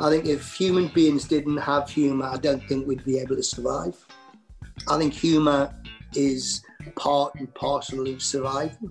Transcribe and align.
I 0.00 0.10
think 0.10 0.26
if 0.26 0.52
human 0.52 0.88
beings 0.88 1.24
didn't 1.24 1.58
have 1.58 1.88
humour, 1.88 2.26
I 2.26 2.36
don't 2.36 2.66
think 2.66 2.84
we'd 2.84 3.04
be 3.04 3.18
able 3.20 3.36
to 3.36 3.44
survive. 3.44 3.94
I 4.88 4.98
think 4.98 5.14
humour 5.14 5.72
is 6.14 6.62
part 6.96 7.36
and 7.36 7.54
parcel 7.54 8.08
of 8.08 8.20
survival. 8.20 8.90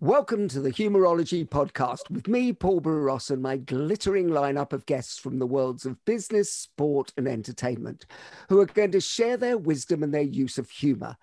Welcome 0.00 0.48
to 0.48 0.60
the 0.60 0.72
Humourology 0.72 1.46
podcast 1.46 2.10
with 2.10 2.26
me, 2.26 2.54
Paul 2.54 2.80
Boross, 2.80 3.30
and 3.30 3.42
my 3.42 3.58
glittering 3.58 4.30
lineup 4.30 4.72
of 4.72 4.86
guests 4.86 5.18
from 5.18 5.38
the 5.38 5.46
worlds 5.46 5.84
of 5.84 6.02
business, 6.06 6.50
sport, 6.50 7.12
and 7.18 7.28
entertainment, 7.28 8.06
who 8.48 8.60
are 8.60 8.66
going 8.66 8.92
to 8.92 9.00
share 9.00 9.36
their 9.36 9.58
wisdom 9.58 10.02
and 10.02 10.14
their 10.14 10.22
use 10.22 10.56
of 10.56 10.70
humour. 10.70 11.18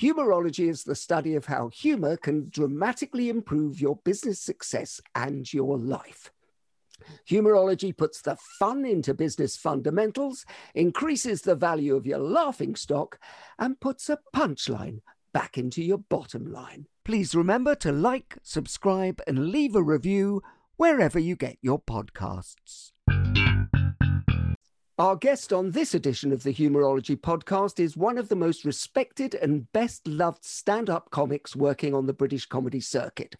Humourology 0.00 0.66
is 0.66 0.84
the 0.84 0.94
study 0.94 1.34
of 1.34 1.44
how 1.44 1.68
humour 1.68 2.16
can 2.16 2.48
dramatically 2.48 3.28
improve 3.28 3.82
your 3.82 3.96
business 3.96 4.40
success 4.40 4.98
and 5.14 5.52
your 5.52 5.76
life. 5.76 6.32
Humourology 7.28 7.94
puts 7.94 8.22
the 8.22 8.36
fun 8.58 8.86
into 8.86 9.12
business 9.12 9.58
fundamentals, 9.58 10.46
increases 10.74 11.42
the 11.42 11.54
value 11.54 11.96
of 11.96 12.06
your 12.06 12.18
laughing 12.18 12.76
stock, 12.76 13.18
and 13.58 13.78
puts 13.78 14.08
a 14.08 14.18
punchline 14.34 15.00
back 15.34 15.58
into 15.58 15.82
your 15.82 15.98
bottom 15.98 16.50
line. 16.50 16.86
Please 17.04 17.34
remember 17.34 17.74
to 17.74 17.92
like, 17.92 18.38
subscribe, 18.42 19.20
and 19.26 19.50
leave 19.50 19.76
a 19.76 19.82
review 19.82 20.42
wherever 20.76 21.18
you 21.18 21.36
get 21.36 21.58
your 21.60 21.78
podcasts. 21.78 22.92
Our 25.00 25.16
guest 25.16 25.50
on 25.50 25.70
this 25.70 25.94
edition 25.94 26.30
of 26.30 26.42
the 26.42 26.52
Humourology 26.52 27.18
podcast 27.18 27.80
is 27.80 27.96
one 27.96 28.18
of 28.18 28.28
the 28.28 28.36
most 28.36 28.66
respected 28.66 29.34
and 29.34 29.72
best 29.72 30.06
loved 30.06 30.44
stand 30.44 30.90
up 30.90 31.10
comics 31.10 31.56
working 31.56 31.94
on 31.94 32.04
the 32.04 32.12
British 32.12 32.44
comedy 32.44 32.80
circuit. 32.80 33.34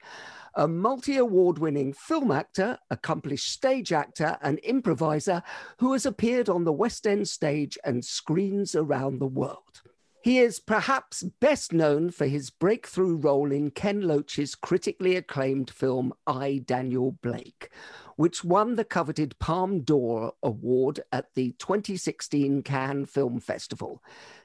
A 0.55 0.67
multi 0.67 1.19
award 1.19 1.59
winning 1.59 1.93
film 1.93 2.31
actor, 2.31 2.79
accomplished 2.89 3.53
stage 3.53 3.93
actor, 3.93 4.39
and 4.41 4.59
improviser 4.61 5.43
who 5.81 5.93
has 5.93 6.07
appeared 6.07 6.49
on 6.49 6.65
the 6.65 6.73
West 6.73 7.07
End 7.07 7.29
stage 7.29 7.77
and 7.85 8.03
screens 8.03 8.75
around 8.75 9.19
the 9.19 9.27
world. 9.27 9.83
He 10.23 10.39
is 10.39 10.61
perhaps 10.61 11.23
best 11.23 11.73
known 11.73 12.11
for 12.11 12.27
his 12.27 12.51
breakthrough 12.51 13.17
role 13.17 13.51
in 13.51 13.71
Ken 13.71 14.03
Loach's 14.03 14.55
critically 14.55 15.17
acclaimed 15.17 15.71
film 15.71 16.13
I, 16.27 16.63
Daniel 16.67 17.13
Blake, 17.23 17.71
which 18.17 18.45
won 18.45 18.77
the 18.77 18.85
coveted 18.85 19.39
Palme 19.39 19.81
d'Or 19.81 20.35
award 20.43 21.01
at 21.11 21.33
the 21.35 21.53
2016 21.53 22.63
Cannes 22.63 23.07
Film 23.07 23.41
Festival. 23.41 24.03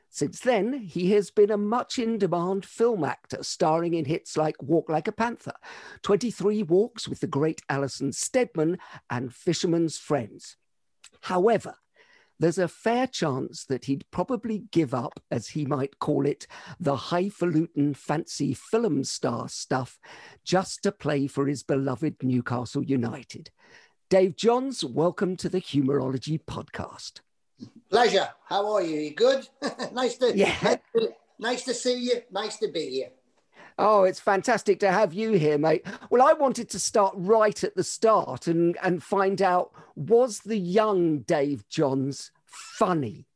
Since 0.10 0.40
then, 0.40 0.72
he 0.72 1.12
has 1.12 1.30
been 1.30 1.52
a 1.52 1.58
much 1.58 2.00
in 2.00 2.18
demand 2.20 2.66
film 2.66 3.04
actor, 3.04 3.44
starring 3.44 3.96
in 3.96 4.06
hits 4.06 4.38
like 4.38 4.64
Walk 4.64 4.88
Like 4.88 5.10
a 5.10 5.12
Panther, 5.12 5.56
23 6.04 6.64
Walks 6.64 7.06
with 7.06 7.20
the 7.20 7.28
great 7.28 7.62
Alison 7.68 8.14
Steadman, 8.14 8.78
and 9.10 9.36
Fisherman's 9.36 9.98
Friends. 9.98 10.56
However, 11.24 11.76
there's 12.40 12.58
a 12.58 12.68
fair 12.68 13.08
chance 13.08 13.66
that 13.66 13.86
he'd 13.86 14.06
probably 14.12 14.66
give 14.72 14.94
up, 14.94 15.20
as 15.32 15.48
he 15.50 15.66
might 15.66 16.00
call 16.00 16.26
it, 16.26 16.48
the 16.80 16.96
highfalutin 16.96 17.94
fancy 17.94 18.54
film 18.54 19.04
star 19.04 19.48
stuff 19.48 20.00
just 20.44 20.84
to 20.84 20.92
play 20.92 21.28
for 21.28 21.48
his 21.48 21.64
beloved 21.64 22.16
Newcastle 22.22 22.84
United. 22.84 23.52
Dave 24.10 24.36
Johns, 24.36 24.84
welcome 24.84 25.36
to 25.38 25.50
the 25.50 25.62
Humourology 25.62 26.40
podcast. 26.46 27.22
Pleasure. 27.90 28.30
How 28.46 28.74
are 28.74 28.82
you? 28.82 29.00
You 29.00 29.16
good? 29.16 29.48
nice 29.94 30.18
to 30.18 30.36
yeah. 30.36 30.76
Nice 31.40 31.64
to 31.64 31.74
see 31.74 32.00
you. 32.00 32.22
Nice 32.32 32.58
to 32.58 32.68
be 32.68 32.90
here. 32.90 33.10
Oh, 33.78 34.04
it's 34.04 34.20
fantastic 34.20 34.80
to 34.80 34.92
have 34.92 35.14
you 35.14 35.34
here, 35.34 35.58
mate. 35.58 35.86
Well, 36.10 36.26
I 36.26 36.34
wanted 36.34 36.70
to 36.70 36.80
start 36.80 37.14
right 37.18 37.62
at 37.64 37.76
the 37.76 37.84
start 37.84 38.48
and, 38.48 38.78
and 38.82 39.04
find 39.04 39.42
out 39.42 39.72
was 39.96 40.40
the 40.40 40.58
young 40.58 41.20
Dave 41.20 41.68
Johns 41.68 42.32
funny? 42.46 43.28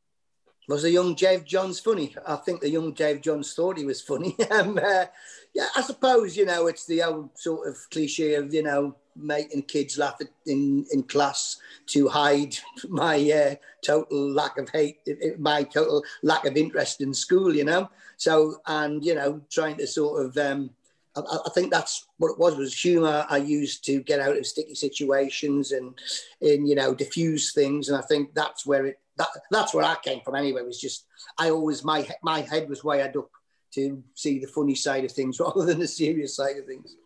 Was 0.68 0.82
the 0.82 0.90
young 0.90 1.14
Dave 1.14 1.44
Johns 1.44 1.80
funny? 1.80 2.14
I 2.26 2.36
think 2.36 2.60
the 2.60 2.70
young 2.70 2.92
Dave 2.92 3.20
Johns 3.22 3.54
thought 3.54 3.78
he 3.78 3.84
was 3.84 4.00
funny. 4.00 4.36
um, 4.50 4.78
uh, 4.78 5.06
yeah, 5.54 5.66
I 5.76 5.82
suppose, 5.82 6.36
you 6.36 6.46
know, 6.46 6.68
it's 6.68 6.86
the 6.86 7.02
old 7.02 7.30
sort 7.38 7.68
of 7.68 7.76
cliche 7.90 8.34
of, 8.34 8.54
you 8.54 8.62
know, 8.62 8.94
making 9.16 9.62
kids 9.62 9.98
laugh 9.98 10.18
in, 10.46 10.86
in 10.92 11.02
class 11.04 11.56
to 11.86 12.08
hide 12.08 12.56
my 12.88 13.16
uh, 13.30 13.54
total 13.84 14.30
lack 14.30 14.58
of 14.58 14.68
hate, 14.70 14.98
my 15.38 15.62
total 15.64 16.02
lack 16.22 16.44
of 16.44 16.56
interest 16.56 17.00
in 17.00 17.12
school, 17.12 17.54
you 17.54 17.64
know. 17.64 17.90
So, 18.16 18.60
and, 18.66 19.04
you 19.04 19.14
know, 19.14 19.40
trying 19.50 19.76
to 19.78 19.86
sort 19.86 20.24
of, 20.24 20.36
um, 20.36 20.70
I, 21.16 21.20
I 21.20 21.50
think 21.54 21.72
that's 21.72 22.06
what 22.18 22.30
it 22.30 22.38
was, 22.38 22.56
was 22.56 22.78
humor 22.78 23.26
I 23.28 23.38
used 23.38 23.84
to 23.86 24.02
get 24.02 24.20
out 24.20 24.36
of 24.36 24.46
sticky 24.46 24.74
situations 24.74 25.72
and, 25.72 25.98
and, 26.40 26.68
you 26.68 26.74
know, 26.74 26.94
diffuse 26.94 27.52
things. 27.52 27.88
And 27.88 27.98
I 27.98 28.02
think 28.02 28.34
that's 28.34 28.64
where 28.64 28.86
it, 28.86 29.00
that, 29.20 29.42
that's 29.50 29.74
where 29.74 29.84
I 29.84 29.96
came 30.02 30.20
from 30.24 30.34
anyway, 30.34 30.62
It 30.62 30.66
was 30.66 30.80
just, 30.80 31.06
I 31.38 31.50
always, 31.50 31.84
my, 31.84 32.08
my 32.22 32.40
head 32.40 32.68
was 32.68 32.82
wired 32.82 33.16
up 33.16 33.30
to 33.74 34.02
see 34.14 34.38
the 34.38 34.46
funny 34.46 34.74
side 34.74 35.04
of 35.04 35.12
things 35.12 35.38
rather 35.40 35.64
than 35.64 35.78
the 35.78 35.88
serious 35.88 36.34
side 36.36 36.56
of 36.56 36.66
things. 36.66 36.96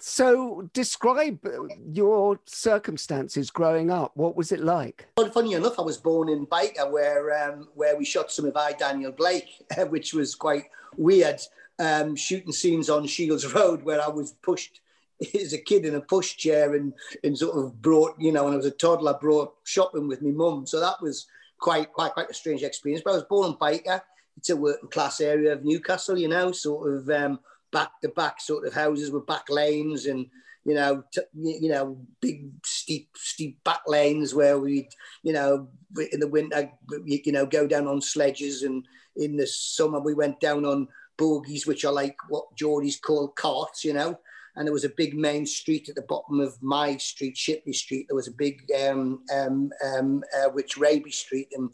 So, 0.00 0.70
describe 0.74 1.44
your 1.92 2.38
circumstances 2.46 3.50
growing 3.50 3.90
up. 3.90 4.12
What 4.14 4.36
was 4.36 4.52
it 4.52 4.60
like? 4.60 5.08
Well, 5.16 5.28
funny 5.30 5.54
enough, 5.54 5.80
I 5.80 5.82
was 5.82 5.96
born 5.96 6.28
in 6.28 6.46
Byker, 6.46 6.88
where 6.88 7.50
um, 7.50 7.68
where 7.74 7.96
we 7.96 8.04
shot 8.04 8.30
some 8.30 8.44
of 8.44 8.56
I 8.56 8.74
Daniel 8.74 9.10
Blake, 9.10 9.48
which 9.88 10.14
was 10.14 10.36
quite 10.36 10.66
weird. 10.96 11.40
Um, 11.80 12.14
shooting 12.14 12.52
scenes 12.52 12.88
on 12.88 13.08
Shields 13.08 13.52
Road, 13.52 13.82
where 13.82 14.00
I 14.00 14.06
was 14.06 14.34
pushed 14.40 14.80
as 15.34 15.52
a 15.52 15.58
kid 15.58 15.84
in 15.84 15.94
a 15.94 16.00
pushchair 16.00 16.76
and 16.76 16.92
and 17.24 17.36
sort 17.36 17.56
of 17.56 17.80
brought, 17.80 18.14
you 18.18 18.32
know, 18.32 18.44
when 18.44 18.54
I 18.54 18.56
was 18.56 18.66
a 18.66 18.70
toddler, 18.70 19.14
I 19.14 19.18
brought 19.18 19.54
shopping 19.64 20.08
with 20.08 20.22
my 20.22 20.30
mum. 20.30 20.66
So 20.66 20.80
that 20.80 21.00
was 21.02 21.26
quite 21.60 21.92
quite 21.92 22.12
quite 22.12 22.30
a 22.30 22.34
strange 22.34 22.62
experience. 22.62 23.02
But 23.04 23.12
I 23.12 23.16
was 23.16 23.24
born 23.24 23.50
in 23.50 23.56
Byker. 23.56 24.00
It's 24.36 24.50
a 24.50 24.56
working 24.56 24.90
class 24.90 25.20
area 25.20 25.52
of 25.52 25.64
Newcastle, 25.64 26.18
you 26.18 26.28
know, 26.28 26.52
sort 26.52 26.92
of. 26.94 27.10
Um, 27.10 27.40
back 27.70 28.00
to 28.00 28.08
back 28.08 28.40
sort 28.40 28.66
of 28.66 28.72
houses 28.72 29.10
with 29.10 29.26
back 29.26 29.48
lanes 29.48 30.06
and 30.06 30.26
you 30.64 30.74
know 30.74 31.02
t- 31.12 31.20
you 31.34 31.70
know 31.70 31.98
big 32.20 32.50
steep 32.64 33.10
steep 33.16 33.62
back 33.64 33.80
lanes 33.86 34.34
where 34.34 34.58
we'd 34.58 34.88
you 35.22 35.32
know 35.32 35.68
in 36.12 36.20
the 36.20 36.28
winter 36.28 36.70
you 37.04 37.32
know 37.32 37.46
go 37.46 37.66
down 37.66 37.86
on 37.86 38.00
sledges 38.00 38.62
and 38.62 38.86
in 39.16 39.36
the 39.36 39.46
summer 39.46 40.00
we 40.00 40.14
went 40.14 40.40
down 40.40 40.64
on 40.64 40.88
bogies 41.16 41.66
which 41.66 41.84
are 41.84 41.92
like 41.92 42.16
what 42.28 42.44
Geordies 42.56 43.00
call 43.00 43.28
carts 43.28 43.84
you 43.84 43.92
know 43.92 44.18
and 44.58 44.66
there 44.66 44.72
was 44.72 44.84
a 44.84 44.90
big 44.90 45.16
main 45.16 45.46
street 45.46 45.88
at 45.88 45.94
the 45.94 46.02
bottom 46.02 46.40
of 46.40 46.60
my 46.62 46.96
street 46.96 47.36
Shipley 47.36 47.72
Street 47.72 48.06
there 48.08 48.16
was 48.16 48.28
a 48.28 48.32
big 48.32 48.62
um 48.86 49.22
um 49.34 49.70
um 49.84 50.22
uh, 50.36 50.50
which 50.50 50.76
Raby 50.76 51.10
Street 51.10 51.48
and 51.54 51.72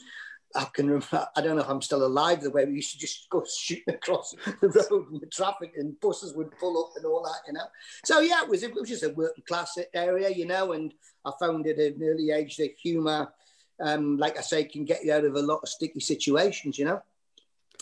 I 0.57 0.67
can 0.67 0.87
remember, 0.87 1.27
I 1.37 1.41
don't 1.41 1.57
know 1.57 1.63
if 1.63 1.69
I'm 1.69 1.83
still 1.83 2.07
alive 2.07 2.41
the 2.41 2.51
way 2.51 2.65
we 2.65 2.75
used 2.75 2.93
to 2.93 2.99
just 2.99 3.29
go 3.29 3.43
shooting 3.59 3.95
across 3.95 4.37
the 4.61 4.87
road 4.91 5.11
and 5.11 5.21
the 5.21 5.27
traffic 5.27 5.73
and 5.77 5.99
buses 6.01 6.35
would 6.35 6.57
pull 6.61 6.79
up 6.85 6.93
and 6.97 7.05
all 7.05 7.25
that, 7.25 7.41
you 7.47 7.55
know. 7.55 7.67
So 8.05 8.21
yeah, 8.21 8.43
it 8.43 8.49
was 8.49 8.63
it 8.63 8.73
was 8.73 8.89
just 8.89 9.03
a 9.03 9.09
working 9.11 9.43
class 9.49 9.77
area, 9.93 10.31
you 10.31 10.47
know, 10.47 10.73
and 10.73 10.95
I 11.25 11.33
found 11.41 11.67
at 11.67 11.79
an 11.79 12.01
early 12.01 12.31
age 12.31 12.57
that 12.59 12.77
humour 12.81 13.33
um, 13.81 14.17
like 14.17 14.39
I 14.39 14.43
say, 14.43 14.65
can 14.65 14.85
get 14.85 15.05
you 15.05 15.13
out 15.13 15.25
of 15.25 15.35
a 15.35 15.43
lot 15.43 15.61
of 15.63 15.69
sticky 15.69 16.01
situations, 16.01 16.79
you 16.79 16.85
know. 16.85 17.03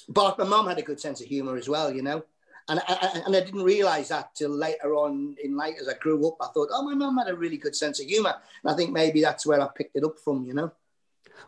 But 0.08 0.38
my 0.38 0.44
mum 0.44 0.66
had 0.66 0.78
a 0.78 0.82
good 0.82 1.00
sense 1.00 1.20
of 1.20 1.26
humour 1.26 1.56
as 1.56 1.68
well, 1.68 1.92
you 1.92 2.02
know. 2.02 2.24
And 2.68 2.80
I, 2.86 3.22
and 3.26 3.34
I 3.34 3.40
didn't 3.40 3.64
realise 3.64 4.08
that 4.08 4.34
till 4.34 4.50
later 4.50 4.94
on 4.94 5.36
in 5.42 5.56
life 5.56 5.74
as 5.80 5.88
I 5.88 5.94
grew 5.94 6.26
up. 6.28 6.36
I 6.40 6.46
thought, 6.46 6.68
oh, 6.72 6.82
my 6.82 6.94
mum 6.94 7.18
had 7.18 7.28
a 7.28 7.36
really 7.36 7.56
good 7.56 7.74
sense 7.74 8.00
of 8.00 8.06
humour. 8.06 8.34
And 8.62 8.72
I 8.72 8.76
think 8.76 8.92
maybe 8.92 9.20
that's 9.20 9.46
where 9.46 9.60
I 9.60 9.68
picked 9.74 9.96
it 9.96 10.04
up 10.04 10.18
from, 10.18 10.44
you 10.44 10.54
know. 10.54 10.72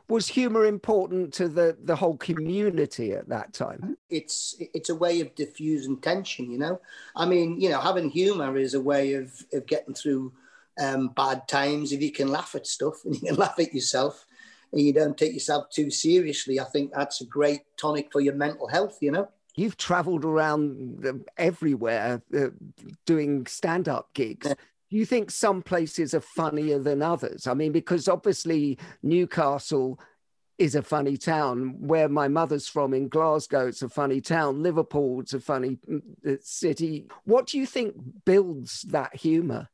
Was 0.08 0.26
humour 0.26 0.66
important 0.66 1.32
to 1.34 1.49
the, 1.49 1.76
the 1.82 1.96
whole 1.96 2.16
community 2.16 3.12
at 3.12 3.28
that 3.28 3.52
time? 3.52 3.96
It's 4.11 4.56
it's 4.58 4.90
a 4.90 4.94
way 4.94 5.20
of 5.20 5.34
diffusing 5.34 5.99
tension, 5.99 6.50
you 6.50 6.58
know. 6.58 6.81
I 7.14 7.26
mean, 7.26 7.61
you 7.61 7.70
know, 7.70 7.81
having 7.81 8.11
humour 8.11 8.56
is 8.56 8.75
a 8.75 8.81
way 8.81 9.14
of, 9.14 9.32
of 9.52 9.66
getting 9.66 9.94
through 9.94 10.32
um, 10.81 11.08
bad 11.08 11.46
times. 11.49 11.93
If 11.93 12.02
you 12.02 12.12
can 12.12 12.28
laugh 12.28 12.55
at 12.55 12.66
stuff 12.66 13.05
and 13.05 13.14
you 13.14 13.20
can 13.20 13.37
laugh 13.37 13.58
at 13.58 13.72
yourself, 13.72 14.26
and 14.72 14.82
you 14.82 14.93
don't 14.93 15.16
take 15.16 15.32
yourself 15.32 15.70
too 15.70 15.90
seriously, 15.90 16.58
I 16.58 16.64
think 16.64 16.93
that's 16.93 17.20
a 17.20 17.26
great 17.26 17.62
tonic 17.76 18.11
for 18.11 18.20
your 18.20 18.34
mental 18.34 18.66
health, 18.66 18.99
you 19.00 19.12
know. 19.12 19.28
You've 19.56 19.77
traveled 19.77 20.25
around 20.25 21.25
everywhere 21.37 22.23
uh, 22.37 22.49
doing 23.06 23.47
stand 23.47 23.89
up 23.89 24.12
gigs. 24.15 24.49
Yeah. 24.49 24.55
Do 24.91 24.97
you 24.97 25.06
think 25.06 25.31
some 25.31 25.62
places 25.62 26.15
are 26.15 26.21
funnier 26.21 26.79
than 26.79 27.03
others? 27.03 27.47
I 27.47 27.55
mean, 27.55 27.73
because 27.73 28.09
obviously 28.09 28.79
Newcastle 29.03 29.99
is 30.59 30.75
a 30.75 30.83
funny 30.83 31.17
town. 31.17 31.77
Where 31.79 32.09
my 32.09 32.29
mother's 32.29 32.69
from 32.69 32.95
in 32.95 33.09
Glasgow, 33.09 33.67
it's 33.67 33.83
a 33.83 33.89
funny 33.89 34.21
town. 34.21 34.62
Liverpool, 34.62 35.21
it's 35.21 35.35
a 35.35 35.41
funny 35.41 35.79
mm, 35.89 36.03
uh, 36.27 36.37
city. 36.41 37.09
What 37.25 37.47
do 37.47 37.59
you 37.59 37.67
think 37.67 37.95
builds 38.25 38.83
that 38.83 39.17
humour? 39.17 39.69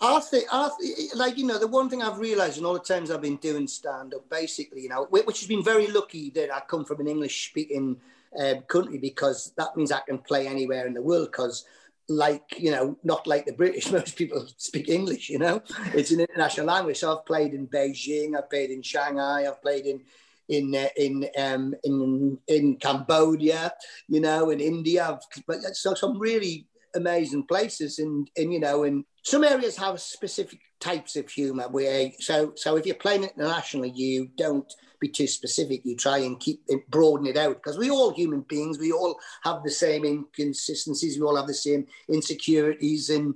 I 0.00 0.20
think, 0.20 0.44
I 0.52 0.68
think, 0.78 1.14
like, 1.14 1.38
you 1.38 1.46
know, 1.46 1.58
the 1.58 1.66
one 1.66 1.88
thing 1.88 2.02
I've 2.02 2.18
realized 2.18 2.58
in 2.58 2.66
all 2.66 2.74
the 2.74 2.80
times 2.80 3.10
I've 3.10 3.22
been 3.22 3.36
doing 3.36 3.66
stand 3.66 4.12
up, 4.14 4.28
basically, 4.28 4.82
you 4.82 4.90
know, 4.90 5.06
which 5.10 5.40
has 5.40 5.48
been 5.48 5.64
very 5.64 5.86
lucky 5.86 6.28
that 6.30 6.54
I 6.54 6.60
come 6.60 6.84
from 6.84 7.00
an 7.00 7.08
English 7.08 7.48
speaking 7.48 7.96
um, 8.38 8.62
country 8.62 8.98
because 8.98 9.52
that 9.56 9.76
means 9.76 9.92
I 9.92 10.00
can 10.00 10.18
play 10.18 10.46
anywhere 10.46 10.86
in 10.86 10.94
the 10.94 11.02
world 11.02 11.28
because, 11.32 11.64
like, 12.08 12.58
you 12.58 12.70
know, 12.70 12.96
not 13.02 13.26
like 13.26 13.46
the 13.46 13.52
British, 13.52 13.90
most 13.92 14.16
people 14.16 14.46
speak 14.56 14.88
English, 14.88 15.28
you 15.28 15.38
know, 15.38 15.62
it's 15.94 16.10
an 16.10 16.20
international 16.20 16.66
language. 16.66 16.98
So 16.98 17.16
I've 17.16 17.26
played 17.26 17.54
in 17.54 17.66
Beijing, 17.68 18.36
I've 18.36 18.50
played 18.50 18.70
in 18.70 18.82
Shanghai, 18.82 19.46
I've 19.46 19.62
played 19.62 19.86
in 19.86 20.02
in 20.48 20.74
uh, 20.74 20.88
in 20.96 21.28
um, 21.38 21.74
in 21.82 22.38
in 22.46 22.76
Cambodia, 22.76 23.72
you 24.08 24.20
know, 24.20 24.50
in 24.50 24.60
India. 24.60 25.18
But 25.46 25.62
so 25.76 25.94
some 25.94 26.18
really 26.18 26.68
amazing 26.94 27.46
places, 27.46 27.98
and 27.98 28.30
and 28.36 28.52
you 28.52 28.60
know, 28.60 28.84
and 28.84 29.04
some 29.22 29.42
areas 29.42 29.76
have 29.76 30.00
specific 30.00 30.60
types 30.78 31.16
of 31.16 31.28
humour 31.28 31.68
where 31.68 32.10
so 32.20 32.52
so 32.54 32.76
if 32.76 32.86
you're 32.86 32.94
playing 32.94 33.24
internationally 33.24 33.90
you 33.94 34.28
don't 34.36 34.72
be 35.00 35.08
too 35.08 35.26
specific. 35.26 35.84
You 35.84 35.96
try 35.96 36.18
and 36.18 36.38
keep 36.38 36.62
it 36.68 36.88
broaden 36.90 37.26
it 37.26 37.36
out 37.36 37.56
because 37.56 37.78
we 37.78 37.90
all 37.90 38.12
human 38.12 38.40
beings 38.42 38.78
we 38.78 38.92
all 38.92 39.18
have 39.42 39.62
the 39.62 39.70
same 39.70 40.04
inconsistencies 40.04 41.18
we 41.18 41.26
all 41.26 41.36
have 41.36 41.46
the 41.46 41.54
same 41.54 41.86
insecurities 42.08 43.10
and 43.10 43.34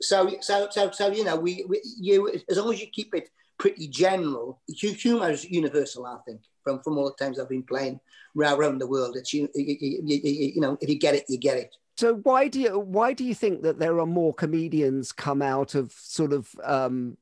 so 0.00 0.30
so 0.40 0.68
so 0.70 0.90
so 0.90 1.12
you 1.12 1.24
know 1.24 1.36
we, 1.36 1.64
we 1.68 1.80
you 1.98 2.32
as 2.48 2.58
long 2.58 2.72
as 2.72 2.80
you 2.80 2.86
keep 2.86 3.14
it 3.14 3.30
pretty 3.58 3.88
general 3.88 4.60
humor 4.68 5.30
is 5.30 5.44
universal 5.44 6.06
i 6.06 6.16
think 6.26 6.40
from 6.62 6.80
from 6.82 6.98
all 6.98 7.04
the 7.04 7.24
times 7.24 7.38
i've 7.38 7.48
been 7.48 7.62
playing 7.62 8.00
around 8.40 8.78
the 8.78 8.86
world. 8.86 9.16
It's 9.16 9.32
you, 9.32 9.48
you, 9.54 9.76
you, 9.80 10.20
you 10.54 10.60
know 10.60 10.78
if 10.80 10.88
you 10.88 10.98
get 10.98 11.14
it 11.14 11.24
you 11.28 11.38
get 11.38 11.58
it 11.58 11.74
so 11.96 12.14
why 12.16 12.48
do 12.48 12.60
you 12.60 12.78
why 12.78 13.12
do 13.12 13.22
you 13.22 13.34
think 13.34 13.62
that 13.62 13.78
there 13.78 14.00
are 14.00 14.06
more 14.06 14.32
comedians 14.32 15.12
come 15.12 15.42
out 15.42 15.74
of 15.74 15.92
sort 15.92 16.32
of 16.32 16.48
um, 16.64 17.18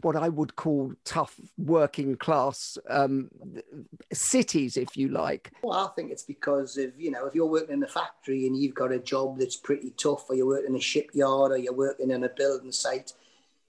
what 0.00 0.14
I 0.14 0.28
would 0.28 0.54
call 0.54 0.92
tough 1.04 1.40
working 1.58 2.16
class 2.16 2.78
um, 2.88 3.30
cities, 4.12 4.76
if 4.76 4.96
you 4.96 5.08
like? 5.08 5.52
Well, 5.62 5.78
I 5.78 5.88
think 5.96 6.12
it's 6.12 6.22
because 6.22 6.76
of 6.78 6.98
you 6.98 7.10
know 7.10 7.26
if 7.26 7.34
you're 7.34 7.46
working 7.46 7.74
in 7.74 7.82
a 7.82 7.88
factory 7.88 8.46
and 8.46 8.56
you've 8.56 8.76
got 8.76 8.92
a 8.92 8.98
job 8.98 9.38
that's 9.38 9.56
pretty 9.56 9.90
tough, 9.90 10.30
or 10.30 10.36
you're 10.36 10.46
working 10.46 10.70
in 10.70 10.76
a 10.76 10.80
shipyard, 10.80 11.50
or 11.50 11.56
you're 11.56 11.74
working 11.74 12.10
in 12.10 12.24
a 12.24 12.28
building 12.28 12.72
site. 12.72 13.12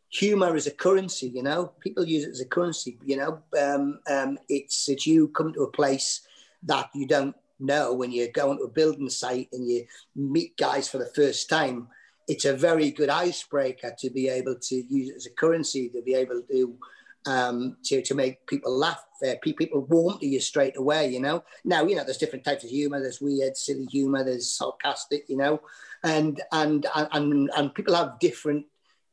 Humor 0.10 0.56
is 0.56 0.68
a 0.68 0.72
currency, 0.72 1.30
you 1.30 1.42
know. 1.42 1.72
People 1.80 2.06
use 2.06 2.26
it 2.26 2.30
as 2.30 2.42
a 2.42 2.46
currency, 2.46 3.00
you 3.04 3.18
know. 3.18 3.40
Um, 3.60 4.00
um 4.10 4.38
it's 4.48 4.88
it's 4.88 5.08
you 5.08 5.30
come 5.30 5.52
to 5.54 5.64
a 5.64 5.72
place 5.72 6.28
that 6.62 6.90
you 6.94 7.08
don't 7.08 7.36
know 7.60 7.94
when 7.94 8.12
you're 8.12 8.28
going 8.28 8.58
to 8.58 8.66
a 8.66 8.70
building 8.70 9.10
site 9.10 9.50
and 9.52 9.68
you 9.70 9.86
meet 10.16 10.58
guys 10.58 10.88
for 10.90 10.98
the 10.98 11.12
first 11.16 11.50
time, 11.50 11.88
it's 12.28 12.46
a 12.46 12.56
very 12.56 12.92
good 12.92 13.10
icebreaker 13.10 13.94
to 14.00 14.10
be 14.10 14.30
able 14.30 14.56
to 14.62 14.76
use 14.76 15.10
it 15.10 15.16
as 15.16 15.26
a 15.26 15.32
currency 15.32 15.90
to 15.90 16.02
be 16.02 16.14
able 16.14 16.42
to 16.50 16.78
um, 17.26 17.78
to, 17.86 18.02
to 18.02 18.16
make 18.16 18.46
people 18.48 18.78
laugh. 18.78 19.04
Uh, 19.26 19.36
people 19.42 19.86
warm 19.90 20.20
to 20.20 20.28
you 20.28 20.42
straight 20.42 20.76
away, 20.78 21.10
you 21.10 21.22
know. 21.22 21.44
Now, 21.64 21.84
you 21.86 21.96
know, 21.96 22.04
there's 22.04 22.18
different 22.18 22.44
types 22.44 22.64
of 22.64 22.70
humor. 22.70 23.00
There's 23.00 23.22
weird, 23.22 23.56
silly 23.56 23.86
humor. 23.86 24.24
There's 24.24 24.50
sarcastic, 24.50 25.26
you 25.30 25.38
know, 25.38 25.62
and 26.04 26.42
and 26.52 26.86
and 26.94 27.50
and 27.56 27.74
people 27.74 27.96
have 27.96 28.20
different 28.20 28.66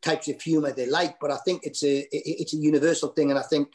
types 0.02 0.28
of 0.28 0.40
humor 0.40 0.72
they 0.72 0.86
like. 0.86 1.20
But 1.20 1.30
I 1.30 1.36
think 1.44 1.62
it's 1.64 1.84
a 1.84 2.06
it's 2.10 2.54
a 2.54 2.58
universal 2.58 3.10
thing, 3.10 3.30
and 3.30 3.38
I 3.38 3.42
think 3.42 3.68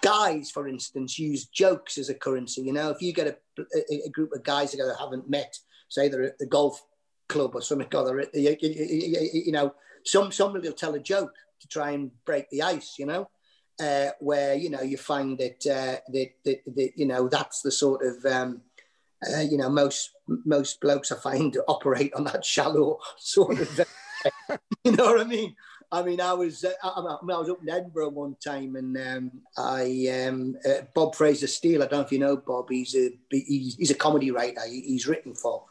guys, 0.00 0.50
for 0.50 0.66
instance, 0.66 1.18
use 1.18 1.46
jokes 1.46 1.98
as 1.98 2.08
a 2.08 2.14
currency. 2.14 2.62
You 2.62 2.72
know, 2.72 2.90
if 2.90 3.00
you 3.00 3.12
get 3.12 3.28
a, 3.28 3.36
a, 3.60 4.06
a 4.06 4.10
group 4.10 4.32
of 4.32 4.42
guys 4.42 4.70
together 4.70 4.96
haven't 4.98 5.28
met, 5.28 5.58
say 5.88 6.08
they're 6.08 6.22
at 6.22 6.38
the 6.38 6.46
golf 6.46 6.82
club 7.28 7.54
or 7.54 7.62
something 7.62 7.88
other, 7.94 8.24
you, 8.34 8.56
you, 8.60 9.30
you, 9.46 9.52
know, 9.52 9.74
some 10.04 10.32
somebody 10.32 10.68
will 10.68 10.74
tell 10.74 10.94
a 10.94 11.00
joke 11.00 11.34
to 11.60 11.68
try 11.68 11.90
and 11.90 12.10
break 12.24 12.48
the 12.50 12.62
ice. 12.62 12.98
You 12.98 13.06
know, 13.06 13.30
uh, 13.80 14.10
where 14.20 14.54
you 14.54 14.70
know 14.70 14.82
you 14.82 14.96
find 14.96 15.38
that, 15.38 15.66
uh, 15.66 16.00
that, 16.12 16.30
that 16.44 16.60
that 16.74 16.92
you 16.96 17.06
know 17.06 17.28
that's 17.28 17.62
the 17.62 17.70
sort 17.70 18.04
of 18.04 18.24
um, 18.24 18.62
uh, 19.34 19.40
you 19.40 19.56
know 19.56 19.68
most 19.68 20.10
most 20.26 20.80
blokes 20.80 21.12
I 21.12 21.16
find 21.16 21.56
operate 21.68 22.14
on 22.14 22.24
that 22.24 22.44
shallow 22.44 22.98
sort 23.18 23.60
of. 23.60 23.80
you 24.84 24.92
know 24.92 25.04
what 25.04 25.20
I 25.20 25.24
mean? 25.24 25.54
I 25.90 26.02
mean, 26.02 26.20
I 26.20 26.34
was 26.34 26.64
uh, 26.64 26.72
I, 26.82 26.88
I, 26.88 27.18
was 27.22 27.48
up 27.48 27.62
in 27.62 27.70
Edinburgh 27.70 28.10
one 28.10 28.36
time, 28.44 28.76
and 28.76 28.96
um, 28.98 29.32
I 29.56 30.26
um, 30.26 30.56
uh, 30.68 30.82
Bob 30.94 31.14
Fraser 31.14 31.46
Steele. 31.46 31.82
I 31.82 31.86
don't 31.86 32.00
know 32.00 32.04
if 32.04 32.12
you 32.12 32.18
know 32.18 32.36
Bob. 32.36 32.66
He's 32.68 32.94
a 32.94 33.10
he's, 33.30 33.76
he's 33.76 33.90
a 33.90 33.94
comedy 33.94 34.30
writer. 34.30 34.60
He, 34.68 34.82
he's 34.82 35.06
written 35.06 35.34
for. 35.34 35.64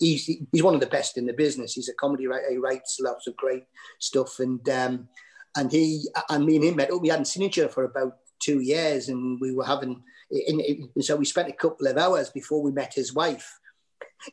He's 0.00 0.26
he's 0.26 0.62
one 0.62 0.74
of 0.74 0.80
the 0.80 0.86
best 0.86 1.16
in 1.16 1.26
the 1.26 1.32
business. 1.32 1.74
He's 1.74 1.88
a 1.88 1.94
comedy 1.94 2.26
writer. 2.26 2.50
He 2.50 2.58
writes 2.58 2.98
lots 3.00 3.28
of 3.28 3.36
great 3.36 3.64
stuff, 4.00 4.40
and 4.40 4.68
um, 4.68 5.08
and 5.56 5.70
he 5.70 6.08
and 6.28 6.44
me 6.44 6.56
and 6.56 6.64
him 6.64 6.76
met 6.76 6.90
up. 6.90 7.00
We 7.00 7.08
hadn't 7.08 7.26
seen 7.26 7.44
each 7.44 7.58
other 7.58 7.68
for 7.68 7.84
about 7.84 8.16
two 8.40 8.60
years, 8.60 9.08
and 9.08 9.40
we 9.40 9.54
were 9.54 9.64
having. 9.64 10.02
In, 10.30 10.58
in, 10.60 11.02
so 11.02 11.14
we 11.14 11.24
spent 11.24 11.48
a 11.48 11.52
couple 11.52 11.86
of 11.86 11.96
hours 11.96 12.28
before 12.30 12.60
we 12.60 12.72
met 12.72 12.92
his 12.92 13.14
wife 13.14 13.60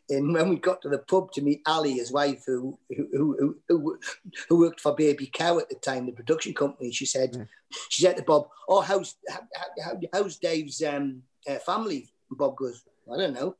and 0.09 0.33
when 0.33 0.49
we 0.49 0.57
got 0.57 0.81
to 0.81 0.89
the 0.89 0.99
pub 0.99 1.31
to 1.33 1.41
meet 1.41 1.61
Ali, 1.65 1.93
his 1.93 2.11
wife, 2.11 2.43
who 2.45 2.77
who, 2.89 3.57
who, 3.67 3.99
who 4.49 4.59
worked 4.59 4.79
for 4.79 4.95
Baby 4.95 5.29
Cow 5.31 5.59
at 5.59 5.69
the 5.69 5.75
time, 5.75 6.05
the 6.05 6.11
production 6.11 6.53
company, 6.53 6.91
she 6.91 7.05
said, 7.05 7.35
yeah. 7.35 7.43
she 7.89 8.03
said 8.03 8.17
to 8.17 8.23
Bob, 8.23 8.47
"Oh, 8.67 8.81
how's 8.81 9.15
how, 9.29 9.99
how's 10.13 10.37
Dave's 10.37 10.81
um, 10.83 11.23
uh, 11.47 11.59
family?" 11.59 12.11
And 12.29 12.37
Bob 12.37 12.55
goes, 12.55 12.83
"I 13.11 13.17
don't 13.17 13.33
know," 13.33 13.55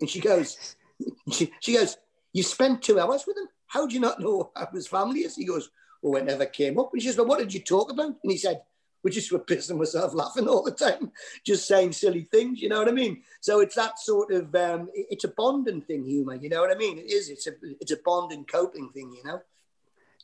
and 0.00 0.08
she 0.08 0.20
goes, 0.20 0.76
she, 1.32 1.52
she 1.60 1.74
goes, 1.74 1.96
"You 2.32 2.42
spent 2.42 2.82
two 2.82 3.00
hours 3.00 3.24
with 3.26 3.36
him. 3.36 3.48
How 3.66 3.86
do 3.86 3.94
you 3.94 4.00
not 4.00 4.20
know 4.20 4.50
how 4.56 4.68
his 4.72 4.88
family 4.88 5.20
is?" 5.20 5.36
He 5.36 5.44
goes, 5.44 5.70
"Well, 6.02 6.20
it 6.20 6.26
never 6.26 6.46
came 6.46 6.78
up." 6.78 6.90
And 6.92 7.02
she 7.02 7.08
says, 7.08 7.16
"Well, 7.16 7.26
what 7.26 7.38
did 7.38 7.54
you 7.54 7.60
talk 7.60 7.90
about?" 7.90 8.16
And 8.22 8.32
he 8.32 8.38
said, 8.38 8.62
we 9.06 9.12
just 9.12 9.30
were 9.30 9.38
pissing 9.38 9.78
myself 9.78 10.12
laughing 10.14 10.48
all 10.48 10.64
the 10.64 10.72
time, 10.72 11.12
just 11.44 11.68
saying 11.68 11.92
silly 11.92 12.26
things. 12.32 12.60
You 12.60 12.68
know 12.68 12.80
what 12.80 12.88
I 12.88 12.90
mean? 12.90 13.22
So 13.40 13.60
it's 13.60 13.76
that 13.76 14.00
sort 14.00 14.32
of 14.32 14.52
um, 14.56 14.88
it's 14.92 15.22
a 15.22 15.28
bonding 15.28 15.80
thing, 15.80 16.04
humor. 16.04 16.34
You 16.34 16.48
know 16.48 16.60
what 16.60 16.72
I 16.72 16.74
mean? 16.74 16.98
It 16.98 17.12
is. 17.12 17.28
It's 17.28 17.46
a 17.46 17.52
it's 17.80 17.92
a 17.92 17.98
bonding 18.04 18.46
coping 18.46 18.90
thing. 18.90 19.12
You 19.16 19.22
know. 19.22 19.40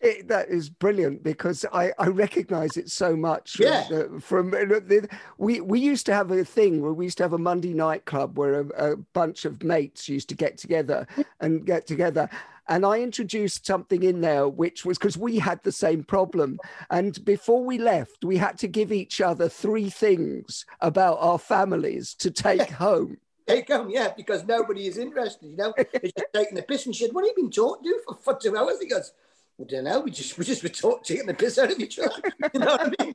It, 0.01 0.27
that 0.27 0.49
is 0.49 0.69
brilliant 0.69 1.23
because 1.23 1.65
I, 1.73 1.93
I 1.97 2.09
recognize 2.09 2.77
it 2.77 2.91
so 2.91 3.15
much. 3.15 3.61
Yeah. 3.61 3.85
From, 4.19 4.51
the, 4.51 5.09
we 5.39 5.61
we 5.61 5.79
used 5.79 6.07
to 6.07 6.12
have 6.12 6.33
a 6.33 6.45
thing 6.45 6.83
where 6.83 6.93
we 6.93 7.05
used 7.05 7.19
to 7.19 7.23
have 7.23 7.35
a 7.35 7.39
Monday 7.39 7.75
night 7.75 8.05
club 8.05 8.37
where 8.37 8.62
a, 8.62 8.95
a 8.95 8.97
bunch 8.97 9.45
of 9.45 9.62
mates 9.62 10.09
used 10.09 10.29
to 10.31 10.35
get 10.35 10.59
together 10.59 11.07
and 11.39 11.65
get 11.65 11.87
together, 11.87 12.29
and 12.69 12.87
I 12.87 13.00
introduced 13.00 13.66
something 13.66 14.02
in 14.02 14.21
there, 14.21 14.49
which 14.49 14.85
was 14.85 14.99
because 14.99 15.19
we 15.19 15.38
had 15.38 15.62
the 15.62 15.73
same 15.73 16.04
problem. 16.04 16.59
And 16.90 17.23
before 17.25 17.64
we 17.64 17.78
left, 17.78 18.25
we 18.25 18.37
had 18.37 18.59
to 18.59 18.69
give 18.69 18.92
each 18.92 19.21
other 19.21 19.49
three 19.49 19.90
things 19.90 20.64
about 20.81 21.19
our 21.21 21.38
families 21.38 22.14
to 22.14 22.31
take 22.31 22.71
home. 22.71 23.19
Take 23.49 23.69
home, 23.69 23.90
yeah, 23.90 24.12
because 24.16 24.45
nobody 24.45 24.87
is 24.87 24.99
interested, 24.99 25.50
you 25.50 25.57
know. 25.57 25.75
It's 25.76 26.14
just 26.14 26.33
taking 26.33 26.54
the 26.54 26.62
piss. 26.62 26.87
And 26.87 26.95
said, 26.95 27.12
What 27.12 27.25
have 27.25 27.35
you 27.37 27.42
been 27.42 27.50
taught 27.50 27.83
to 27.83 28.00
for, 28.07 28.14
for 28.16 28.38
two 28.40 28.57
hours? 28.57 28.81
He 28.81 28.87
goes, 28.87 29.12
I 29.61 29.64
don't 29.64 29.85
know. 29.85 30.00
We 30.00 30.12
just 30.12 30.38
we 30.38 30.45
just 30.45 30.62
were 30.62 30.69
talking, 30.69 31.02
taking 31.04 31.26
the 31.26 31.35
piss 31.35 31.59
out 31.59 31.73
of 31.73 31.78
each 31.81 31.99
other. 31.99 32.14
You 32.54 32.61
know 32.61 32.66
what 32.66 32.95
I 33.00 33.04
mean? 33.04 33.14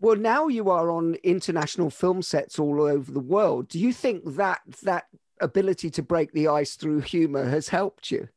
Well, 0.00 0.16
now 0.16 0.48
you 0.48 0.68
are 0.68 0.90
on 0.90 1.14
international 1.22 1.88
film 1.88 2.22
sets 2.22 2.58
all 2.58 2.82
over 2.82 3.10
the 3.10 3.20
world. 3.20 3.68
Do 3.68 3.78
you 3.78 3.92
think 3.92 4.22
that 4.36 4.60
that 4.82 5.04
ability 5.40 5.90
to 5.90 6.02
break 6.02 6.32
the 6.32 6.48
ice 6.48 6.74
through 6.74 7.00
humor 7.00 7.44
has 7.44 7.68
helped 7.68 8.10
you? 8.10 8.28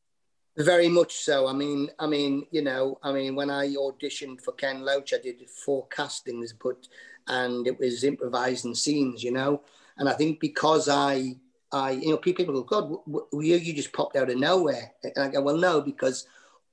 Very 0.58 0.88
much 0.88 1.16
so. 1.16 1.46
I 1.46 1.52
mean, 1.52 1.90
I 1.98 2.06
mean, 2.06 2.46
you 2.50 2.62
know, 2.62 2.98
I 3.02 3.12
mean, 3.12 3.36
when 3.36 3.50
I 3.50 3.68
auditioned 3.74 4.40
for 4.40 4.52
Ken 4.52 4.80
Loach, 4.82 5.12
I 5.12 5.18
did 5.18 5.48
four 5.50 5.86
castings, 5.88 6.54
but 6.54 6.88
and 7.28 7.66
it 7.66 7.78
was 7.78 8.04
improvising 8.04 8.74
scenes, 8.74 9.22
you 9.22 9.32
know. 9.32 9.62
And 9.98 10.08
I 10.08 10.14
think 10.14 10.40
because 10.40 10.88
I, 10.88 11.36
I, 11.72 11.90
you 11.92 12.10
know, 12.10 12.16
people 12.16 12.46
go, 12.46 12.62
God, 12.62 12.96
you, 13.32 13.56
you 13.56 13.72
just 13.74 13.92
popped 13.92 14.16
out 14.16 14.30
of 14.30 14.38
nowhere. 14.38 14.92
And 15.02 15.12
I 15.18 15.28
go, 15.28 15.42
well, 15.42 15.56
no, 15.56 15.80
because 15.80 16.26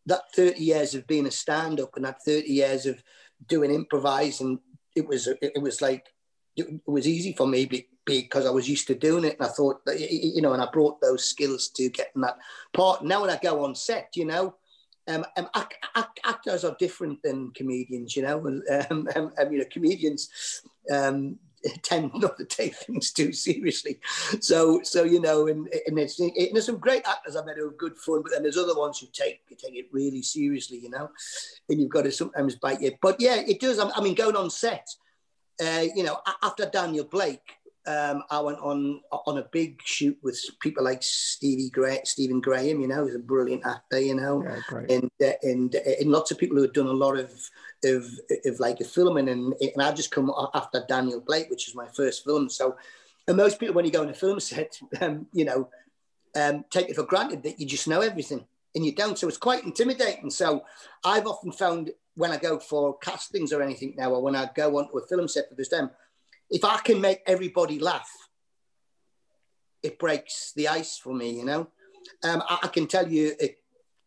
that 0.06 0.32
30 0.34 0.64
years 0.64 0.96
of 0.96 1.08
being 1.08 1.26
a 1.26 1.32
stand-up 1.32 1.96
and 1.96 2.06
that 2.06 2.24
30 2.24 2.48
years 2.48 2.86
of 2.86 3.04
doing 3.48 3.72
improvising, 3.72 4.60
it 4.96 5.08
was, 5.08 5.28
it 5.28 5.62
was 5.62 5.82
like, 5.82 6.13
it 6.56 6.82
was 6.86 7.08
easy 7.08 7.34
for 7.34 7.48
me 7.48 7.88
because 8.06 8.46
I 8.46 8.52
was 8.52 8.70
used 8.70 8.88
to 8.88 8.96
doing 8.96 9.24
it. 9.26 9.38
And 9.40 9.48
I 9.48 9.52
thought, 9.52 9.84
that, 9.86 10.00
you 10.00 10.42
know, 10.42 10.54
and 10.54 10.62
I 10.62 10.68
brought 10.72 11.02
those 11.02 11.26
skills 11.26 11.70
to 11.70 11.90
getting 11.90 12.22
that 12.22 12.38
part. 12.74 13.04
Now 13.04 13.22
when 13.22 13.30
I 13.30 13.40
go 13.42 13.64
on 13.64 13.76
set, 13.76 14.12
you 14.16 14.26
know, 14.26 14.56
um, 15.08 15.26
um, 15.38 15.50
act, 15.56 15.76
act, 15.96 16.20
actors 16.24 16.64
are 16.64 16.76
different 16.80 17.22
than 17.24 17.52
comedians, 17.52 18.16
you 18.16 18.24
know, 18.24 18.46
and 18.48 18.64
um, 18.90 19.10
um, 19.16 19.52
you 19.52 19.60
know, 19.60 19.66
comedians 19.72 20.30
um, 20.92 21.38
tend 21.82 22.12
not 22.16 22.38
to 22.38 22.46
take 22.46 22.76
things 22.76 23.12
too 23.12 23.34
seriously. 23.34 24.00
So, 24.40 24.82
so 24.84 25.04
you 25.04 25.20
know, 25.20 25.48
and, 25.48 25.68
and, 25.88 25.98
and 25.98 26.10
there's 26.54 26.66
some 26.66 26.78
great 26.78 27.06
actors 27.08 27.36
I've 27.36 27.46
met 27.46 27.58
who 27.58 27.68
are 27.68 27.72
good 27.72 27.98
fun, 27.98 28.22
but 28.22 28.32
then 28.32 28.44
there's 28.44 28.58
other 28.58 28.78
ones 28.78 29.00
who 29.00 29.08
take 29.12 29.42
take 29.58 29.76
it 29.76 29.88
really 29.92 30.22
seriously, 30.22 30.78
you 30.78 30.90
know, 30.90 31.10
and 31.70 31.82
you've 31.82 31.90
got 31.90 32.04
to 32.04 32.12
sometimes 32.12 32.56
bite 32.56 32.82
it. 32.82 32.98
But 33.02 33.20
yeah, 33.20 33.36
it 33.36 33.60
does. 33.60 33.80
I 33.80 34.02
mean, 34.02 34.16
going 34.16 34.36
on 34.36 34.50
set, 34.50 34.88
uh, 35.62 35.86
you 35.96 36.04
know, 36.04 36.20
after 36.42 36.66
Daniel 36.66 37.06
Blake, 37.06 37.58
um, 37.86 38.24
I 38.30 38.40
went 38.40 38.60
on 38.60 39.02
on 39.12 39.38
a 39.38 39.48
big 39.52 39.82
shoot 39.84 40.18
with 40.24 40.40
people 40.62 40.84
like 40.84 41.04
Stevie 41.04 41.70
Gray, 41.70 42.00
Stephen 42.06 42.40
Graham. 42.40 42.80
You 42.80 42.88
know, 42.88 43.06
he's 43.06 43.16
a 43.16 43.20
brilliant 43.20 43.66
actor. 43.66 44.00
You 44.00 44.16
know, 44.16 44.44
yeah, 44.44 44.78
and 44.90 45.12
uh, 45.22 45.34
and 45.42 45.76
uh, 45.76 45.92
and 46.00 46.10
lots 46.10 46.32
of 46.32 46.38
people 46.38 46.56
who 46.56 46.64
had 46.64 46.74
done 46.74 46.88
a 46.88 46.92
lot 46.92 47.18
of 47.18 47.32
of, 47.84 48.06
of 48.46 48.60
like 48.60 48.80
a 48.80 48.86
filming, 48.86 49.28
and 49.28 49.54
and 49.60 49.82
I 49.82 49.92
just 49.92 50.12
come 50.12 50.32
after 50.54 50.86
Daniel 50.88 51.20
Blake, 51.20 51.50
which 51.50 51.68
is 51.68 51.76
my 51.76 51.88
first 51.88 52.24
film. 52.24 52.50
So, 52.50 52.78
and 53.28 53.36
most 53.36 53.60
people 53.60 53.76
when 53.76 53.86
you 53.86 53.92
go 53.92 54.02
on 54.02 54.10
a 54.10 54.14
film 54.14 54.40
set, 54.40 54.80
um, 55.02 55.28
you 55.34 55.44
know, 55.44 55.70
um, 56.36 56.64
take 56.70 56.90
it 56.90 56.96
for 56.96 57.04
granted 57.04 57.44
that 57.44 57.60
you 57.60 57.66
just 57.66 57.88
know 57.90 58.00
everything, 58.00 58.46
and 58.76 58.86
you 58.86 58.94
don't. 58.94 59.18
So 59.20 59.28
it's 59.28 59.38
quite 59.38 59.66
intimidating. 59.66 60.30
So 60.30 60.64
I've 61.04 61.28
often 61.28 61.52
found 61.52 61.92
when 62.16 62.32
I 62.32 62.38
go 62.38 62.60
for 62.60 62.98
castings 63.00 63.52
or 63.54 63.62
anything 63.62 63.96
now, 63.98 64.12
or 64.12 64.22
when 64.22 64.36
I 64.36 64.50
go 64.56 64.78
onto 64.78 64.98
a 64.98 65.08
film 65.08 65.28
set 65.28 65.50
for 65.50 65.56
this 65.56 65.70
time 65.70 65.90
if 66.54 66.64
I 66.64 66.78
can 66.78 67.02
make 67.02 67.22
everybody 67.26 67.80
laugh, 67.80 68.10
it 69.82 69.98
breaks 69.98 70.54
the 70.56 70.68
ice 70.68 70.98
for 70.98 71.14
me, 71.14 71.32
you 71.32 71.46
know. 71.46 71.68
Um, 72.24 72.44
I, 72.48 72.60
I, 72.64 72.68
can 72.68 72.86
tell 72.86 73.12
you 73.12 73.34
a 73.42 73.56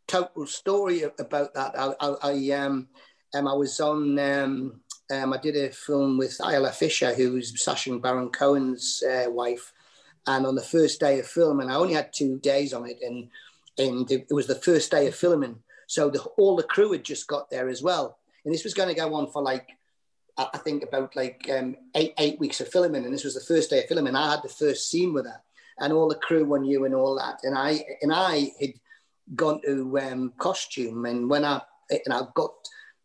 total 0.07 0.47
story 0.47 1.03
about 1.03 1.55
that. 1.55 1.79
I, 1.79 1.95
I, 2.01 2.15
I 2.23 2.51
um, 2.53 2.89
um, 3.35 3.49
I 3.49 3.53
was 3.53 3.81
on, 3.81 4.19
um, 4.19 4.81
um, 5.11 5.33
I 5.33 5.39
did 5.39 5.57
a 5.57 5.71
film 5.71 6.19
with 6.19 6.41
Isla 6.41 6.71
Fisher, 6.71 7.15
who's 7.15 7.61
Sacha 7.63 7.99
Baron 7.99 8.31
Cohen's 8.31 9.03
uh, 9.03 9.29
wife. 9.29 9.73
And 10.27 10.47
on 10.47 10.55
the 10.55 10.63
first 10.63 11.01
day 11.01 11.19
of 11.19 11.27
filming, 11.27 11.71
I 11.71 11.75
only 11.75 11.95
had 11.95 12.13
two 12.13 12.39
days 12.39 12.73
on 12.73 12.89
it, 12.89 12.99
and 13.03 13.29
and 13.79 14.11
it 14.11 14.27
was 14.31 14.47
the 14.47 14.55
first 14.57 14.91
day 14.91 15.07
of 15.07 15.15
filming. 15.15 15.61
So 15.87 16.11
the, 16.11 16.21
all 16.37 16.57
the 16.57 16.63
crew 16.63 16.93
had 16.93 17.05
just 17.05 17.27
got 17.27 17.51
there 17.51 17.69
as 17.69 17.83
well. 17.83 18.19
And 18.45 18.53
this 18.53 18.65
was 18.65 18.75
going 18.75 18.89
to 18.89 18.95
go 18.95 19.15
on 19.15 19.31
for 19.31 19.43
like 19.43 19.69
I 20.39 20.59
think 20.59 20.83
about 20.83 21.17
like 21.17 21.49
um, 21.51 21.77
eight 21.95 22.13
eight 22.19 22.39
weeks 22.39 22.61
of 22.61 22.69
filming, 22.69 23.05
and 23.05 23.15
this 23.15 23.25
was 23.25 23.35
the 23.35 23.55
first 23.55 23.71
day 23.71 23.83
of 23.83 23.89
filming. 23.89 24.15
I 24.15 24.33
had 24.33 24.43
the 24.43 24.49
first 24.49 24.91
scene 24.91 25.15
with 25.15 25.25
her, 25.25 25.41
and 25.79 25.93
all 25.93 26.09
the 26.09 26.15
crew 26.15 26.55
on 26.55 26.65
you 26.65 26.85
and 26.85 26.95
all 26.95 27.17
that. 27.17 27.39
And 27.43 27.57
I 27.57 27.85
and 28.03 28.13
I 28.13 28.51
had 28.61 28.75
gone 29.35 29.63
to 29.65 29.99
um, 29.99 30.33
costume, 30.37 31.07
and 31.07 31.31
when 31.31 31.45
I 31.45 31.63
and 31.91 32.13
I 32.13 32.23
got 32.35 32.53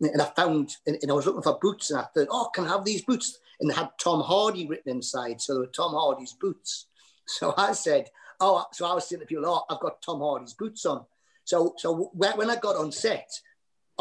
and 0.01 0.21
I 0.21 0.25
found 0.35 0.75
and, 0.85 0.97
I 1.09 1.13
was 1.13 1.25
looking 1.25 1.41
for 1.41 1.57
boots, 1.61 1.89
and 1.91 1.99
I 1.99 2.03
thought, 2.13 2.27
oh, 2.29 2.49
can 2.53 2.65
I 2.65 2.69
have 2.69 2.83
these 2.83 3.03
boots? 3.03 3.39
And 3.59 3.69
they 3.69 3.75
had 3.75 3.89
Tom 3.97 4.21
Hardy 4.21 4.67
written 4.67 4.91
inside, 4.91 5.39
so 5.39 5.53
they 5.53 5.59
were 5.61 5.67
Tom 5.67 5.93
Hardy's 5.93 6.33
boots. 6.33 6.87
So 7.27 7.53
I 7.55 7.71
said, 7.71 8.09
oh, 8.41 8.65
so 8.73 8.85
I 8.85 8.93
was 8.93 9.07
saying 9.07 9.21
to 9.21 9.25
people, 9.25 9.45
oh, 9.45 9.63
I've 9.69 9.79
got 9.79 10.01
Tom 10.01 10.19
Hardy's 10.19 10.55
boots 10.55 10.85
on. 10.85 11.05
So 11.51 11.75
so 11.77 12.11
when 12.13 12.49
I 12.49 12.55
got 12.55 12.75
on 12.75 12.91
set 12.91 13.29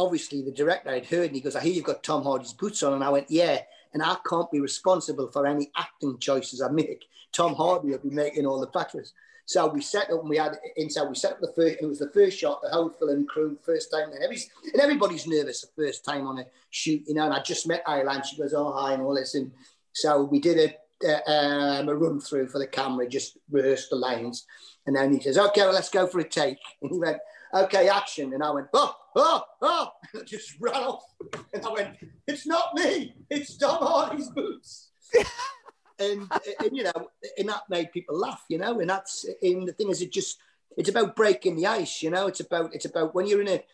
obviously 0.00 0.42
the 0.42 0.52
director 0.52 0.90
had 0.92 1.06
heard 1.06 1.26
and 1.26 1.34
he 1.34 1.40
goes, 1.40 1.56
I 1.56 1.60
hear 1.60 1.72
you've 1.72 1.84
got 1.84 2.02
Tom 2.02 2.22
Hardy's 2.22 2.52
boots 2.52 2.82
on. 2.82 2.94
And 2.94 3.04
I 3.04 3.10
went, 3.10 3.30
yeah. 3.30 3.60
And 3.92 4.02
I 4.02 4.16
can't 4.28 4.50
be 4.50 4.60
responsible 4.60 5.28
for 5.28 5.46
any 5.46 5.70
acting 5.76 6.18
choices 6.18 6.62
I 6.62 6.70
make. 6.70 7.04
Tom 7.32 7.54
Hardy 7.54 7.90
will 7.90 7.98
be 7.98 8.10
making 8.10 8.46
all 8.46 8.60
the 8.60 8.72
factors. 8.72 9.12
So 9.46 9.66
we 9.66 9.82
set 9.82 10.10
up 10.10 10.20
and 10.20 10.28
we 10.28 10.36
had 10.36 10.56
inside, 10.76 11.08
we 11.08 11.16
set 11.16 11.32
up 11.32 11.40
the 11.40 11.52
first, 11.56 11.78
it 11.80 11.86
was 11.86 11.98
the 11.98 12.10
first 12.10 12.38
shot, 12.38 12.60
the 12.62 12.70
whole 12.70 12.88
film 12.88 13.26
crew, 13.26 13.58
first 13.62 13.90
time. 13.90 14.12
And, 14.12 14.22
every, 14.22 14.38
and 14.72 14.80
everybody's 14.80 15.26
nervous 15.26 15.62
the 15.62 15.84
first 15.84 16.04
time 16.04 16.26
on 16.26 16.38
a 16.38 16.46
shoot, 16.70 17.02
you 17.06 17.14
know. 17.14 17.24
And 17.24 17.34
I 17.34 17.42
just 17.42 17.66
met 17.66 17.82
Isla. 17.88 18.22
She 18.24 18.36
goes, 18.36 18.54
oh, 18.54 18.72
hi, 18.72 18.92
and 18.92 19.02
all 19.02 19.14
this. 19.14 19.34
And 19.34 19.50
so 19.92 20.22
we 20.22 20.38
did 20.38 20.76
a, 21.04 21.30
um, 21.30 21.88
a 21.88 21.94
run 21.94 22.20
through 22.20 22.46
for 22.46 22.58
the 22.60 22.66
camera, 22.66 23.08
just 23.08 23.38
rehearsed 23.50 23.90
the 23.90 23.96
lines. 23.96 24.46
And 24.86 24.94
then 24.94 25.12
he 25.12 25.20
says, 25.20 25.36
okay, 25.36 25.62
well, 25.62 25.72
let's 25.72 25.90
go 25.90 26.06
for 26.06 26.20
a 26.20 26.28
take. 26.28 26.58
And 26.82 26.92
he 26.92 26.98
went, 26.98 27.18
okay, 27.54 27.88
action. 27.88 28.32
And 28.32 28.42
I 28.42 28.50
went, 28.50 28.68
oh, 28.72 28.94
oh, 29.16 29.42
oh, 29.62 29.88
and 30.12 30.22
I 30.22 30.24
just 30.24 30.56
ran 30.60 30.74
off. 30.74 31.04
And 31.52 31.64
I 31.64 31.72
went, 31.72 31.96
it's 32.26 32.46
not 32.46 32.74
me, 32.74 33.14
it's 33.28 33.56
Tom 33.56 33.78
Hardy's 33.80 34.30
boots. 34.30 34.90
and, 35.98 36.30
and, 36.60 36.76
you 36.76 36.84
know, 36.84 37.10
and 37.38 37.48
that 37.48 37.62
made 37.68 37.92
people 37.92 38.18
laugh, 38.18 38.44
you 38.48 38.58
know, 38.58 38.80
and 38.80 38.88
that's, 38.88 39.26
and 39.42 39.66
the 39.66 39.72
thing 39.72 39.90
is, 39.90 40.00
it 40.00 40.12
just, 40.12 40.38
it's 40.76 40.88
about 40.88 41.16
breaking 41.16 41.56
the 41.56 41.66
ice, 41.66 42.02
you 42.02 42.10
know, 42.10 42.26
it's 42.26 42.40
about, 42.40 42.74
it's 42.74 42.84
about 42.84 43.14
when 43.14 43.26
you're 43.26 43.42
in 43.42 43.48
a, 43.48 43.64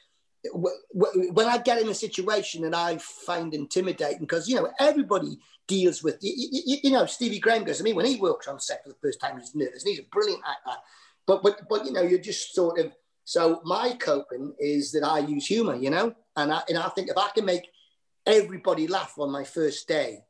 when 0.53 1.47
I 1.47 1.59
get 1.59 1.81
in 1.81 1.89
a 1.89 1.95
situation 1.95 2.63
that 2.63 2.75
I 2.75 2.99
find 2.99 3.53
intimidating, 3.53 4.21
because, 4.21 4.49
you 4.49 4.57
know, 4.57 4.71
everybody 4.79 5.39
deals 5.67 6.03
with, 6.03 6.19
you, 6.21 6.33
you, 6.37 6.77
you, 6.85 6.91
know, 6.91 7.07
Stevie 7.07 7.41
Graham 7.41 7.65
goes, 7.65 7.81
I 7.81 7.85
mean, 7.85 7.97
when 7.97 8.07
he 8.07 8.17
works 8.17 8.47
on 8.47 8.61
set 8.61 8.83
for 8.85 8.91
the 8.91 8.97
first 9.03 9.21
time, 9.21 9.39
he's 9.39 9.55
nervous 9.55 9.83
and 9.83 9.91
he's 9.91 9.99
a 9.99 10.09
brilliant 10.11 10.43
actor. 10.49 10.79
But, 11.27 11.43
but, 11.43 11.69
but, 11.69 11.85
you 11.85 11.93
know, 11.93 12.03
you're 12.03 12.21
just 12.21 12.55
sort 12.55 12.79
of, 12.79 12.93
so 13.27 13.61
my 13.65 13.93
coping 13.99 14.55
is 14.61 14.93
that 14.93 15.03
I 15.03 15.19
use 15.19 15.49
humor, 15.49 15.75
you 15.75 15.91
know, 15.91 16.15
and 16.37 16.53
I, 16.53 16.63
and 16.69 16.79
I 16.79 16.89
think 16.91 17.11
if 17.11 17.19
I 17.19 17.29
can 17.35 17.45
make 17.45 17.69
everybody 18.25 18.87
laugh 18.87 19.15
on 19.19 19.33
my 19.33 19.43
first 19.43 19.89
day, 19.89 20.23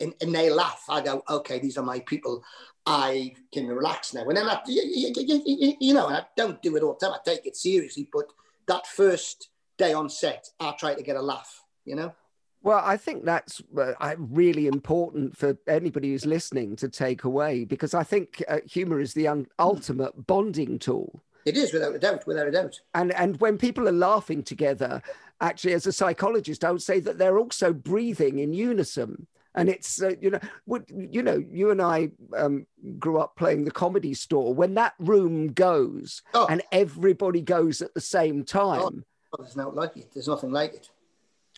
and, 0.00 0.14
and 0.22 0.34
they 0.34 0.48
laugh, 0.48 0.84
I 0.88 1.02
go, 1.02 1.22
okay, 1.28 1.58
these 1.58 1.76
are 1.76 1.84
my 1.84 2.00
people. 2.00 2.42
I 2.86 3.34
can 3.52 3.66
relax 3.68 4.14
now. 4.14 4.26
And 4.26 4.38
then 4.38 4.48
I, 4.48 4.60
you, 4.66 5.12
you, 5.14 5.76
you 5.78 5.94
know, 5.94 6.08
I 6.08 6.22
don't 6.34 6.60
do 6.62 6.76
it 6.76 6.82
all 6.82 6.96
the 6.98 7.06
time. 7.06 7.14
I 7.14 7.30
take 7.30 7.44
it 7.44 7.56
seriously, 7.56 8.08
but 8.10 8.24
that 8.68 8.86
first 8.86 9.50
day 9.76 9.92
on 9.92 10.08
set, 10.08 10.48
I 10.60 10.72
try 10.72 10.94
to 10.94 11.02
get 11.02 11.16
a 11.16 11.22
laugh, 11.22 11.62
you 11.84 11.94
know. 11.94 12.14
Well, 12.62 12.80
I 12.82 12.96
think 12.96 13.26
that's 13.26 13.60
uh, 13.76 14.14
really 14.16 14.66
important 14.66 15.36
for 15.36 15.58
anybody 15.68 16.12
who's 16.12 16.24
listening 16.24 16.74
to 16.76 16.88
take 16.88 17.24
away 17.24 17.66
because 17.66 17.92
I 17.92 18.02
think 18.02 18.42
uh, 18.48 18.60
humor 18.64 18.98
is 18.98 19.12
the 19.12 19.46
ultimate 19.58 20.26
bonding 20.26 20.78
tool. 20.78 21.22
It 21.44 21.56
is 21.56 21.72
without 21.72 21.94
a 21.94 21.98
doubt, 21.98 22.26
without 22.26 22.48
a 22.48 22.52
doubt. 22.52 22.80
And 22.94 23.12
and 23.12 23.40
when 23.40 23.58
people 23.58 23.88
are 23.88 23.92
laughing 23.92 24.42
together, 24.42 25.02
actually, 25.40 25.74
as 25.74 25.86
a 25.86 25.92
psychologist, 25.92 26.64
I 26.64 26.70
would 26.70 26.82
say 26.82 27.00
that 27.00 27.18
they're 27.18 27.38
also 27.38 27.72
breathing 27.72 28.38
in 28.38 28.52
unison. 28.52 29.26
And 29.54 29.68
it's 29.68 30.00
uh, 30.02 30.12
you 30.20 30.30
know, 30.30 30.38
would, 30.64 30.84
you 30.88 31.22
know, 31.22 31.44
you 31.50 31.70
and 31.70 31.82
I 31.82 32.10
um, 32.36 32.66
grew 32.98 33.18
up 33.18 33.36
playing 33.36 33.64
the 33.64 33.70
comedy 33.70 34.14
store. 34.14 34.54
When 34.54 34.74
that 34.74 34.94
room 34.98 35.52
goes 35.52 36.22
oh. 36.32 36.46
and 36.48 36.62
everybody 36.72 37.42
goes 37.42 37.82
at 37.82 37.92
the 37.92 38.00
same 38.00 38.44
time, 38.44 39.04
oh, 39.32 39.42
there's 39.42 39.56
not 39.56 39.74
like 39.74 39.96
it. 39.96 40.10
There's 40.14 40.28
nothing 40.28 40.52
like 40.52 40.74
it. 40.74 40.88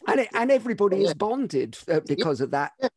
And 0.08 0.20
it, 0.20 0.28
and 0.34 0.50
everybody 0.50 0.98
yeah. 0.98 1.08
is 1.08 1.14
bonded 1.14 1.78
uh, 1.88 2.00
because 2.00 2.40
yeah. 2.40 2.44
of 2.44 2.50
that. 2.50 2.72
Yeah. 2.82 2.88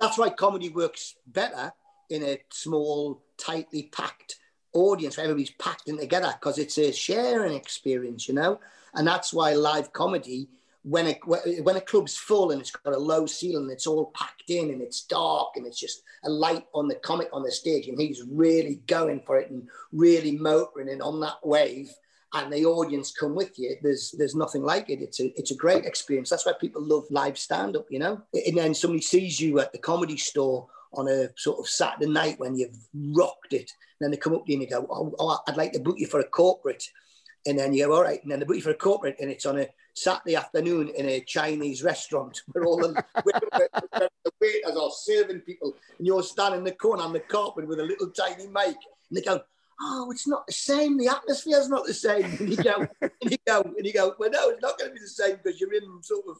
That's 0.00 0.16
why 0.16 0.30
comedy 0.30 0.70
works 0.70 1.16
better 1.26 1.72
in 2.08 2.22
a 2.22 2.38
small, 2.50 3.22
tightly 3.36 3.90
packed 3.92 4.39
audience 4.72 5.16
where 5.16 5.24
everybody's 5.24 5.50
packed 5.52 5.88
in 5.88 5.98
together 5.98 6.32
because 6.38 6.58
it's 6.58 6.78
a 6.78 6.92
sharing 6.92 7.54
experience, 7.54 8.28
you 8.28 8.34
know. 8.34 8.60
And 8.94 9.06
that's 9.06 9.32
why 9.32 9.54
live 9.54 9.92
comedy, 9.92 10.48
when 10.82 11.06
a 11.08 11.14
when 11.62 11.76
a 11.76 11.80
club's 11.80 12.16
full 12.16 12.50
and 12.50 12.60
it's 12.60 12.70
got 12.70 12.94
a 12.94 12.98
low 12.98 13.26
ceiling, 13.26 13.70
it's 13.70 13.86
all 13.86 14.12
packed 14.14 14.48
in 14.48 14.70
and 14.70 14.80
it's 14.80 15.02
dark 15.02 15.50
and 15.56 15.66
it's 15.66 15.78
just 15.78 16.02
a 16.24 16.30
light 16.30 16.66
on 16.74 16.88
the 16.88 16.94
comic 16.96 17.28
on 17.32 17.42
the 17.42 17.52
stage, 17.52 17.88
and 17.88 18.00
he's 18.00 18.22
really 18.30 18.82
going 18.86 19.20
for 19.26 19.38
it 19.38 19.50
and 19.50 19.68
really 19.92 20.36
motoring 20.36 20.88
and 20.88 21.02
on 21.02 21.20
that 21.20 21.36
wave. 21.44 21.92
And 22.32 22.52
the 22.52 22.64
audience 22.64 23.12
come 23.12 23.34
with 23.34 23.58
you. 23.58 23.76
There's 23.82 24.14
there's 24.16 24.36
nothing 24.36 24.62
like 24.62 24.88
it. 24.88 25.02
It's 25.02 25.20
a 25.20 25.38
it's 25.38 25.50
a 25.50 25.56
great 25.56 25.84
experience. 25.84 26.30
That's 26.30 26.46
why 26.46 26.52
people 26.60 26.82
love 26.82 27.04
live 27.10 27.36
stand 27.36 27.76
up, 27.76 27.86
you 27.90 27.98
know. 27.98 28.22
And 28.46 28.56
then 28.56 28.72
somebody 28.72 29.02
sees 29.02 29.40
you 29.40 29.58
at 29.58 29.72
the 29.72 29.78
comedy 29.78 30.16
store 30.16 30.68
on 30.92 31.08
a 31.08 31.28
sort 31.36 31.58
of 31.58 31.68
Saturday 31.68 32.10
night 32.10 32.38
when 32.38 32.56
you've 32.56 32.76
rocked 32.94 33.52
it. 33.52 33.70
Then 34.00 34.10
they 34.10 34.16
come 34.16 34.34
up 34.34 34.46
to 34.46 34.52
you 34.52 34.58
and 34.58 34.66
they 34.66 34.70
go, 34.70 34.86
oh, 34.90 35.14
oh, 35.18 35.38
I'd 35.46 35.56
like 35.56 35.72
to 35.72 35.80
book 35.80 35.96
you 35.98 36.06
for 36.06 36.20
a 36.20 36.24
corporate. 36.24 36.84
And 37.46 37.58
then 37.58 37.72
you 37.72 37.86
go, 37.86 37.94
all 37.94 38.02
right. 38.02 38.22
And 38.22 38.30
then 38.30 38.40
they 38.40 38.44
book 38.44 38.56
you 38.56 38.62
for 38.62 38.70
a 38.70 38.74
corporate 38.74 39.16
and 39.20 39.30
it's 39.30 39.46
on 39.46 39.58
a 39.58 39.68
Saturday 39.94 40.36
afternoon 40.36 40.90
in 40.96 41.06
a 41.06 41.20
Chinese 41.20 41.82
restaurant 41.82 42.42
where 42.52 42.64
all 42.64 42.78
the, 42.78 42.92
the 43.24 44.10
waiters 44.40 44.76
are 44.76 44.90
serving 44.90 45.40
people 45.40 45.74
and 45.98 46.06
you're 46.06 46.22
standing 46.22 46.60
in 46.60 46.64
the 46.64 46.72
corner 46.72 47.02
on 47.02 47.12
the 47.12 47.20
carpet 47.20 47.66
with 47.66 47.80
a 47.80 47.84
little 47.84 48.10
tiny 48.10 48.46
mic. 48.46 48.76
And 48.76 49.16
they 49.16 49.22
go, 49.22 49.40
oh, 49.80 50.10
it's 50.10 50.26
not 50.26 50.46
the 50.46 50.52
same. 50.52 50.98
The 50.98 51.08
atmosphere's 51.08 51.68
not 51.68 51.86
the 51.86 51.94
same. 51.94 52.24
And 52.24 52.50
you 52.50 52.56
go, 52.56 52.86
and 53.00 53.30
you 53.30 53.38
go, 53.46 53.62
and 53.62 53.86
you 53.86 53.92
go, 53.92 54.14
well, 54.18 54.30
no, 54.30 54.50
it's 54.50 54.62
not 54.62 54.78
going 54.78 54.90
to 54.90 54.94
be 54.94 55.00
the 55.00 55.08
same 55.08 55.36
because 55.42 55.60
you're 55.60 55.72
in 55.72 56.02
sort 56.02 56.24
of 56.28 56.36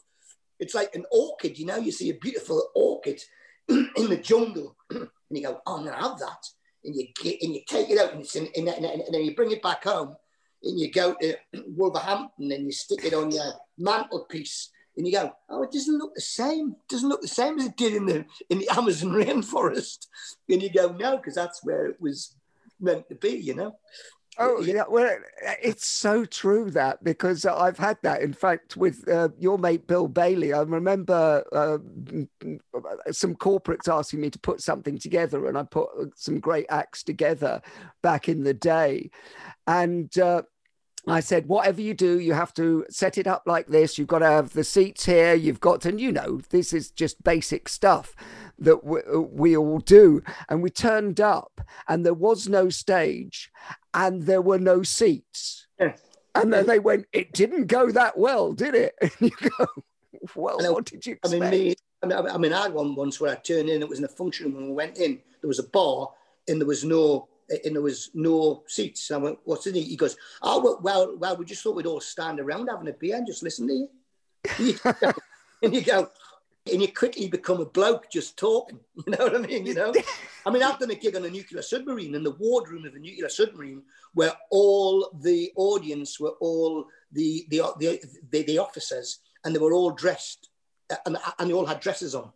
it's 0.61 0.75
like 0.75 0.95
an 0.95 1.05
orchid, 1.11 1.57
you 1.57 1.65
know, 1.65 1.77
you 1.77 1.91
see 1.91 2.11
a 2.11 2.13
beautiful 2.13 2.69
orchid 2.75 3.19
in 3.69 4.09
the 4.09 4.17
jungle 4.17 4.75
and 4.89 5.09
you 5.29 5.43
go, 5.43 5.61
oh, 5.65 5.77
I'm 5.77 5.85
to 5.85 5.91
have 5.93 6.19
that. 6.19 6.45
And 6.83 6.95
you 6.95 7.07
get, 7.21 7.41
and 7.41 7.53
you 7.53 7.61
take 7.67 7.89
it 7.89 7.99
out 7.99 8.13
and, 8.13 8.21
it's 8.21 8.35
in, 8.35 8.47
and 8.55 8.67
then 8.67 9.23
you 9.23 9.35
bring 9.35 9.51
it 9.51 9.61
back 9.61 9.83
home 9.83 10.15
and 10.63 10.79
you 10.79 10.91
go 10.91 11.15
to 11.21 11.35
Wolverhampton 11.67 12.51
and 12.51 12.65
you 12.65 12.71
stick 12.71 13.05
it 13.05 13.13
on 13.13 13.31
your 13.31 13.53
mantelpiece 13.77 14.71
and 14.97 15.07
you 15.07 15.13
go, 15.13 15.31
oh, 15.49 15.63
it 15.63 15.71
doesn't 15.71 15.97
look 15.97 16.13
the 16.15 16.21
same. 16.21 16.71
It 16.71 16.89
doesn't 16.89 17.07
look 17.07 17.21
the 17.21 17.27
same 17.27 17.57
as 17.59 17.65
it 17.65 17.77
did 17.77 17.93
in 17.93 18.05
the 18.05 18.25
in 18.49 18.59
the 18.59 18.69
Amazon 18.77 19.11
rainforest. 19.11 20.07
And 20.49 20.61
you 20.61 20.71
go, 20.71 20.91
no, 20.91 21.17
because 21.17 21.35
that's 21.35 21.63
where 21.63 21.85
it 21.85 22.01
was 22.01 22.35
meant 22.79 23.07
to 23.09 23.15
be, 23.15 23.29
you 23.29 23.55
know. 23.55 23.77
Oh 24.37 24.61
yeah, 24.61 24.83
well, 24.89 25.17
it's 25.61 25.85
so 25.85 26.23
true 26.23 26.71
that 26.71 27.03
because 27.03 27.45
I've 27.45 27.77
had 27.77 27.97
that. 28.03 28.21
In 28.21 28.33
fact, 28.33 28.77
with 28.77 29.07
uh, 29.07 29.29
your 29.37 29.57
mate 29.57 29.87
Bill 29.87 30.07
Bailey, 30.07 30.53
I 30.53 30.61
remember 30.61 31.43
uh, 31.51 31.77
some 33.11 33.35
corporates 33.35 33.91
asking 33.91 34.21
me 34.21 34.29
to 34.29 34.39
put 34.39 34.61
something 34.61 34.97
together, 34.97 35.47
and 35.47 35.57
I 35.57 35.63
put 35.63 35.89
some 36.15 36.39
great 36.39 36.65
acts 36.69 37.03
together 37.03 37.61
back 38.01 38.29
in 38.29 38.43
the 38.43 38.53
day, 38.53 39.11
and. 39.67 40.15
Uh, 40.17 40.43
I 41.07 41.19
said, 41.19 41.47
whatever 41.47 41.81
you 41.81 41.95
do, 41.95 42.19
you 42.19 42.33
have 42.33 42.53
to 42.53 42.85
set 42.91 43.17
it 43.17 43.25
up 43.25 43.41
like 43.47 43.65
this. 43.65 43.97
You've 43.97 44.07
got 44.07 44.19
to 44.19 44.27
have 44.27 44.53
the 44.53 44.63
seats 44.63 45.03
here. 45.03 45.33
You've 45.33 45.59
got 45.59 45.81
to, 45.81 45.89
and 45.89 45.99
you 45.99 46.11
know, 46.11 46.41
this 46.51 46.73
is 46.73 46.91
just 46.91 47.23
basic 47.23 47.67
stuff 47.69 48.15
that 48.61 48.83
we, 48.83 49.01
we 49.15 49.57
all 49.57 49.79
do. 49.79 50.23
And 50.49 50.63
we 50.63 50.69
turned 50.69 51.19
up, 51.19 51.61
and 51.87 52.05
there 52.05 52.13
was 52.13 52.47
no 52.47 52.69
stage, 52.69 53.51
and 53.93 54.23
there 54.23 54.41
were 54.41 54.59
no 54.59 54.83
seats. 54.83 55.67
Yeah. 55.79 55.95
And 56.33 56.53
then 56.53 56.65
they 56.65 56.79
went, 56.79 57.07
it 57.11 57.33
didn't 57.33 57.67
go 57.67 57.91
that 57.91 58.17
well, 58.17 58.53
did 58.53 58.73
it? 58.73 58.95
And 59.01 59.11
you 59.19 59.49
go, 59.57 59.67
well, 60.35 60.73
what 60.73 60.85
did 60.85 61.05
you 61.05 61.13
expect? 61.13 61.43
I 61.43 61.49
mean, 61.49 61.49
me, 61.49 61.75
I 62.03 62.37
mean, 62.37 62.53
I 62.53 62.63
had 62.63 62.73
one 62.73 62.95
once 62.95 63.19
where 63.19 63.31
I 63.31 63.35
turned 63.35 63.69
in, 63.69 63.81
it 63.81 63.89
was 63.89 63.99
in 63.99 64.05
a 64.05 64.09
function 64.09 64.53
when 64.53 64.67
we 64.67 64.73
went 64.73 64.97
in, 64.97 65.19
there 65.41 65.47
was 65.47 65.59
a 65.59 65.67
bar 65.67 66.09
and 66.47 66.61
there 66.61 66.67
was 66.67 66.83
no 66.83 67.27
and 67.65 67.75
there 67.75 67.81
was 67.81 68.11
no 68.13 68.63
seats. 68.67 69.11
I 69.11 69.17
went, 69.17 69.39
what's 69.43 69.67
in 69.67 69.75
it? 69.75 69.83
He 69.83 69.97
goes, 69.97 70.15
oh, 70.41 70.79
well, 70.81 71.17
well, 71.17 71.35
we 71.35 71.43
just 71.43 71.61
thought 71.61 71.75
we'd 71.75 71.85
all 71.85 71.99
stand 71.99 72.39
around 72.39 72.67
having 72.67 72.87
a 72.87 72.93
beer 72.93 73.17
and 73.17 73.27
just 73.27 73.43
listen 73.43 73.67
to 73.67 73.73
you. 73.73 74.79
and 75.61 75.75
you 75.75 75.81
go, 75.81 76.09
and 76.69 76.81
you 76.81 76.91
quickly 76.91 77.27
become 77.27 77.59
a 77.59 77.65
bloke 77.65 78.09
just 78.11 78.37
talking. 78.37 78.79
You 79.07 79.17
know 79.17 79.25
what 79.25 79.35
I 79.35 79.39
mean? 79.39 79.65
You 79.65 79.73
know, 79.73 79.93
I 80.45 80.51
mean, 80.51 80.61
I've 80.61 80.77
done 80.77 80.91
a 80.91 80.95
gig 80.95 81.15
on 81.15 81.25
a 81.25 81.29
nuclear 81.29 81.63
submarine 81.63 82.13
in 82.13 82.23
the 82.23 82.35
wardroom 82.37 82.85
of 82.85 82.93
a 82.93 82.99
nuclear 82.99 83.29
submarine, 83.29 83.81
where 84.13 84.33
all 84.51 85.09
the 85.21 85.51
audience 85.55 86.19
were 86.19 86.35
all 86.39 86.85
the 87.11 87.45
the 87.49 87.63
the, 87.79 87.99
the, 88.29 88.43
the 88.43 88.57
officers, 88.59 89.19
and 89.43 89.55
they 89.55 89.59
were 89.59 89.73
all 89.73 89.89
dressed, 89.91 90.49
uh, 90.91 90.97
and, 91.07 91.15
uh, 91.17 91.31
and 91.39 91.49
they 91.49 91.53
all 91.53 91.65
had 91.65 91.79
dresses 91.79 92.13
on. 92.13 92.31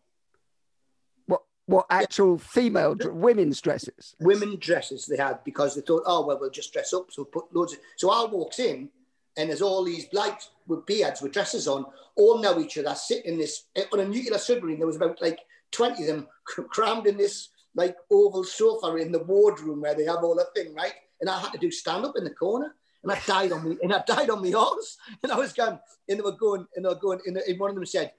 What 1.27 1.43
what 1.67 1.85
actual 1.91 2.37
yeah. 2.37 2.47
female 2.47 2.95
women's 3.03 3.61
dresses? 3.61 4.15
Women 4.19 4.57
dresses 4.59 5.05
they 5.05 5.17
had 5.17 5.43
because 5.43 5.75
they 5.75 5.81
thought, 5.81 6.03
oh 6.07 6.25
well, 6.25 6.39
we'll 6.41 6.49
just 6.49 6.73
dress 6.73 6.93
up, 6.93 7.11
so 7.11 7.25
put 7.25 7.53
loads. 7.53 7.73
Of, 7.73 7.79
so 7.97 8.09
I 8.09 8.25
walks 8.25 8.57
in 8.57 8.89
and 9.37 9.49
there's 9.49 9.61
all 9.61 9.83
these 9.83 10.05
blokes 10.05 10.49
with 10.67 10.85
beards 10.85 11.21
with 11.21 11.33
dresses 11.33 11.67
on, 11.67 11.85
all 12.15 12.39
know 12.41 12.59
each 12.59 12.77
other, 12.77 12.95
sit 12.95 13.25
in 13.25 13.37
this 13.37 13.65
eh, 13.75 13.83
on 13.91 13.99
a 13.99 14.07
nuclear 14.07 14.37
submarine. 14.37 14.77
There 14.77 14.87
was 14.87 14.95
about 14.95 15.21
like 15.21 15.39
20 15.71 16.03
of 16.03 16.07
them 16.07 16.27
crammed 16.45 17.07
in 17.07 17.17
this 17.17 17.49
like 17.75 17.97
oval 18.09 18.43
sofa 18.43 18.95
in 18.95 19.11
the 19.11 19.23
wardroom 19.23 19.81
where 19.81 19.95
they 19.95 20.05
have 20.05 20.23
all 20.23 20.35
the 20.35 20.47
thing, 20.55 20.73
right? 20.73 20.93
And 21.21 21.29
I 21.29 21.39
had 21.39 21.51
to 21.51 21.57
do 21.57 21.71
stand 21.71 22.05
up 22.05 22.15
in 22.17 22.23
the 22.23 22.29
corner. 22.29 22.73
And 23.03 23.11
I 23.11 23.19
died 23.27 23.51
on 23.51 23.69
me, 23.69 23.77
and 23.83 23.93
I 23.93 24.01
died 24.07 24.31
on 24.31 24.41
my 24.41 24.49
horse. 24.49 24.97
And 25.21 25.31
I 25.31 25.37
was 25.37 25.53
going, 25.53 25.77
and 26.09 26.17
they 26.17 26.23
were 26.23 26.31
going, 26.31 26.65
and 26.75 26.83
they 26.83 26.89
were 26.89 26.95
going, 26.95 27.19
and, 27.27 27.59
one 27.59 27.69
of 27.69 27.75
them 27.75 27.85
said, 27.85 28.11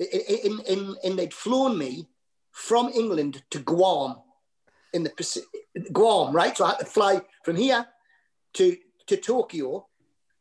in, 0.00 0.60
in, 0.66 0.96
in, 1.04 1.16
they'd 1.16 1.32
flown 1.32 1.78
me 1.78 2.08
from 2.50 2.88
England 2.88 3.44
to 3.50 3.60
Guam 3.60 4.16
in 4.92 5.04
the 5.04 5.10
Pacific, 5.10 5.48
Guam, 5.92 6.34
right? 6.34 6.56
So 6.56 6.64
I 6.64 6.70
had 6.70 6.80
to 6.80 6.86
fly 6.86 7.20
from 7.44 7.54
here 7.54 7.86
to, 8.54 8.76
to 9.06 9.16
Tokyo 9.16 9.86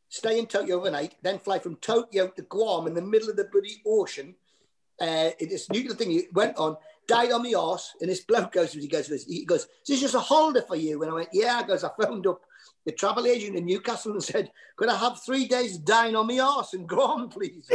stay 0.10 0.40
in 0.40 0.46
Tokyo 0.46 0.78
overnight, 0.78 1.16
then 1.22 1.40
fly 1.40 1.60
from 1.60 1.76
Tokyo 1.78 2.28
to 2.28 2.42
Guam 2.44 2.88
in 2.88 2.94
the 2.94 3.02
middle 3.02 3.30
of 3.30 3.36
the 3.36 3.46
bloody 3.46 3.82
ocean. 3.86 4.36
Uh, 5.00 5.30
this 5.40 5.70
nuclear 5.70 5.94
thing 5.94 6.10
he 6.10 6.24
went 6.34 6.58
on, 6.58 6.76
died 7.08 7.32
on 7.32 7.44
the 7.44 7.56
arse, 7.56 7.94
and 8.02 8.10
this 8.10 8.22
bloke 8.22 8.52
goes, 8.52 8.74
he 8.74 8.88
goes, 8.88 9.08
he 9.26 9.46
goes, 9.46 9.62
is 9.62 9.70
this 9.88 10.02
just 10.02 10.16
a 10.16 10.20
holiday 10.20 10.66
for 10.68 10.76
you? 10.76 11.02
And 11.02 11.12
I 11.12 11.16
went, 11.16 11.30
yeah, 11.34 11.62
goes, 11.66 11.84
I 11.84 11.90
phoned 12.02 12.26
up 12.28 12.42
the 12.86 12.92
travel 12.92 13.28
agent 13.28 13.56
in 13.56 13.66
Newcastle 13.66 14.14
and 14.14 14.24
said, 14.24 14.52
could 14.76 14.90
I 14.90 14.98
have 14.98 15.22
three 15.22 15.48
days 15.48 15.78
dying 15.78 16.16
on 16.16 16.28
my 16.28 16.40
arse 16.40 16.74
in 16.74 16.88
Guam, 16.88 17.30
please? 17.30 17.70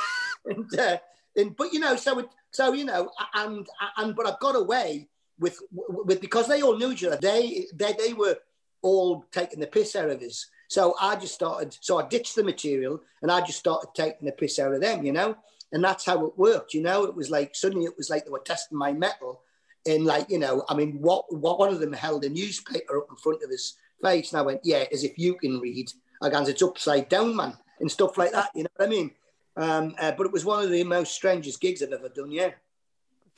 and, 0.46 0.78
uh, 0.78 0.98
and, 1.36 1.56
but 1.56 1.72
you 1.72 1.80
know, 1.80 1.96
so, 1.96 2.18
it, 2.20 2.28
so, 2.50 2.72
you 2.72 2.84
know, 2.84 3.10
and, 3.34 3.66
and, 3.96 4.14
but 4.14 4.26
I 4.26 4.34
got 4.40 4.56
away 4.56 5.08
with, 5.38 5.60
with, 5.70 6.20
because 6.20 6.48
they 6.48 6.62
all 6.62 6.76
knew 6.76 6.92
each 6.92 7.04
other, 7.04 7.18
they, 7.20 7.66
they, 7.74 7.92
they 7.94 8.12
were 8.12 8.36
all 8.82 9.24
taking 9.32 9.60
the 9.60 9.66
piss 9.66 9.96
out 9.96 10.10
of 10.10 10.22
us. 10.22 10.46
So 10.68 10.94
I 11.00 11.16
just 11.16 11.34
started, 11.34 11.76
so 11.80 11.98
I 11.98 12.06
ditched 12.06 12.36
the 12.36 12.44
material 12.44 13.00
and 13.22 13.30
I 13.30 13.40
just 13.40 13.58
started 13.58 13.88
taking 13.94 14.26
the 14.26 14.32
piss 14.32 14.58
out 14.58 14.72
of 14.74 14.80
them, 14.80 15.04
you 15.04 15.12
know? 15.12 15.36
And 15.72 15.82
that's 15.82 16.04
how 16.04 16.24
it 16.26 16.38
worked, 16.38 16.74
you 16.74 16.82
know? 16.82 17.04
It 17.04 17.14
was 17.14 17.30
like, 17.30 17.54
suddenly 17.54 17.86
it 17.86 17.96
was 17.96 18.10
like 18.10 18.24
they 18.24 18.30
were 18.30 18.38
testing 18.38 18.78
my 18.78 18.92
mettle. 18.92 19.40
And 19.86 20.04
like, 20.04 20.30
you 20.30 20.38
know, 20.38 20.64
I 20.68 20.74
mean, 20.74 20.98
what, 21.00 21.24
what 21.34 21.58
one 21.58 21.72
of 21.72 21.80
them 21.80 21.92
held 21.92 22.24
a 22.24 22.28
newspaper 22.28 22.98
up 22.98 23.06
in 23.10 23.16
front 23.16 23.42
of 23.42 23.50
his 23.50 23.74
face. 24.02 24.32
And 24.32 24.40
I 24.40 24.42
went, 24.42 24.60
yeah, 24.62 24.84
as 24.92 25.04
if 25.04 25.18
you 25.18 25.34
can 25.34 25.58
read. 25.60 25.90
Guess 26.20 26.48
it's 26.48 26.62
upside 26.62 27.08
down, 27.08 27.36
man, 27.36 27.56
and 27.78 27.90
stuff 27.90 28.18
like 28.18 28.32
that, 28.32 28.50
you 28.54 28.64
know 28.64 28.70
what 28.74 28.86
I 28.86 28.90
mean? 28.90 29.10
Um, 29.56 29.94
uh, 30.00 30.12
but 30.12 30.26
it 30.26 30.32
was 30.32 30.44
one 30.44 30.64
of 30.64 30.70
the 30.70 30.82
most 30.82 31.14
strangest 31.14 31.60
gigs 31.60 31.80
I've 31.80 31.92
ever 31.92 32.08
done, 32.08 32.32
yeah. 32.32 32.50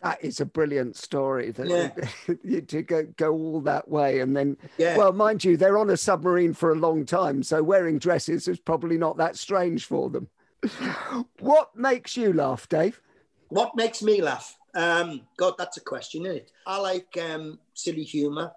That 0.02 0.24
is 0.24 0.40
a 0.40 0.46
brilliant 0.46 0.96
story. 0.96 1.50
That 1.50 1.68
yeah. 1.68 2.60
to 2.60 2.82
go, 2.82 3.04
go 3.16 3.32
all 3.32 3.60
that 3.62 3.88
way, 3.88 4.20
and 4.20 4.34
then, 4.34 4.56
yeah. 4.78 4.96
well, 4.96 5.12
mind 5.12 5.44
you, 5.44 5.56
they're 5.56 5.76
on 5.76 5.90
a 5.90 5.96
submarine 5.96 6.54
for 6.54 6.72
a 6.72 6.76
long 6.76 7.04
time, 7.04 7.42
so 7.42 7.62
wearing 7.62 7.98
dresses 7.98 8.48
is 8.48 8.58
probably 8.58 8.96
not 8.96 9.18
that 9.18 9.36
strange 9.36 9.84
for 9.84 10.08
them. 10.08 10.28
what 11.40 11.76
makes 11.76 12.16
you 12.16 12.32
laugh, 12.32 12.68
Dave? 12.68 13.00
What 13.48 13.76
makes 13.76 14.02
me 14.02 14.22
laugh? 14.22 14.56
Um, 14.74 15.22
God, 15.36 15.54
that's 15.58 15.76
a 15.76 15.82
question, 15.82 16.24
isn't 16.24 16.36
it? 16.36 16.52
I 16.66 16.78
like 16.78 17.18
um, 17.20 17.58
silly 17.74 18.04
humour. 18.04 18.52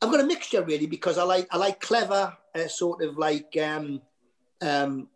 I've 0.00 0.10
got 0.10 0.20
a 0.20 0.26
mixture 0.26 0.62
really 0.62 0.86
because 0.86 1.16
I 1.18 1.22
like 1.22 1.46
I 1.50 1.56
like 1.56 1.80
clever, 1.80 2.36
uh, 2.54 2.68
sort 2.68 3.02
of 3.02 3.18
like 3.18 3.56
um, 3.62 4.00
um, 4.60 5.08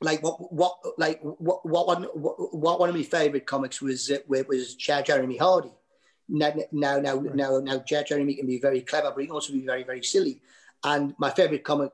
like 0.00 0.22
what 0.22 0.52
what 0.52 0.78
like 0.96 1.20
what 1.22 1.66
what 1.66 1.86
one 1.86 2.04
what, 2.14 2.78
one 2.78 2.88
of 2.88 2.94
my 2.94 3.02
favorite 3.02 3.46
comics 3.46 3.82
was 3.82 4.10
uh, 4.10 4.18
was 4.28 4.74
Jeremy 4.74 5.36
Hardy. 5.36 5.72
Now 6.28 6.54
now 6.72 6.98
now 6.98 7.16
right. 7.16 7.34
now 7.34 7.58
now 7.58 7.78
Jeremy 7.78 8.34
can 8.34 8.46
be 8.46 8.60
very 8.60 8.82
clever, 8.82 9.10
but 9.10 9.20
he 9.20 9.26
can 9.26 9.34
also 9.34 9.52
be 9.52 9.66
very 9.66 9.82
very 9.82 10.02
silly. 10.02 10.40
And 10.84 11.14
my 11.18 11.30
favorite 11.30 11.64
comic 11.64 11.92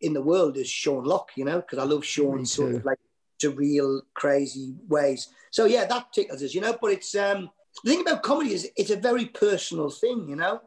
in 0.00 0.12
the 0.12 0.22
world 0.22 0.56
is 0.56 0.68
Sean 0.68 1.04
Lock. 1.04 1.30
You 1.36 1.44
know, 1.44 1.60
because 1.60 1.78
I 1.78 1.84
love 1.84 2.04
Sean's 2.04 2.52
sort 2.52 2.74
of 2.74 2.84
like 2.84 2.98
surreal, 3.40 4.00
crazy 4.14 4.74
ways. 4.88 5.28
So 5.50 5.66
yeah, 5.66 5.84
that 5.84 6.12
tickles 6.12 6.42
us. 6.42 6.54
You 6.54 6.60
know, 6.60 6.76
but 6.80 6.92
it's 6.92 7.14
um 7.14 7.50
the 7.84 7.90
thing 7.90 8.00
about 8.00 8.22
comedy 8.22 8.52
is 8.52 8.68
it's 8.76 8.90
a 8.90 8.96
very 8.96 9.26
personal 9.26 9.90
thing. 9.90 10.28
You 10.28 10.36
know, 10.36 10.60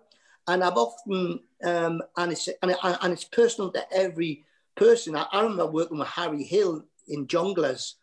and 0.47 0.63
I've 0.63 0.77
often 0.77 1.41
um 1.65 2.01
and 2.15 2.31
it's 2.31 2.47
and, 2.61 2.75
and 2.81 3.11
it's 3.11 3.25
personal 3.25 3.71
to 3.71 3.93
every 3.93 4.45
person. 4.77 5.15
I, 5.15 5.27
I 5.31 5.41
remember 5.41 5.67
working 5.67 5.97
with 5.97 6.07
Harry 6.07 6.43
Hill 6.43 6.83
in 7.07 7.27
Jongleurs. 7.27 7.93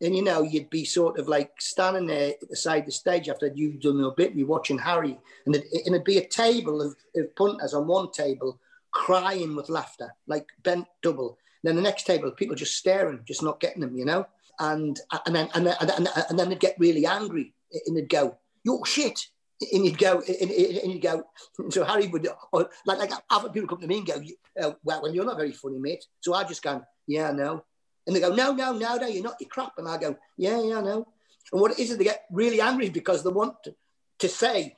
And 0.00 0.16
you 0.16 0.22
know, 0.22 0.42
you'd 0.42 0.70
be 0.70 0.84
sort 0.84 1.18
of 1.18 1.28
like 1.28 1.52
standing 1.60 2.06
there 2.06 2.30
at 2.30 2.48
the 2.48 2.56
side 2.56 2.80
of 2.80 2.86
the 2.86 2.92
stage 2.92 3.28
after 3.28 3.52
you've 3.54 3.80
done 3.80 3.98
your 3.98 4.14
bit, 4.14 4.34
you're 4.34 4.48
watching 4.48 4.78
Harry, 4.78 5.16
and, 5.46 5.54
it, 5.54 5.64
and 5.86 5.94
it'd 5.94 6.04
be 6.04 6.18
a 6.18 6.26
table 6.26 6.82
of, 6.82 6.96
of 7.14 7.34
punters 7.36 7.72
on 7.72 7.86
one 7.86 8.10
table 8.10 8.58
crying 8.90 9.54
with 9.54 9.68
laughter, 9.68 10.12
like 10.26 10.46
bent 10.64 10.86
double. 11.02 11.38
And 11.62 11.68
then 11.68 11.76
the 11.76 11.82
next 11.82 12.04
table, 12.04 12.32
people 12.32 12.56
just 12.56 12.76
staring, 12.76 13.20
just 13.24 13.44
not 13.44 13.60
getting 13.60 13.80
them, 13.80 13.96
you 13.96 14.04
know. 14.04 14.26
And 14.58 14.98
and 15.24 15.34
then 15.34 15.48
and 15.54 15.66
then, 15.66 15.76
and 15.80 15.88
then, 15.88 16.08
and 16.28 16.38
then 16.38 16.48
they'd 16.48 16.60
get 16.60 16.76
really 16.78 17.06
angry, 17.06 17.54
and 17.86 17.96
they'd 17.96 18.08
go, 18.08 18.36
"You're 18.64 18.84
shit," 18.84 19.28
and 19.72 19.84
you'd 19.84 19.98
go, 19.98 20.22
and, 20.26 20.50
and 20.50 20.92
you'd 20.92 21.02
go. 21.02 21.24
So 21.70 21.84
Harry 21.84 22.08
would, 22.08 22.26
or 22.52 22.68
like, 22.86 22.98
like 22.98 23.10
other 23.30 23.50
people 23.50 23.68
come 23.68 23.80
to 23.80 23.86
me 23.86 23.98
and 23.98 24.06
go, 24.06 24.14
uh, 24.60 24.72
well, 24.82 25.02
well, 25.02 25.14
you're 25.14 25.24
not 25.24 25.36
very 25.36 25.52
funny, 25.52 25.78
mate. 25.78 26.04
So 26.20 26.34
I 26.34 26.44
just 26.44 26.62
go, 26.62 26.82
yeah, 27.06 27.30
no. 27.30 27.64
And 28.06 28.16
they 28.16 28.20
go, 28.20 28.34
no, 28.34 28.52
no, 28.52 28.72
no, 28.72 28.96
no, 28.96 29.06
you're 29.06 29.22
not, 29.22 29.36
you're 29.40 29.48
crap. 29.48 29.72
And 29.78 29.88
I 29.88 29.98
go, 29.98 30.16
yeah, 30.36 30.60
yeah, 30.60 30.80
no. 30.80 31.06
And 31.52 31.60
what 31.60 31.72
it 31.72 31.78
is, 31.78 31.90
is 31.90 31.98
they 31.98 32.04
get 32.04 32.24
really 32.30 32.60
angry 32.60 32.88
because 32.88 33.22
they 33.22 33.30
want 33.30 33.62
to, 33.64 33.74
to 34.20 34.28
say, 34.28 34.74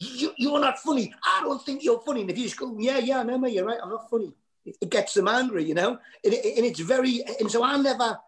you, 0.00 0.32
you're 0.36 0.60
not 0.60 0.78
funny. 0.78 1.14
I 1.24 1.42
don't 1.42 1.64
think 1.64 1.84
you're 1.84 2.00
funny. 2.00 2.22
And 2.22 2.30
if 2.30 2.38
you 2.38 2.44
just 2.44 2.58
go, 2.58 2.76
yeah, 2.78 2.98
yeah, 2.98 3.22
no, 3.22 3.38
mate, 3.38 3.52
you're 3.52 3.64
right, 3.64 3.78
I'm 3.82 3.90
not 3.90 4.10
funny. 4.10 4.32
It, 4.64 4.76
it 4.80 4.90
gets 4.90 5.14
them 5.14 5.28
angry, 5.28 5.64
you 5.64 5.74
know? 5.74 5.98
And, 6.24 6.34
it, 6.34 6.56
and 6.56 6.66
it's 6.66 6.80
very, 6.80 7.22
and 7.38 7.50
so 7.50 7.62
I 7.62 7.76
never 7.76 8.18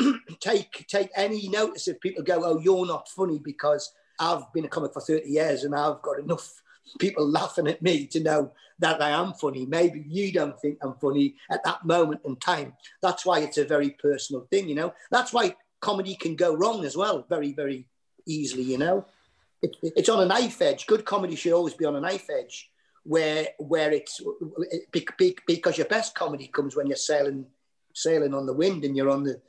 take 0.40 0.86
take 0.88 1.10
any 1.14 1.48
notice 1.48 1.88
if 1.88 2.00
people 2.00 2.22
go, 2.22 2.42
oh, 2.44 2.58
you're 2.58 2.86
not 2.86 3.08
funny 3.08 3.38
because 3.38 3.92
I've 4.22 4.52
been 4.52 4.64
a 4.64 4.68
comic 4.68 4.92
for 4.92 5.00
30 5.00 5.28
years 5.28 5.64
and 5.64 5.74
I've 5.74 6.00
got 6.00 6.20
enough 6.20 6.62
people 6.98 7.28
laughing 7.28 7.66
at 7.66 7.82
me 7.82 8.06
to 8.06 8.20
know 8.20 8.52
that 8.78 9.02
I 9.02 9.10
am 9.10 9.32
funny. 9.34 9.66
Maybe 9.66 10.04
you 10.06 10.32
don't 10.32 10.58
think 10.60 10.78
I'm 10.80 10.94
funny 10.94 11.34
at 11.50 11.64
that 11.64 11.84
moment 11.84 12.20
in 12.24 12.36
time. 12.36 12.74
That's 13.00 13.26
why 13.26 13.40
it's 13.40 13.58
a 13.58 13.64
very 13.64 13.90
personal 13.90 14.46
thing, 14.50 14.68
you 14.68 14.74
know. 14.74 14.94
That's 15.10 15.32
why 15.32 15.56
comedy 15.80 16.14
can 16.14 16.36
go 16.36 16.54
wrong 16.54 16.84
as 16.84 16.96
well, 16.96 17.24
very, 17.28 17.52
very 17.52 17.86
easily, 18.26 18.62
you 18.62 18.78
know. 18.78 19.04
It, 19.60 19.76
it's 19.82 20.08
on 20.08 20.22
a 20.22 20.26
knife 20.26 20.62
edge. 20.62 20.86
Good 20.86 21.04
comedy 21.04 21.34
should 21.34 21.52
always 21.52 21.74
be 21.74 21.84
on 21.84 21.96
a 21.96 22.00
knife 22.00 22.28
edge 22.30 22.70
where 23.04 23.48
where 23.58 23.90
it's 23.90 24.20
because 24.92 25.76
your 25.76 25.88
best 25.88 26.14
comedy 26.14 26.46
comes 26.46 26.76
when 26.76 26.86
you're 26.86 26.96
sailing 26.96 27.44
sailing 27.94 28.32
on 28.32 28.46
the 28.46 28.52
wind 28.52 28.84
and 28.84 28.96
you're 28.96 29.10
on 29.10 29.24
the 29.24 29.40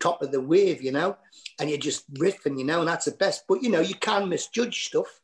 top 0.00 0.22
of 0.22 0.32
the 0.32 0.40
wave, 0.40 0.82
you 0.82 0.92
know, 0.92 1.16
and 1.58 1.68
you're 1.68 1.78
just 1.78 2.12
riffing, 2.14 2.58
you 2.58 2.64
know, 2.64 2.80
and 2.80 2.88
that's 2.88 3.06
the 3.06 3.12
best. 3.12 3.44
But 3.48 3.62
you 3.62 3.70
know, 3.70 3.80
you 3.80 3.94
can 3.94 4.28
misjudge 4.28 4.86
stuff. 4.86 5.20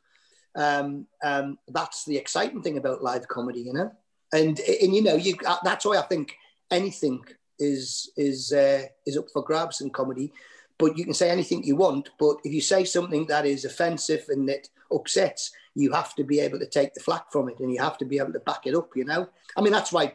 Um, 0.57 1.07
um, 1.23 1.59
that's 1.69 2.05
the 2.05 2.17
exciting 2.17 2.63
thing 2.63 2.79
about 2.79 3.03
live 3.03 3.27
comedy, 3.29 3.61
you 3.61 3.73
know, 3.73 3.93
and 4.33 4.59
and 4.61 4.95
you 4.95 5.03
know, 5.03 5.17
you 5.17 5.35
that's 5.65 5.85
why 5.85 5.97
I 5.97 6.03
think 6.03 6.37
anything 6.71 7.25
is 7.59 8.11
is 8.17 8.53
uh, 8.53 8.83
is 9.07 9.17
up 9.17 9.27
for 9.33 9.43
grabs 9.43 9.81
in 9.81 9.91
comedy. 9.91 10.33
But 10.77 10.99
you 10.99 11.05
can 11.05 11.15
say 11.15 11.31
anything 11.31 11.63
you 11.63 11.77
want, 11.77 12.11
but 12.19 12.39
if 12.43 12.53
you 12.53 12.61
say 12.61 12.85
something 12.85 13.27
that 13.27 13.47
is 13.47 13.65
offensive 13.65 14.25
and 14.29 14.49
that 14.49 14.69
upsets, 14.93 15.53
you 15.75 15.93
have 15.93 16.17
to 16.17 16.25
be 16.25 16.41
able 16.41 16.59
to 16.59 16.67
take 16.67 16.95
the 16.95 17.01
flack 17.01 17.31
from 17.31 17.49
it 17.49 17.61
and 17.61 17.73
you 17.73 17.81
have 17.81 17.97
to 17.99 18.05
be 18.05 18.19
able 18.19 18.33
to 18.33 18.41
back 18.41 18.67
it 18.67 18.75
up, 18.75 18.91
you 18.97 19.05
know? 19.05 19.29
I 19.57 19.61
mean, 19.61 19.73
that's 19.73 19.93
why 19.93 20.15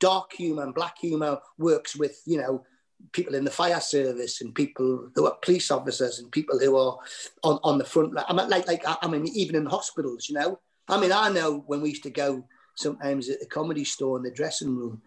dark 0.00 0.32
humor 0.32 0.64
and 0.64 0.74
black 0.74 0.98
humor 0.98 1.38
works 1.58 1.94
with, 1.94 2.20
you 2.26 2.38
know, 2.38 2.64
people 3.12 3.34
in 3.34 3.44
the 3.44 3.50
fire 3.50 3.80
service 3.80 4.40
and 4.40 4.54
people 4.54 5.10
who 5.14 5.26
are 5.26 5.34
police 5.42 5.70
officers 5.70 6.18
and 6.18 6.30
people 6.30 6.58
who 6.58 6.76
are 6.76 6.98
on, 7.42 7.58
on 7.64 7.78
the 7.78 7.84
front 7.84 8.14
line. 8.14 8.24
I 8.28 8.32
mean, 8.32 8.48
like, 8.48 8.66
like, 8.66 8.82
I 8.86 9.08
mean, 9.08 9.26
even 9.28 9.56
in 9.56 9.66
hospitals, 9.66 10.28
you 10.28 10.36
know? 10.36 10.58
I 10.88 11.00
mean, 11.00 11.12
I 11.12 11.28
know 11.28 11.64
when 11.66 11.80
we 11.80 11.90
used 11.90 12.02
to 12.04 12.10
go 12.10 12.44
sometimes 12.74 13.28
at 13.28 13.40
the 13.40 13.46
comedy 13.46 13.84
store 13.84 14.16
in 14.16 14.22
the 14.22 14.30
dressing 14.30 14.76
room, 14.76 15.02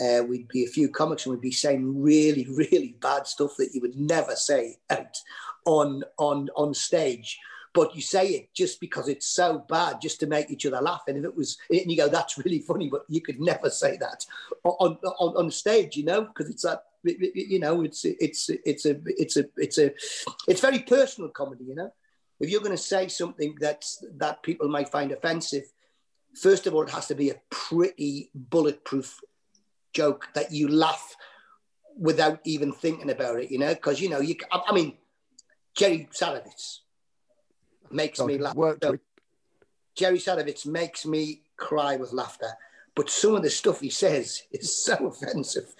uh, 0.00 0.22
we'd 0.22 0.48
be 0.48 0.64
a 0.64 0.68
few 0.68 0.88
comics 0.88 1.24
and 1.24 1.34
we'd 1.34 1.40
be 1.40 1.50
saying 1.50 2.02
really, 2.02 2.46
really 2.50 2.96
bad 3.00 3.26
stuff 3.26 3.56
that 3.58 3.74
you 3.74 3.80
would 3.80 3.96
never 3.96 4.36
say 4.36 4.76
out 4.90 5.16
on 5.64 6.04
on 6.18 6.48
on 6.54 6.72
stage 6.72 7.40
but 7.76 7.94
you 7.94 8.00
say 8.00 8.28
it 8.28 8.54
just 8.54 8.80
because 8.80 9.06
it's 9.06 9.26
so 9.26 9.62
bad, 9.68 10.00
just 10.00 10.18
to 10.18 10.26
make 10.26 10.50
each 10.50 10.64
other 10.64 10.80
laugh. 10.80 11.02
And 11.08 11.18
if 11.18 11.24
it 11.24 11.36
was, 11.36 11.58
and 11.68 11.90
you 11.90 11.96
go, 11.98 12.08
that's 12.08 12.38
really 12.38 12.60
funny, 12.60 12.88
but 12.88 13.04
you 13.06 13.20
could 13.20 13.38
never 13.38 13.68
say 13.68 13.98
that 13.98 14.24
on 14.64 14.96
on, 15.18 15.36
on 15.36 15.50
stage, 15.50 15.94
you 15.94 16.04
know, 16.04 16.22
because 16.22 16.48
it's 16.48 16.62
that, 16.62 16.84
you 17.06 17.58
know, 17.58 17.82
it's 17.82 18.04
it's 18.04 18.50
it's 18.64 18.86
a 18.86 19.00
it's 19.06 19.36
a 19.36 19.44
it's 19.56 19.78
a 19.78 19.92
it's 20.48 20.60
very 20.60 20.80
personal 20.80 21.30
comedy, 21.30 21.64
you 21.64 21.74
know. 21.74 21.90
If 22.38 22.50
you're 22.50 22.60
going 22.60 22.72
to 22.72 22.82
say 22.82 23.08
something 23.08 23.56
that's 23.60 24.04
that 24.16 24.42
people 24.42 24.68
might 24.68 24.88
find 24.88 25.10
offensive, 25.12 25.64
first 26.34 26.66
of 26.66 26.74
all, 26.74 26.82
it 26.82 26.90
has 26.90 27.06
to 27.08 27.14
be 27.14 27.30
a 27.30 27.40
pretty 27.50 28.30
bulletproof 28.34 29.20
joke 29.92 30.28
that 30.34 30.52
you 30.52 30.68
laugh 30.68 31.16
without 31.98 32.40
even 32.44 32.72
thinking 32.72 33.10
about 33.10 33.40
it, 33.40 33.50
you 33.50 33.58
know, 33.58 33.72
because 33.74 34.00
you 34.00 34.08
know 34.08 34.20
you. 34.20 34.36
I 34.52 34.72
mean, 34.72 34.98
Jerry 35.74 36.08
Sadowitz 36.12 36.80
makes 37.90 38.20
me 38.20 38.38
laugh. 38.38 38.54
So, 38.82 38.98
Jerry 39.94 40.18
Sadowitz 40.18 40.66
makes 40.66 41.06
me 41.06 41.42
cry 41.56 41.96
with 41.96 42.12
laughter. 42.12 42.50
But 42.96 43.10
some 43.10 43.36
of 43.36 43.42
the 43.42 43.50
stuff 43.50 43.80
he 43.80 43.90
says 43.90 44.42
is 44.50 44.84
so 44.84 45.06
offensive. 45.06 45.72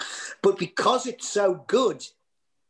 But 0.43 0.59
because 0.59 1.07
it's 1.07 1.29
so 1.29 1.65
good, 1.67 2.05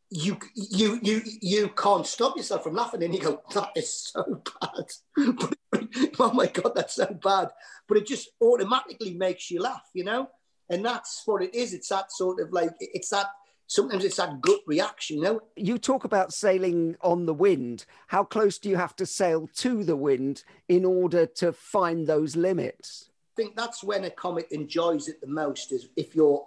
you 0.09 0.39
you 0.55 0.99
you 1.03 1.21
you 1.41 1.69
can't 1.69 2.07
stop 2.07 2.37
yourself 2.37 2.63
from 2.63 2.75
laughing 2.75 3.03
and 3.03 3.13
you 3.13 3.19
go 3.19 3.41
that 3.53 3.71
is 3.75 3.93
so 3.93 4.41
bad 4.61 4.85
oh 6.17 6.31
my 6.31 6.47
god 6.47 6.71
that's 6.75 6.95
so 6.95 7.05
bad 7.21 7.49
but 7.89 7.97
it 7.97 8.07
just 8.07 8.29
automatically 8.41 9.13
makes 9.15 9.51
you 9.51 9.61
laugh 9.61 9.83
you 9.93 10.05
know 10.05 10.29
and 10.69 10.85
that's 10.85 11.23
what 11.25 11.43
it 11.43 11.53
is 11.53 11.73
it's 11.73 11.89
that 11.89 12.09
sort 12.09 12.39
of 12.39 12.53
like 12.53 12.71
it's 12.79 13.09
that 13.09 13.27
sometimes 13.67 14.03
it's 14.03 14.17
that 14.17 14.41
gut 14.41 14.61
reaction, 14.65 15.17
you 15.17 15.23
know. 15.23 15.41
You 15.55 15.77
talk 15.77 16.05
about 16.05 16.33
sailing 16.33 16.95
on 17.01 17.25
the 17.25 17.33
wind. 17.33 17.85
How 18.07 18.23
close 18.23 18.57
do 18.57 18.69
you 18.69 18.77
have 18.77 18.95
to 18.95 19.05
sail 19.05 19.49
to 19.57 19.83
the 19.83 19.95
wind 19.95 20.43
in 20.67 20.85
order 20.85 21.25
to 21.25 21.53
find 21.53 22.07
those 22.07 22.35
limits? 22.35 23.09
Think 23.37 23.55
that's 23.55 23.83
when 23.83 24.03
a 24.03 24.09
comic 24.09 24.51
enjoys 24.51 25.07
it 25.07 25.21
the 25.21 25.27
most 25.27 25.71
is 25.71 25.89
if 25.95 26.15
you're 26.15 26.43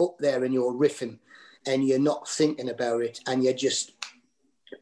up 0.00 0.16
there 0.18 0.42
and 0.42 0.54
you're 0.54 0.72
riffing 0.72 1.18
and 1.66 1.86
you're 1.86 1.98
not 1.98 2.26
thinking 2.26 2.70
about 2.70 3.02
it 3.02 3.20
and 3.26 3.44
you're 3.44 3.52
just 3.52 3.92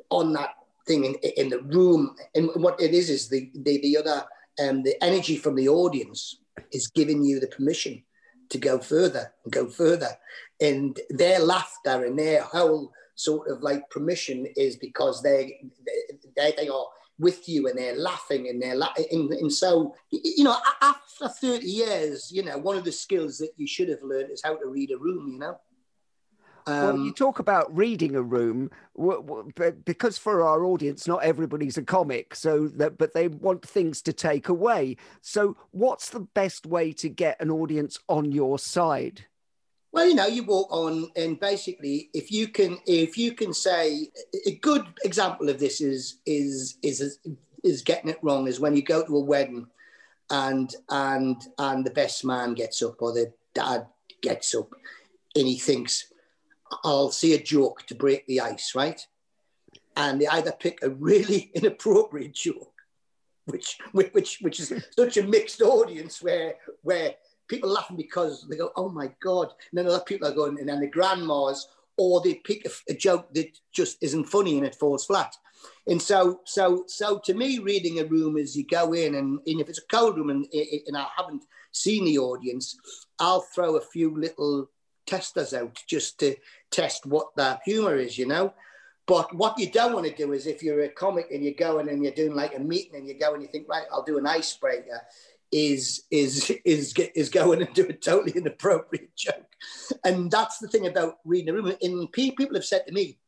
on 0.09 0.33
that 0.35 0.55
thing 0.87 1.05
in, 1.05 1.15
in 1.37 1.49
the 1.49 1.61
room. 1.63 2.15
And 2.37 2.49
what 2.55 2.81
it 2.81 2.95
is 2.95 3.11
is 3.11 3.29
the 3.29 3.51
the, 3.57 3.81
the 3.81 3.97
other 3.97 4.25
um, 4.63 4.85
the 4.85 5.03
energy 5.03 5.37
from 5.37 5.57
the 5.57 5.69
audience 5.69 6.39
is 6.71 6.87
giving 6.87 7.25
you 7.25 7.41
the 7.41 7.49
permission 7.49 8.05
to 8.51 8.59
go 8.59 8.79
further 8.79 9.33
and 9.43 9.53
go 9.53 9.67
further. 9.67 10.11
And 10.61 10.99
their 11.11 11.41
laughter 11.41 12.05
and 12.05 12.17
their 12.17 12.43
whole 12.43 12.93
sort 13.17 13.49
of 13.49 13.65
like 13.65 13.91
permission 13.91 14.47
is 14.57 14.77
because 14.77 15.25
they 15.25 15.61
they, 16.37 16.55
they 16.57 16.69
are 16.69 16.87
with 17.19 17.49
you 17.49 17.67
and 17.67 17.79
they're 17.79 17.97
laughing 17.97 18.49
and 18.49 18.63
they're 18.63 18.77
la- 18.77 18.95
and, 19.11 19.31
and 19.33 19.53
so 19.53 19.95
you 20.11 20.45
know 20.45 20.57
after 20.81 21.29
30 21.29 21.67
years 21.67 22.31
you 22.33 22.43
know 22.43 22.57
one 22.59 22.77
of 22.77 22.85
the 22.85 22.93
skills 22.93 23.39
that 23.39 23.51
you 23.57 23.67
should 23.67 23.89
have 23.89 24.03
learned 24.03 24.31
is 24.31 24.43
how 24.43 24.57
to 24.57 24.67
read 24.67 24.91
a 24.91 24.99
room 24.99 25.29
you 25.29 25.39
know 25.39 25.59
um, 26.69 26.83
well, 26.83 26.99
you 26.99 27.13
talk 27.13 27.39
about 27.39 27.75
reading 27.75 28.15
a 28.15 28.21
room 28.21 28.71
because 29.87 30.19
for 30.19 30.43
our 30.43 30.65
audience, 30.65 31.07
not 31.07 31.23
everybody's 31.23 31.79
a 31.79 31.83
comic, 31.83 32.35
so 32.35 32.69
that 32.69 32.99
but 32.99 33.15
they 33.15 33.29
want 33.29 33.67
things 33.67 34.03
to 34.03 34.13
take 34.13 34.51
away. 34.51 34.99
So, 35.23 35.57
what's 35.71 36.11
the 36.11 36.21
best 36.21 36.67
way 36.67 36.93
to 36.93 37.09
get 37.09 37.41
an 37.41 37.51
audience 37.51 37.99
on 38.07 38.33
your 38.33 38.59
side? 38.59 39.25
Well, 39.91 40.07
you 40.07 40.15
know, 40.15 40.27
you 40.27 40.43
walk 40.43 40.69
on, 40.71 41.11
and 41.17 41.41
basically, 41.41 42.11
if 42.13 42.31
you 42.31 42.49
can, 42.49 42.79
if 42.87 43.17
you 43.17 43.33
can 43.33 43.55
say 43.55 44.11
a 44.47 44.57
good 44.57 44.87
example 45.05 45.49
of 45.49 45.59
this 45.59 45.81
is 45.81 46.19
is 46.27 46.77
is 46.83 47.19
is 47.65 47.83
getting 47.83 48.11
it 48.11 48.19
wrong 48.23 48.47
is 48.47 48.61
when 48.61 48.77
you 48.77 48.83
go 48.83 49.05
to 49.05 49.17
a 49.17 49.21
wedding, 49.21 49.67
and 50.31 50.75
and 50.91 51.43
and 51.59 51.87
the 51.87 51.91
best 51.91 52.25
man 52.25 52.55
gets 52.55 52.83
up 52.83 53.01
or 53.01 53.13
the 53.13 53.33
dad 53.55 53.87
gets 54.21 54.55
up, 54.55 54.75
and 55.35 55.47
he 55.47 55.59
thinks 55.59 56.13
I'll 56.85 57.11
see 57.11 57.35
a 57.35 57.43
joke 57.43 57.87
to 57.87 57.95
break 57.95 58.27
the 58.27 58.41
ice, 58.43 58.75
right? 58.75 59.01
And 59.97 60.21
they 60.21 60.27
either 60.27 60.53
pick 60.53 60.81
a 60.83 60.91
really 60.91 61.51
inappropriate 61.55 62.35
joke, 62.35 62.75
which 63.47 63.79
which 63.93 64.39
which 64.43 64.61
is 64.61 64.73
such 64.99 65.17
a 65.17 65.23
mixed 65.23 65.63
audience 65.63 66.23
where 66.23 66.57
where 66.83 67.15
people 67.49 67.71
laughing 67.71 67.97
because 67.97 68.47
they 68.49 68.57
go, 68.57 68.71
oh 68.77 68.89
my 68.89 69.11
god, 69.21 69.49
and 69.71 69.79
then 69.79 69.87
other 69.87 70.05
people 70.05 70.29
are 70.29 70.35
going, 70.35 70.59
and 70.59 70.69
then 70.69 70.81
the 70.81 70.87
grandmas, 70.87 71.69
or 71.97 72.21
they 72.21 72.35
pick 72.35 72.65
a, 72.67 72.93
a 72.93 72.95
joke 72.95 73.33
that 73.35 73.59
just 73.73 73.99
isn't 74.01 74.25
funny 74.25 74.57
and 74.57 74.67
it 74.67 74.75
falls 74.75 75.07
flat. 75.07 75.35
And 75.89 76.01
so, 76.01 76.41
so, 76.45 76.85
so 76.87 77.19
to 77.25 77.35
me, 77.35 77.59
reading 77.59 77.99
a 77.99 78.05
room 78.05 78.37
is 78.37 78.57
you 78.57 78.65
go 78.67 78.93
in, 78.93 79.17
and, 79.17 79.41
and 79.47 79.61
if 79.61 79.69
it's 79.69 79.81
a 79.81 79.87
cold 79.97 80.17
room 80.17 80.31
and, 80.31 80.47
and 80.87 80.97
I 80.97 81.07
haven't 81.17 81.45
seen 81.73 82.05
the 82.05 82.19
audience, 82.19 82.77
I'll 83.19 83.41
throw 83.41 83.77
a 83.77 83.81
few 83.81 84.15
little 84.15 84.71
testers 85.07 85.55
out 85.55 85.83
just 85.89 86.21
to 86.21 86.37
test 86.71 87.07
what 87.07 87.35
their 87.37 87.59
humor 87.65 87.97
is, 87.97 88.19
you 88.19 88.27
know. 88.27 88.53
But 89.07 89.35
what 89.35 89.59
you 89.59 89.71
don't 89.71 89.95
want 89.95 90.07
to 90.07 90.15
do 90.15 90.35
is 90.35 90.47
if 90.47 90.63
you're 90.63 90.83
a 90.83 90.89
comic 90.91 91.29
and 91.31 91.43
you're 91.43 91.55
going 91.55 91.89
and 91.89 92.03
you're 92.03 92.13
doing 92.13 92.35
like 92.35 92.55
a 92.55 92.61
meeting 92.61 92.97
and 92.97 93.09
you 93.09 93.19
go 93.19 93.33
and 93.33 93.43
you 93.43 93.49
think, 93.49 93.67
right, 93.67 93.87
I'll 93.91 94.05
do 94.05 94.19
an 94.19 94.27
icebreaker, 94.27 95.01
is 95.51 96.03
is 96.11 96.51
is 96.65 96.95
is 97.15 97.29
going 97.29 97.63
and 97.63 97.73
do 97.75 97.87
a 97.89 97.93
totally 97.93 98.33
inappropriate 98.33 99.15
joke. 99.17 99.55
And 100.05 100.31
that's 100.31 100.59
the 100.59 100.69
thing 100.69 100.87
about 100.87 101.19
reading 101.25 101.51
a 101.51 101.53
room. 101.55 101.73
And 101.81 102.11
people 102.13 102.47
have 102.55 102.65
said 102.65 102.87
to 102.87 102.93
me, 102.93 103.19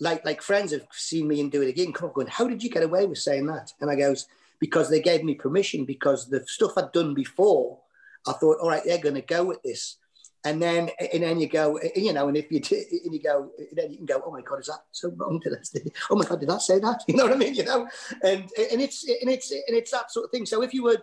like 0.00 0.24
like 0.24 0.42
friends 0.42 0.72
have 0.72 0.86
seen 0.92 1.28
me 1.28 1.40
and 1.40 1.50
do 1.50 1.62
it 1.62 1.68
again, 1.68 1.92
come 1.92 2.08
on, 2.08 2.14
going, 2.14 2.26
how 2.26 2.46
did 2.46 2.62
you 2.62 2.70
get 2.70 2.82
away 2.82 3.06
with 3.06 3.18
saying 3.18 3.46
that? 3.46 3.72
And 3.80 3.90
I 3.90 3.96
goes, 3.96 4.26
because 4.60 4.90
they 4.90 5.00
gave 5.00 5.24
me 5.24 5.34
permission 5.34 5.84
because 5.84 6.28
the 6.28 6.46
stuff 6.46 6.72
I'd 6.76 6.92
done 6.92 7.14
before, 7.14 7.80
I 8.26 8.32
thought, 8.32 8.58
all 8.60 8.68
right, 8.68 8.82
they're 8.84 8.98
going 8.98 9.14
to 9.14 9.22
go 9.22 9.44
with 9.44 9.62
this 9.62 9.96
and 10.44 10.62
then 10.62 10.90
and 11.12 11.22
then 11.22 11.40
you 11.40 11.48
go 11.48 11.80
you 11.96 12.12
know 12.12 12.28
and 12.28 12.36
if 12.36 12.50
you 12.52 12.60
t- 12.60 13.00
and 13.04 13.14
you 13.14 13.20
go 13.20 13.50
and 13.58 13.68
then 13.72 13.90
you 13.90 13.96
can 13.96 14.06
go 14.06 14.22
oh 14.24 14.30
my 14.30 14.42
god 14.42 14.60
is 14.60 14.66
that 14.66 14.84
so 14.92 15.10
wrong 15.16 15.40
did 15.42 15.54
I 15.54 15.90
oh 16.10 16.16
my 16.16 16.24
god 16.24 16.40
did 16.40 16.50
I 16.50 16.58
say 16.58 16.78
that 16.78 17.02
you 17.08 17.16
know 17.16 17.24
what 17.24 17.32
I 17.32 17.36
mean 17.36 17.54
you 17.54 17.64
know 17.64 17.88
and 18.22 18.42
and 18.70 18.80
it's 18.80 19.04
and 19.04 19.30
it's 19.30 19.50
and 19.50 19.76
it's 19.76 19.90
that 19.90 20.12
sort 20.12 20.26
of 20.26 20.30
thing 20.30 20.46
so 20.46 20.62
if 20.62 20.74
you 20.74 20.82
would 20.84 21.02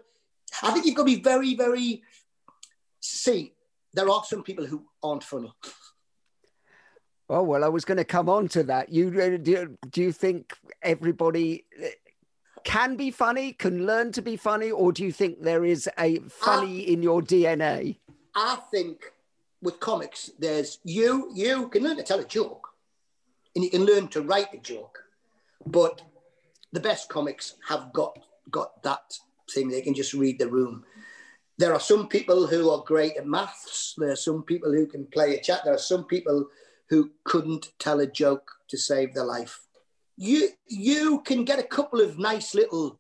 I 0.64 0.72
think 0.72 0.86
you've 0.86 0.96
got 0.96 1.04
to 1.04 1.16
be 1.16 1.22
very 1.22 1.56
very 1.56 2.04
see 3.00 3.54
there 3.94 4.10
are 4.10 4.24
some 4.26 4.44
people 4.44 4.66
who 4.66 4.86
aren't 5.04 5.24
funny 5.24 5.54
oh 7.30 7.44
well 7.44 7.64
I 7.64 7.68
was 7.68 7.86
going 7.86 7.98
to 7.98 8.06
come 8.06 8.30
on 8.30 8.48
to 8.50 8.64
that 8.64 8.90
you 8.90 9.08
uh, 9.10 9.38
do, 9.38 9.78
do 9.90 10.02
you 10.02 10.12
think 10.12 10.58
everybody 10.82 11.66
uh, 11.82 11.88
can 12.64 12.96
be 12.96 13.12
funny 13.12 13.54
can 13.54 13.86
learn 13.86 14.12
to 14.14 14.22
be 14.22 14.38
funny 14.38 14.72
or 14.72 14.92
do 14.92 15.04
you 15.04 15.12
think 15.12 15.42
there 15.42 15.66
is 15.66 15.90
a 15.98 16.20
funny 16.30 16.88
I, 16.88 16.92
in 16.92 17.04
your 17.04 17.22
DNA 17.22 17.98
I 18.36 18.58
think 18.72 19.12
with 19.62 19.80
comics, 19.80 20.32
there's 20.40 20.80
you, 20.84 21.30
you 21.34 21.70
can 21.70 21.84
learn 21.84 21.98
to 21.98 22.04
tell 22.04 22.20
a 22.20 22.26
joke 22.26 22.70
and 23.56 23.64
you 23.64 23.70
can 23.70 23.86
learn 23.86 24.08
to 24.10 24.22
write 24.22 24.54
a 24.54 24.58
joke. 24.58 25.04
But 25.66 26.02
the 26.72 26.80
best 26.80 27.10
comics 27.10 27.56
have 27.68 27.94
got 27.94 28.18
got 28.50 28.82
that 28.84 29.18
thing. 29.54 29.70
They 29.70 29.82
can 29.82 29.94
just 29.94 30.14
read 30.14 30.40
the 30.40 30.50
room. 30.50 30.84
There 31.58 31.74
are 31.74 31.80
some 31.80 32.08
people 32.08 32.48
who 32.48 32.70
are 32.70 32.84
great 32.84 33.18
at 33.18 33.28
maths. 33.28 33.94
There 33.98 34.12
are 34.12 34.16
some 34.16 34.44
people 34.44 34.72
who 34.72 34.88
can 34.88 35.06
play 35.06 35.36
a 35.36 35.42
chat. 35.42 35.62
There 35.64 35.74
are 35.74 35.90
some 35.92 36.06
people 36.06 36.48
who 36.90 37.12
couldn't 37.24 37.72
tell 37.80 38.00
a 38.00 38.08
joke 38.08 38.52
to 38.70 38.78
save 38.78 39.14
their 39.14 39.26
life. 39.26 39.60
You 40.18 40.50
you 40.68 41.22
can 41.22 41.46
get 41.46 41.60
a 41.60 41.64
couple 41.64 42.02
of 42.02 42.20
nice 42.20 42.54
little 42.54 43.00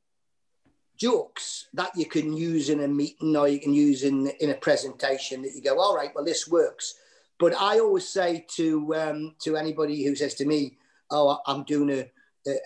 jokes 0.98 1.68
that 1.74 1.90
you 1.96 2.06
can 2.06 2.32
use 2.32 2.70
in 2.70 2.82
a 2.82 2.88
meeting 2.88 3.36
or 3.36 3.48
you 3.48 3.60
can 3.60 3.74
use 3.74 4.04
in 4.04 4.28
in 4.40 4.52
a 4.52 4.56
presentation 4.56 5.42
that 5.42 5.54
you 5.56 5.62
go, 5.62 5.80
all 5.80 5.96
right, 5.96 6.12
well 6.14 6.24
this 6.24 6.48
works. 6.48 6.96
But 7.40 7.60
I 7.60 7.80
always 7.80 8.08
say 8.08 8.46
to 8.58 8.96
um, 8.96 9.36
to 9.42 9.58
anybody 9.58 10.04
who 10.04 10.16
says 10.16 10.36
to 10.36 10.46
me, 10.46 10.78
"Oh, 11.10 11.40
I'm 11.48 11.64
doing 11.64 11.90
a, 11.90 12.06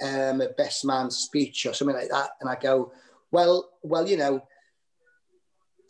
um, 0.06 0.42
a 0.42 0.50
best 0.50 0.84
man 0.84 1.10
speech 1.10 1.66
or 1.66 1.74
something 1.74 1.96
like 1.96 2.10
that," 2.10 2.32
and 2.42 2.50
I 2.50 2.56
go, 2.56 2.92
"Well, 3.36 3.70
well, 3.84 4.08
you 4.08 4.18
know, 4.18 4.34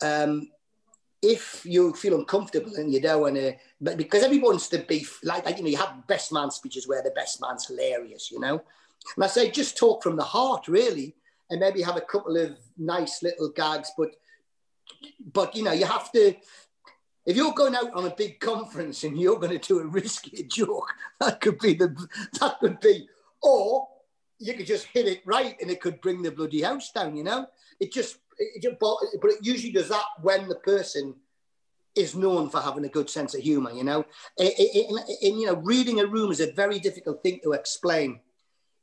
um, 0.02 0.50
if 1.22 1.64
you 1.64 1.92
feel 1.92 2.18
uncomfortable 2.18 2.74
and 2.76 2.92
you 2.92 3.00
don't 3.00 3.20
want 3.20 3.36
to, 3.36 3.54
but 3.80 3.96
because 3.96 4.22
everyone 4.22 4.52
wants 4.52 4.68
to 4.68 4.78
be 4.78 5.06
like, 5.22 5.44
like, 5.44 5.56
you 5.58 5.62
know, 5.62 5.70
you 5.70 5.76
have 5.76 6.06
best 6.06 6.32
man 6.32 6.50
speeches 6.50 6.86
where 6.88 7.02
the 7.02 7.10
best 7.10 7.40
man's 7.40 7.66
hilarious, 7.66 8.30
you 8.30 8.40
know. 8.40 8.60
And 9.14 9.24
I 9.24 9.28
say, 9.28 9.50
just 9.50 9.76
talk 9.76 10.02
from 10.02 10.16
the 10.16 10.24
heart, 10.24 10.66
really, 10.68 11.14
and 11.50 11.60
maybe 11.60 11.82
have 11.82 11.96
a 11.96 12.00
couple 12.12 12.36
of 12.36 12.58
nice 12.76 13.22
little 13.22 13.50
gags, 13.50 13.90
but, 13.96 14.10
but 15.32 15.54
you 15.54 15.62
know, 15.62 15.72
you 15.72 15.86
have 15.86 16.10
to. 16.12 16.34
If 17.24 17.36
you're 17.36 17.54
going 17.54 17.74
out 17.74 17.92
on 17.94 18.06
a 18.06 18.14
big 18.14 18.38
conference 18.38 19.02
and 19.02 19.18
you're 19.18 19.38
going 19.38 19.58
to 19.58 19.68
do 19.68 19.80
a 19.80 19.86
risky 19.86 20.42
joke, 20.48 20.94
that 21.20 21.40
could 21.40 21.58
be 21.58 21.74
the, 21.74 21.88
that 22.40 22.58
could 22.60 22.78
be, 22.80 23.08
or 23.42 23.88
you 24.38 24.54
could 24.54 24.66
just 24.66 24.86
hit 24.86 25.06
it 25.06 25.22
right 25.24 25.56
and 25.60 25.70
it 25.70 25.80
could 25.80 26.00
bring 26.00 26.22
the 26.22 26.30
bloody 26.30 26.62
house 26.62 26.92
down, 26.92 27.16
you 27.16 27.24
know. 27.24 27.46
It 27.80 27.92
just 27.92 28.18
it, 28.38 28.78
but, 28.78 28.96
but 29.20 29.30
it 29.30 29.38
usually 29.42 29.72
does 29.72 29.88
that 29.88 30.04
when 30.22 30.48
the 30.48 30.56
person 30.56 31.14
is 31.94 32.14
known 32.14 32.50
for 32.50 32.60
having 32.60 32.84
a 32.84 32.90
good 32.90 33.08
sense 33.08 33.34
of 33.34 33.40
humor, 33.40 33.72
you 33.72 33.82
know. 33.84 34.04
In, 34.36 34.46
in, 34.46 34.98
in, 35.22 35.38
you 35.38 35.46
know, 35.46 35.56
reading 35.56 36.00
a 36.00 36.06
room 36.06 36.30
is 36.30 36.40
a 36.40 36.52
very 36.52 36.78
difficult 36.78 37.22
thing 37.22 37.40
to 37.42 37.52
explain. 37.52 38.20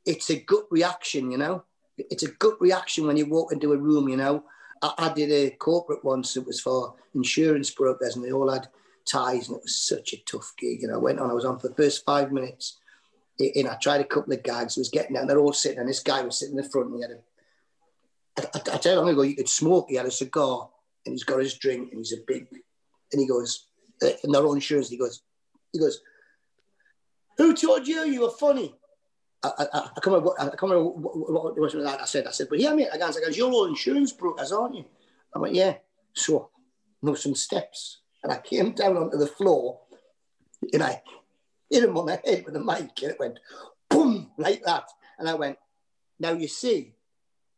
It's 0.04 0.30
a 0.30 0.40
gut 0.40 0.64
reaction, 0.70 1.30
you 1.30 1.38
know. 1.38 1.64
It's 1.96 2.24
a 2.24 2.30
gut 2.32 2.60
reaction 2.60 3.06
when 3.06 3.16
you 3.16 3.26
walk 3.26 3.52
into 3.52 3.72
a 3.72 3.76
room, 3.76 4.08
you 4.08 4.16
know. 4.16 4.44
I, 4.82 4.94
I 4.98 5.12
did 5.12 5.30
a 5.30 5.50
corporate 5.50 6.04
once, 6.04 6.36
it 6.36 6.44
was 6.44 6.60
for 6.60 6.94
insurance 7.14 7.70
brokers, 7.70 8.16
and 8.16 8.24
they 8.24 8.32
all 8.32 8.50
had 8.50 8.68
ties, 9.06 9.48
and 9.48 9.58
it 9.58 9.62
was 9.62 9.78
such 9.78 10.12
a 10.12 10.24
tough 10.24 10.52
gig. 10.58 10.82
And 10.82 10.92
I 10.92 10.96
went 10.96 11.20
on, 11.20 11.30
I 11.30 11.34
was 11.34 11.44
on 11.44 11.60
for 11.60 11.68
the 11.68 11.74
first 11.74 12.04
five 12.04 12.32
minutes, 12.32 12.78
and 13.38 13.68
I 13.68 13.76
tried 13.76 14.00
a 14.00 14.04
couple 14.04 14.32
of 14.32 14.42
gags, 14.42 14.78
I 14.78 14.80
was 14.80 14.90
getting 14.90 15.14
down, 15.14 15.26
they're 15.26 15.38
all 15.38 15.52
sitting, 15.52 15.78
and 15.78 15.88
this 15.88 16.00
guy 16.00 16.22
was 16.22 16.38
sitting 16.38 16.56
in 16.56 16.62
the 16.62 16.68
front, 16.68 16.88
and 16.88 16.96
he 16.96 17.02
had 17.02 17.10
a 17.10 17.18
I, 18.38 18.42
I, 18.42 18.74
I 18.74 18.78
tell 18.78 18.94
you 18.94 19.00
long 19.00 19.14
go, 19.14 19.22
you 19.22 19.36
could 19.36 19.48
smoke. 19.48 19.86
He 19.88 19.96
had 19.96 20.06
a 20.06 20.10
cigar 20.10 20.68
and 21.06 21.12
he's 21.12 21.24
got 21.24 21.40
his 21.40 21.54
drink 21.54 21.90
and 21.90 22.00
he's 22.00 22.12
a 22.12 22.22
big, 22.26 22.46
and 23.12 23.20
he 23.20 23.26
goes, 23.26 23.66
uh, 24.02 24.08
and 24.22 24.34
they're 24.34 24.46
on 24.46 24.56
insurance. 24.56 24.88
He 24.88 24.98
goes, 24.98 25.22
he 25.72 25.78
goes, 25.78 26.00
who 27.36 27.54
told 27.54 27.86
you 27.86 28.04
you 28.04 28.22
were 28.22 28.30
funny? 28.30 28.74
I, 29.42 29.50
I, 29.58 29.64
I 29.74 30.00
can't 30.00 30.06
remember 30.06 30.28
what, 30.28 30.40
I 30.40 30.50
remember 30.62 30.84
what, 30.84 31.56
what, 31.56 31.58
what 31.58 32.00
I 32.00 32.04
said. 32.06 32.26
I 32.26 32.30
said, 32.30 32.48
but 32.48 32.60
yeah, 32.60 32.72
mate, 32.72 32.88
I 32.92 32.98
goes, 32.98 33.36
you're 33.36 33.50
all 33.50 33.66
insurance 33.66 34.12
brokers, 34.12 34.52
aren't 34.52 34.76
you? 34.76 34.84
I 35.34 35.38
went, 35.38 35.54
yeah. 35.54 35.74
So, 36.14 36.50
know 37.02 37.14
some 37.14 37.34
steps. 37.34 38.00
And 38.22 38.32
I 38.32 38.38
came 38.38 38.72
down 38.72 38.96
onto 38.96 39.18
the 39.18 39.26
floor 39.26 39.80
and 40.72 40.82
I 40.82 41.02
hit 41.70 41.84
him 41.84 41.96
on 41.96 42.06
the 42.06 42.20
head 42.24 42.44
with 42.44 42.56
a 42.56 42.60
mic 42.60 43.02
and 43.02 43.12
it 43.12 43.18
went 43.18 43.38
boom, 43.90 44.30
like 44.36 44.62
that. 44.64 44.88
And 45.18 45.28
I 45.28 45.34
went, 45.34 45.58
now 46.18 46.32
you 46.32 46.48
see, 46.48 46.94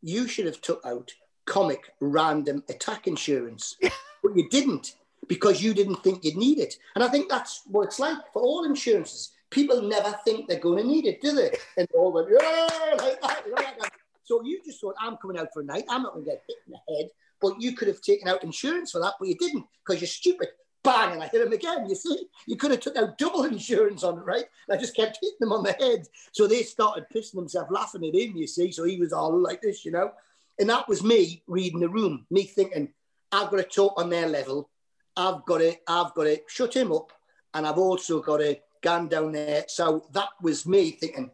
you 0.02 0.28
should 0.28 0.46
have 0.46 0.60
took 0.60 0.84
out 0.84 1.12
comic 1.46 1.92
random 2.00 2.62
attack 2.68 3.06
insurance, 3.06 3.76
but 4.22 4.36
you 4.36 4.48
didn't 4.48 4.94
because 5.28 5.62
you 5.62 5.74
didn't 5.74 6.02
think 6.02 6.24
you'd 6.24 6.36
need 6.36 6.58
it. 6.58 6.76
And 6.94 7.02
I 7.02 7.08
think 7.08 7.28
that's 7.28 7.62
what 7.66 7.86
it's 7.86 7.98
like 7.98 8.18
for 8.32 8.42
all 8.42 8.64
insurances. 8.64 9.32
People 9.50 9.82
never 9.82 10.14
think 10.24 10.48
they're 10.48 10.58
going 10.58 10.82
to 10.82 10.88
need 10.88 11.06
it, 11.06 11.20
do 11.20 11.32
they? 11.32 11.50
And 11.76 11.88
they 11.90 11.98
all 11.98 12.12
went, 12.12 12.28
yeah, 12.30 12.68
like 12.98 13.20
that, 13.20 13.42
like 13.50 13.78
that. 13.78 13.92
So 14.24 14.42
you 14.44 14.60
just 14.64 14.80
thought, 14.80 14.96
I'm 15.00 15.16
coming 15.16 15.38
out 15.38 15.48
for 15.54 15.60
a 15.62 15.64
night. 15.64 15.84
I'm 15.88 16.02
not 16.02 16.14
going 16.14 16.24
to 16.24 16.30
get 16.32 16.42
hit 16.48 16.56
in 16.66 16.72
the 16.72 16.96
head. 16.96 17.10
But 17.40 17.60
you 17.60 17.76
could 17.76 17.88
have 17.88 18.00
taken 18.00 18.28
out 18.28 18.42
insurance 18.42 18.92
for 18.92 19.00
that, 19.00 19.14
but 19.18 19.28
you 19.28 19.36
didn't 19.36 19.66
because 19.84 20.00
you're 20.00 20.08
stupid. 20.08 20.48
Bang, 20.86 21.14
and 21.14 21.22
I 21.22 21.26
hit 21.26 21.44
him 21.44 21.52
again. 21.52 21.88
You 21.88 21.96
see, 21.96 22.28
you 22.46 22.56
could 22.56 22.70
have 22.70 22.78
took 22.78 22.96
out 22.96 23.18
double 23.18 23.42
insurance 23.54 24.04
on 24.04 24.18
it, 24.18 24.24
right? 24.24 24.44
And 24.68 24.78
I 24.78 24.80
just 24.80 24.94
kept 24.94 25.18
hitting 25.20 25.36
them 25.40 25.52
on 25.52 25.64
the 25.64 25.72
head. 25.72 26.06
So 26.30 26.46
they 26.46 26.62
started 26.62 27.06
pissing 27.12 27.34
themselves 27.34 27.72
laughing 27.72 28.06
at 28.06 28.14
him, 28.14 28.36
you 28.36 28.46
see. 28.46 28.70
So 28.70 28.84
he 28.84 28.96
was 28.96 29.12
all 29.12 29.36
like 29.36 29.60
this, 29.60 29.84
you 29.84 29.90
know. 29.90 30.12
And 30.60 30.70
that 30.70 30.88
was 30.88 31.02
me 31.02 31.42
reading 31.48 31.80
the 31.80 31.88
room, 31.88 32.24
me 32.30 32.44
thinking, 32.44 32.92
I've 33.32 33.50
got 33.50 33.56
to 33.56 33.64
talk 33.64 34.00
on 34.00 34.10
their 34.10 34.28
level. 34.28 34.70
I've 35.16 35.44
got 35.44 35.60
it. 35.60 35.82
I've 35.88 36.14
got 36.14 36.24
to 36.24 36.40
shut 36.46 36.74
him 36.74 36.92
up. 36.92 37.12
And 37.52 37.66
I've 37.66 37.78
also 37.78 38.20
got 38.20 38.36
to 38.38 38.56
gun 38.80 39.08
down 39.08 39.32
there. 39.32 39.64
So 39.66 40.06
that 40.12 40.28
was 40.40 40.66
me 40.66 40.92
thinking, 40.92 41.32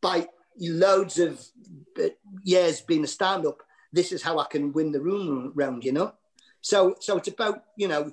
by 0.00 0.28
loads 0.60 1.18
of 1.18 1.44
uh, 2.00 2.10
years 2.44 2.82
being 2.82 3.02
a 3.02 3.08
stand-up, 3.08 3.62
this 3.92 4.12
is 4.12 4.22
how 4.22 4.38
I 4.38 4.44
can 4.44 4.72
win 4.72 4.92
the 4.92 5.00
room 5.00 5.50
round, 5.56 5.84
you 5.84 5.90
know? 5.90 6.12
So, 6.60 6.94
so 7.00 7.16
it's 7.16 7.28
about, 7.28 7.64
you 7.76 7.88
know, 7.88 8.12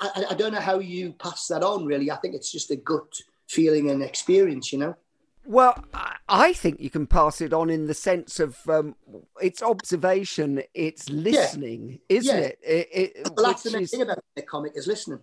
I, 0.00 0.24
I 0.30 0.34
don't 0.34 0.52
know 0.52 0.60
how 0.60 0.78
you 0.78 1.12
pass 1.12 1.46
that 1.48 1.62
on, 1.62 1.84
really. 1.84 2.10
I 2.10 2.16
think 2.16 2.34
it's 2.34 2.50
just 2.50 2.70
a 2.70 2.76
gut 2.76 3.20
feeling 3.48 3.90
and 3.90 4.02
experience, 4.02 4.72
you 4.72 4.78
know? 4.78 4.96
Well, 5.44 5.84
I 6.28 6.52
think 6.52 6.80
you 6.80 6.90
can 6.90 7.06
pass 7.06 7.40
it 7.40 7.52
on 7.52 7.70
in 7.70 7.86
the 7.86 7.94
sense 7.94 8.38
of 8.40 8.56
um, 8.68 8.94
it's 9.40 9.62
observation, 9.62 10.62
it's 10.74 11.08
listening, 11.08 12.00
yeah. 12.08 12.16
isn't 12.16 12.38
yeah. 12.38 12.44
it? 12.44 12.58
it, 12.62 12.88
it 12.92 13.30
well, 13.34 13.46
that's 13.46 13.62
the 13.64 13.72
main 13.72 13.82
is... 13.82 13.90
thing 13.90 14.02
about 14.02 14.22
a 14.36 14.42
comic 14.42 14.72
is 14.74 14.86
listening. 14.86 15.20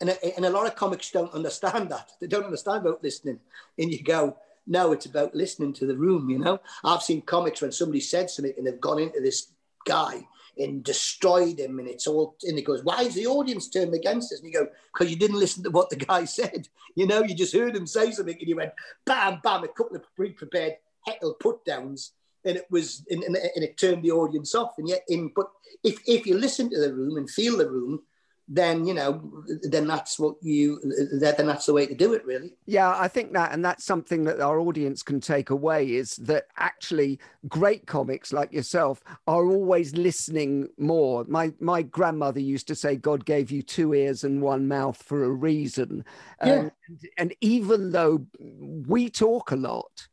And 0.00 0.10
a, 0.10 0.36
and 0.36 0.44
a 0.44 0.50
lot 0.50 0.66
of 0.66 0.76
comics 0.76 1.10
don't 1.10 1.32
understand 1.34 1.90
that. 1.90 2.12
They 2.20 2.28
don't 2.28 2.44
understand 2.44 2.86
about 2.86 3.02
listening. 3.02 3.40
And 3.78 3.92
you 3.92 4.02
go, 4.02 4.36
no, 4.66 4.92
it's 4.92 5.06
about 5.06 5.34
listening 5.34 5.72
to 5.74 5.86
the 5.86 5.96
room, 5.96 6.30
you 6.30 6.38
know? 6.38 6.60
I've 6.84 7.02
seen 7.02 7.22
comics 7.22 7.60
when 7.60 7.72
somebody 7.72 8.00
said 8.00 8.30
something 8.30 8.54
and 8.56 8.66
they've 8.66 8.80
gone 8.80 9.00
into 9.00 9.20
this 9.20 9.48
guy 9.86 10.28
and 10.58 10.84
destroyed 10.84 11.58
him. 11.58 11.78
And 11.78 11.88
it's 11.88 12.06
all, 12.06 12.36
and 12.42 12.56
he 12.56 12.64
goes, 12.64 12.82
why 12.82 13.02
is 13.02 13.14
the 13.14 13.26
audience 13.26 13.68
turned 13.68 13.94
against 13.94 14.32
us? 14.32 14.40
And 14.40 14.48
you 14.48 14.58
go, 14.58 14.68
because 14.92 15.10
you 15.10 15.16
didn't 15.16 15.38
listen 15.38 15.62
to 15.64 15.70
what 15.70 15.90
the 15.90 15.96
guy 15.96 16.24
said. 16.26 16.68
You 16.94 17.06
know, 17.06 17.22
you 17.22 17.34
just 17.34 17.54
heard 17.54 17.76
him 17.76 17.86
say 17.86 18.10
something 18.10 18.36
and 18.38 18.48
you 18.48 18.56
went, 18.56 18.72
bam, 19.04 19.40
bam, 19.42 19.64
a 19.64 19.68
couple 19.68 19.96
of 19.96 20.04
pre-prepared 20.16 20.74
heckle 21.06 21.34
put 21.34 21.64
downs. 21.64 22.12
And 22.44 22.56
it 22.56 22.66
was, 22.70 23.04
and, 23.10 23.22
and, 23.24 23.36
and 23.36 23.64
it 23.64 23.76
turned 23.76 24.02
the 24.02 24.12
audience 24.12 24.54
off. 24.54 24.74
And 24.78 24.88
yet, 24.88 25.02
in, 25.08 25.32
but 25.34 25.50
if, 25.84 26.00
if 26.06 26.26
you 26.26 26.38
listen 26.38 26.70
to 26.70 26.80
the 26.80 26.94
room 26.94 27.16
and 27.16 27.28
feel 27.28 27.56
the 27.56 27.68
room, 27.68 28.00
then 28.48 28.86
you 28.86 28.94
know 28.94 29.22
then 29.62 29.86
that's 29.86 30.18
what 30.18 30.36
you 30.40 30.80
then 31.20 31.46
that's 31.46 31.66
the 31.66 31.72
way 31.72 31.86
to 31.86 31.94
do 31.94 32.14
it 32.14 32.24
really. 32.24 32.54
Yeah 32.66 32.94
i 32.98 33.06
think 33.06 33.32
that 33.34 33.52
and 33.52 33.64
that's 33.64 33.84
something 33.84 34.24
that 34.24 34.40
our 34.40 34.58
audience 34.58 35.02
can 35.02 35.20
take 35.20 35.50
away 35.50 35.92
is 35.92 36.16
that 36.16 36.46
actually 36.56 37.20
great 37.48 37.86
comics 37.86 38.32
like 38.32 38.52
yourself 38.52 39.02
are 39.26 39.46
always 39.46 39.94
listening 39.94 40.68
more. 40.78 41.24
My 41.28 41.52
my 41.60 41.82
grandmother 41.82 42.40
used 42.40 42.66
to 42.68 42.74
say 42.74 42.96
god 42.96 43.24
gave 43.24 43.50
you 43.50 43.62
two 43.62 43.94
ears 43.94 44.24
and 44.24 44.40
one 44.42 44.66
mouth 44.66 45.00
for 45.02 45.24
a 45.24 45.30
reason. 45.30 46.04
Yeah. 46.44 46.52
and, 46.52 46.72
and 47.18 47.34
even 47.40 47.92
though 47.92 48.26
we 48.40 49.10
talk 49.10 49.50
a 49.50 49.56
lot 49.56 50.08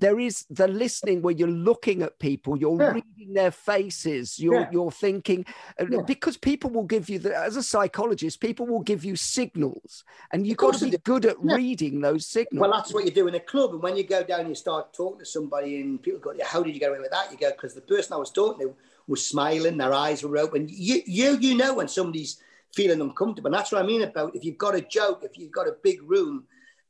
there 0.00 0.18
is 0.20 0.44
the 0.50 0.68
listening 0.68 1.22
where 1.22 1.34
you're 1.34 1.48
looking 1.48 2.02
at 2.02 2.18
people, 2.18 2.56
you're 2.56 2.80
yeah. 2.80 2.92
reading 2.92 3.34
their 3.34 3.50
faces, 3.50 4.38
you're 4.38 4.60
yeah. 4.60 4.68
you're 4.70 4.90
thinking 4.90 5.44
yeah. 5.78 6.00
because 6.06 6.36
people 6.36 6.70
will 6.70 6.84
give 6.84 7.08
you 7.08 7.18
the 7.18 7.36
as 7.36 7.56
a 7.56 7.62
psychologist, 7.62 8.40
people 8.40 8.66
will 8.66 8.80
give 8.80 9.04
you 9.04 9.16
signals, 9.16 10.04
and 10.32 10.46
you've 10.46 10.56
got 10.56 10.74
to 10.74 10.90
be 10.90 10.96
good 10.98 11.24
at 11.26 11.36
reading 11.40 12.00
those 12.00 12.26
signals. 12.26 12.60
Well, 12.60 12.72
that's 12.72 12.92
what 12.92 13.04
you 13.04 13.10
do 13.10 13.28
in 13.28 13.34
a 13.34 13.40
club, 13.40 13.72
and 13.72 13.82
when 13.82 13.96
you 13.96 14.04
go 14.04 14.22
down, 14.22 14.40
and 14.40 14.48
you 14.48 14.54
start 14.54 14.92
talking 14.92 15.18
to 15.18 15.26
somebody, 15.26 15.80
and 15.80 16.02
people 16.02 16.20
go, 16.20 16.32
"How 16.44 16.62
did 16.62 16.74
you 16.74 16.80
get 16.80 16.90
away 16.90 17.00
with 17.00 17.10
that?" 17.10 17.30
You 17.32 17.38
go, 17.38 17.50
"Because 17.50 17.74
the 17.74 17.80
person 17.80 18.12
I 18.12 18.16
was 18.16 18.30
talking 18.30 18.68
to 18.68 18.74
was 19.06 19.26
smiling, 19.26 19.76
their 19.78 19.92
eyes 19.92 20.22
were 20.22 20.38
open." 20.38 20.68
You 20.70 21.02
you 21.06 21.36
you 21.38 21.56
know 21.56 21.74
when 21.74 21.88
somebody's 21.88 22.40
feeling 22.74 23.00
uncomfortable, 23.00 23.48
and 23.48 23.54
that's 23.54 23.72
what 23.72 23.82
I 23.82 23.86
mean 23.86 24.02
about 24.02 24.36
if 24.36 24.44
you've 24.44 24.58
got 24.58 24.74
a 24.74 24.80
joke, 24.80 25.22
if 25.24 25.38
you've 25.38 25.52
got 25.52 25.66
a 25.66 25.76
big 25.82 26.02
room, 26.02 26.44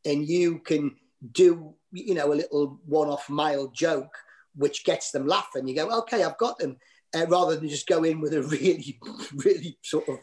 and 0.04 0.26
you 0.26 0.58
can 0.58 0.96
do 1.32 1.74
you 1.92 2.14
know, 2.14 2.32
a 2.32 2.34
little 2.34 2.80
one-off 2.86 3.28
mild 3.30 3.74
joke 3.74 4.14
which 4.58 4.84
gets 4.84 5.10
them 5.10 5.26
laughing. 5.26 5.66
You 5.66 5.74
go, 5.74 5.98
okay, 6.00 6.24
I've 6.24 6.36
got 6.36 6.58
them, 6.58 6.76
uh, 7.14 7.26
rather 7.28 7.56
than 7.56 7.68
just 7.68 7.86
go 7.86 8.04
in 8.04 8.20
with 8.20 8.34
a 8.34 8.42
really, 8.54 8.98
really 9.34 9.78
sort 9.82 10.08
of 10.08 10.18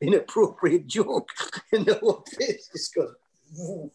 inappropriate 0.00 0.86
joke, 0.86 1.30
the 1.70 1.98
whole 2.00 2.24
face 2.38 2.68
just 2.72 2.94
goes. 2.94 3.14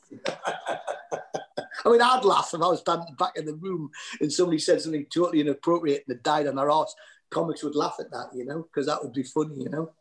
I 1.85 1.89
mean, 1.89 2.01
I'd 2.01 2.25
laugh 2.25 2.51
if 2.53 2.61
I 2.61 2.67
was 2.67 2.79
standing 2.79 3.15
back 3.17 3.33
in 3.35 3.45
the 3.45 3.55
room 3.55 3.89
and 4.19 4.31
somebody 4.31 4.59
said 4.59 4.81
something 4.81 5.05
totally 5.13 5.41
inappropriate 5.41 6.03
and 6.07 6.15
it 6.15 6.23
died 6.23 6.47
on 6.47 6.55
their 6.55 6.71
ass. 6.71 6.95
Comics 7.29 7.63
would 7.63 7.75
laugh 7.75 7.95
at 7.99 8.11
that, 8.11 8.29
you 8.33 8.45
know, 8.45 8.63
because 8.63 8.85
that 8.87 9.03
would 9.03 9.13
be 9.13 9.23
funny, 9.23 9.63
you 9.63 9.69
know. 9.69 9.91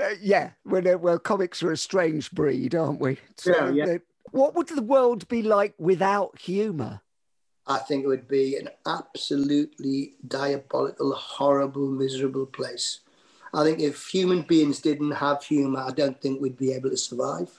Uh, 0.00 0.14
yeah, 0.20 0.50
well, 0.64 0.98
well, 0.98 1.18
comics 1.18 1.62
are 1.62 1.72
a 1.72 1.76
strange 1.76 2.30
breed, 2.30 2.74
aren't 2.74 3.00
we? 3.00 3.18
So 3.36 3.50
yeah, 3.70 3.86
yeah. 3.86 3.98
What 4.30 4.54
would 4.54 4.68
the 4.68 4.82
world 4.82 5.28
be 5.28 5.42
like 5.42 5.74
without 5.78 6.38
humour? 6.38 7.02
I 7.66 7.78
think 7.78 8.04
it 8.04 8.08
would 8.08 8.28
be 8.28 8.56
an 8.56 8.68
absolutely 8.86 10.14
diabolical, 10.26 11.12
horrible, 11.12 11.88
miserable 11.88 12.46
place. 12.46 13.00
I 13.52 13.64
think 13.64 13.80
if 13.80 14.06
human 14.06 14.42
beings 14.42 14.80
didn't 14.80 15.12
have 15.12 15.44
humour, 15.44 15.80
I 15.80 15.90
don't 15.90 16.20
think 16.20 16.40
we'd 16.40 16.56
be 16.56 16.72
able 16.72 16.90
to 16.90 16.96
survive. 16.96 17.50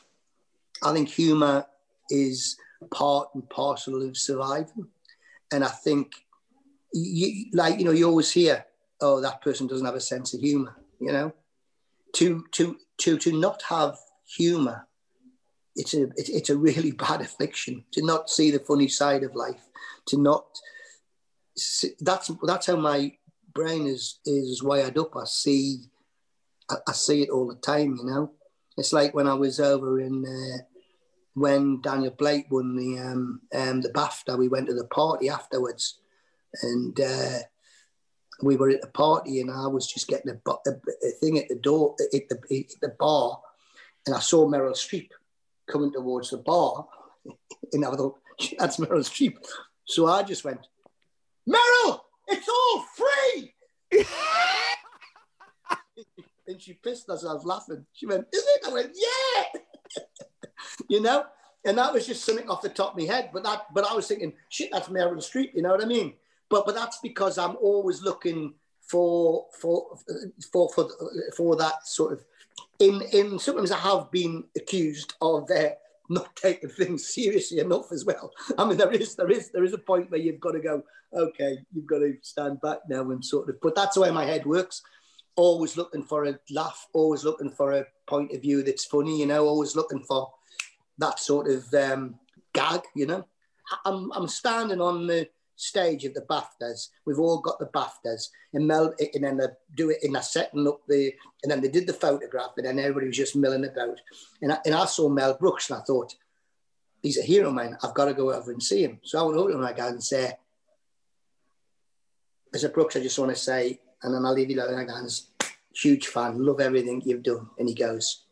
I 0.84 0.94
think 0.94 1.10
humour 1.10 1.66
is 2.10 2.58
part 2.92 3.30
and 3.36 3.48
parcel 3.50 4.02
of 4.02 4.18
surviving. 4.18 4.88
And 5.52 5.64
I 5.64 5.68
think, 5.68 6.14
you, 6.94 7.48
like, 7.54 7.78
you 7.78 7.86
know, 7.86 7.92
you 7.92 8.08
always 8.08 8.32
hear, 8.32 8.66
oh, 9.02 9.22
that 9.22 9.42
person 9.42 9.68
doesn't 9.68 9.86
have 9.86 9.96
a 9.96 10.02
sense 10.02 10.34
of 10.34 10.40
humor, 10.40 10.76
you 11.00 11.12
know? 11.12 11.34
To, 12.14 12.46
to, 12.52 12.78
to, 13.00 13.18
to 13.18 13.40
not 13.40 13.62
have 13.64 13.98
humor, 14.26 14.88
it's 15.76 15.94
a, 15.94 16.04
it's, 16.16 16.30
it's 16.30 16.50
a 16.50 16.58
really 16.58 16.92
bad 17.06 17.22
affliction. 17.22 17.84
To 17.94 18.06
not 18.06 18.30
see 18.30 18.52
the 18.52 18.60
funny 18.60 18.88
side 18.88 19.24
of 19.24 19.36
life, 19.36 19.70
to 20.08 20.18
not, 20.18 20.46
see, 21.58 21.92
that's, 22.00 22.32
that's 22.44 22.68
how 22.68 22.78
my 22.78 23.14
brain 23.54 23.88
is, 23.88 24.20
is 24.26 24.64
wired 24.64 24.98
up. 24.98 25.16
I 25.16 25.26
see, 25.26 25.84
I, 26.70 26.76
I 26.88 26.92
see 26.94 27.24
it 27.24 27.30
all 27.30 27.48
the 27.48 27.56
time, 27.56 27.98
you 27.98 28.06
know? 28.06 28.32
It's 28.78 28.94
like 28.94 29.14
when 29.14 29.28
I 29.28 29.34
was 29.34 29.60
over 29.60 30.00
in, 30.00 30.26
uh, 30.26 30.64
when 31.34 31.82
Daniel 31.82 32.12
Blake 32.12 32.48
won 32.50 32.76
the 32.76 33.00
um, 33.00 33.42
um, 33.54 33.82
the 33.82 33.90
BAFTA, 33.90 34.38
we 34.38 34.48
went 34.48 34.68
to 34.68 34.74
the 34.74 34.88
party 34.88 35.30
afterwards, 35.30 36.00
and 36.62 37.00
uh, 37.00 37.40
we 38.42 38.58
were 38.58 38.70
at 38.70 38.82
the 38.82 38.88
party, 38.88 39.40
and 39.40 39.52
I 39.52 39.68
was 39.68 39.88
just 39.88 40.08
getting 40.08 40.32
a, 40.32 40.52
a, 40.52 40.72
a 40.72 41.12
thing 41.20 41.38
at 41.38 41.48
the 41.48 41.56
door 41.56 41.96
at 42.14 42.28
the, 42.30 42.36
at 42.36 42.82
the 42.82 42.96
bar, 43.00 43.40
and 44.06 44.16
I 44.16 44.20
saw 44.20 44.48
Meryl 44.48 44.74
Streep 44.74 45.10
coming 45.72 45.92
towards 45.92 46.30
the 46.32 46.38
bar, 46.38 46.88
and 47.74 47.86
I 47.86 47.92
thought 47.92 48.20
that's 48.58 48.78
Meryl 48.78 49.00
Streep, 49.00 49.38
so 49.86 50.08
I 50.08 50.24
just 50.24 50.44
went, 50.44 50.60
Meryl, 51.48 52.00
it's 52.28 52.48
all 52.48 52.86
free. 52.96 53.54
and 56.48 56.62
she 56.62 56.74
pissed 56.74 57.08
herself 57.08 57.46
laughing. 57.46 57.86
She 57.94 58.06
went, 58.06 58.28
Is 58.32 58.44
it? 58.44 58.68
I 58.68 58.74
went, 58.74 58.92
Yeah 58.96 59.62
you 60.90 61.02
know? 61.02 61.26
And 61.64 61.78
that 61.78 61.94
was 61.94 62.08
just 62.08 62.26
something 62.26 62.50
off 62.50 62.62
the 62.62 62.70
top 62.70 62.94
of 62.94 62.98
my 62.98 63.06
head. 63.06 63.30
But 63.32 63.44
that, 63.44 63.68
but 63.74 63.86
I 63.86 63.94
was 63.94 64.08
thinking, 64.08 64.34
shit, 64.50 64.70
that's 64.72 64.90
Meryl 64.90 65.18
Streep, 65.18 65.54
you 65.54 65.62
know 65.62 65.72
what 65.72 65.84
I 65.84 65.88
mean? 65.88 66.14
But 66.50 66.66
but 66.66 66.76
that's 66.76 67.00
because 67.02 67.38
I'm 67.38 67.56
always 67.58 68.02
looking 68.02 68.56
for 68.82 69.46
for 69.60 69.98
for 70.52 70.70
for 70.74 70.90
for 71.38 71.56
that 71.56 71.88
sort 71.88 72.14
of 72.14 72.26
in 72.82 73.02
in 73.14 73.40
sometimes 73.40 73.72
I 73.72 73.78
have 73.78 74.12
been 74.12 74.44
accused 74.58 75.14
of 75.22 75.50
uh, 75.52 75.70
not 76.10 76.36
taking 76.36 76.70
things 76.70 77.14
seriously 77.14 77.60
enough 77.60 77.92
as 77.92 78.04
well. 78.04 78.32
I 78.58 78.66
mean, 78.66 78.78
there 78.78 78.92
is 78.92 79.16
there 79.16 79.32
is 79.32 79.52
there 79.52 79.64
is 79.64 79.74
a 79.74 79.78
point 79.78 80.12
where 80.12 80.20
you've 80.20 80.40
got 80.40 80.52
to 80.52 80.60
go, 80.60 80.84
okay, 81.14 81.60
you've 81.74 81.88
got 81.88 82.00
to 82.00 82.16
stand 82.22 82.60
back 82.62 82.80
now 82.90 83.10
and 83.12 83.24
sort 83.24 83.50
of. 83.50 83.62
But 83.62 83.76
that's 83.76 83.96
the 83.96 84.02
way 84.02 84.12
my 84.12 84.26
head 84.26 84.46
works. 84.46 84.82
Always 85.38 85.78
looking 85.78 86.04
for 86.04 86.26
a 86.26 86.38
laugh, 86.50 86.88
always 86.94 87.24
looking 87.24 87.52
for 87.52 87.72
a 87.72 87.86
point 88.08 88.34
of 88.34 88.42
view 88.42 88.64
that's 88.64 88.86
funny, 88.86 89.20
you 89.20 89.26
know, 89.26 89.46
always 89.46 89.76
looking 89.76 90.04
for 90.04 90.30
that 90.98 91.20
sort 91.20 91.50
of 91.50 91.74
um, 91.74 92.16
gag, 92.54 92.82
you 92.96 93.06
know. 93.06 93.26
I'm, 93.86 94.12
I'm 94.12 94.28
standing 94.28 94.82
on 94.82 95.08
the 95.08 95.30
stage 95.62 96.06
of 96.06 96.14
the 96.14 96.22
BAFTAs. 96.22 96.90
We've 97.06 97.20
all 97.20 97.40
got 97.40 97.60
the 97.60 97.68
BAFTAs, 97.68 98.30
and 98.54 98.68
Mel, 98.68 98.94
and 99.14 99.24
then 99.24 99.38
they 99.38 99.46
do 99.76 99.90
it 99.92 100.00
in 100.04 100.16
a 100.16 100.24
setting 100.24 100.68
up 100.68 100.82
the, 100.88 101.14
and 101.44 101.52
then 101.52 101.62
they 101.62 101.70
did 101.70 101.88
the 101.88 101.94
photograph, 101.94 102.52
and 102.58 102.66
then 102.66 102.80
everybody 102.80 103.08
was 103.08 103.18
just 103.18 103.36
milling 103.36 103.66
about. 103.66 104.00
And 104.42 104.54
I, 104.54 104.58
and 104.66 104.74
I 104.74 104.86
saw 104.86 105.08
Mel 105.08 105.38
Brooks, 105.38 105.70
and 105.70 105.80
I 105.80 105.84
thought, 105.84 106.16
he's 107.04 107.18
a 107.18 107.24
hero, 107.24 107.52
man. 107.52 107.78
I've 107.84 107.94
got 107.94 108.06
to 108.06 108.14
go 108.14 108.34
over 108.34 108.52
and 108.52 108.62
see 108.62 108.84
him. 108.84 109.00
So 109.04 109.20
I 109.20 109.24
went 109.24 109.38
over 109.38 109.52
to 109.52 109.58
my 109.58 109.74
guy 109.74 109.88
and 109.88 110.04
say, 110.04 110.34
as 112.54 112.64
a 112.64 112.70
Brooks, 112.70 112.96
I 112.96 113.02
just 113.02 113.20
want 113.20 113.32
to 113.32 113.40
say, 113.40 113.80
and 114.04 114.14
then 114.14 114.26
I'll 114.26 114.34
leave 114.34 114.50
you 114.50 114.62
alone. 114.62 114.80
I 114.80 114.84
go, 114.84 115.08
huge 115.74 116.08
fan, 116.08 116.44
love 116.44 116.60
everything 116.60 117.02
you've 117.06 117.24
done. 117.24 117.50
And 117.58 117.70
he 117.70 117.76
goes, 117.76 118.26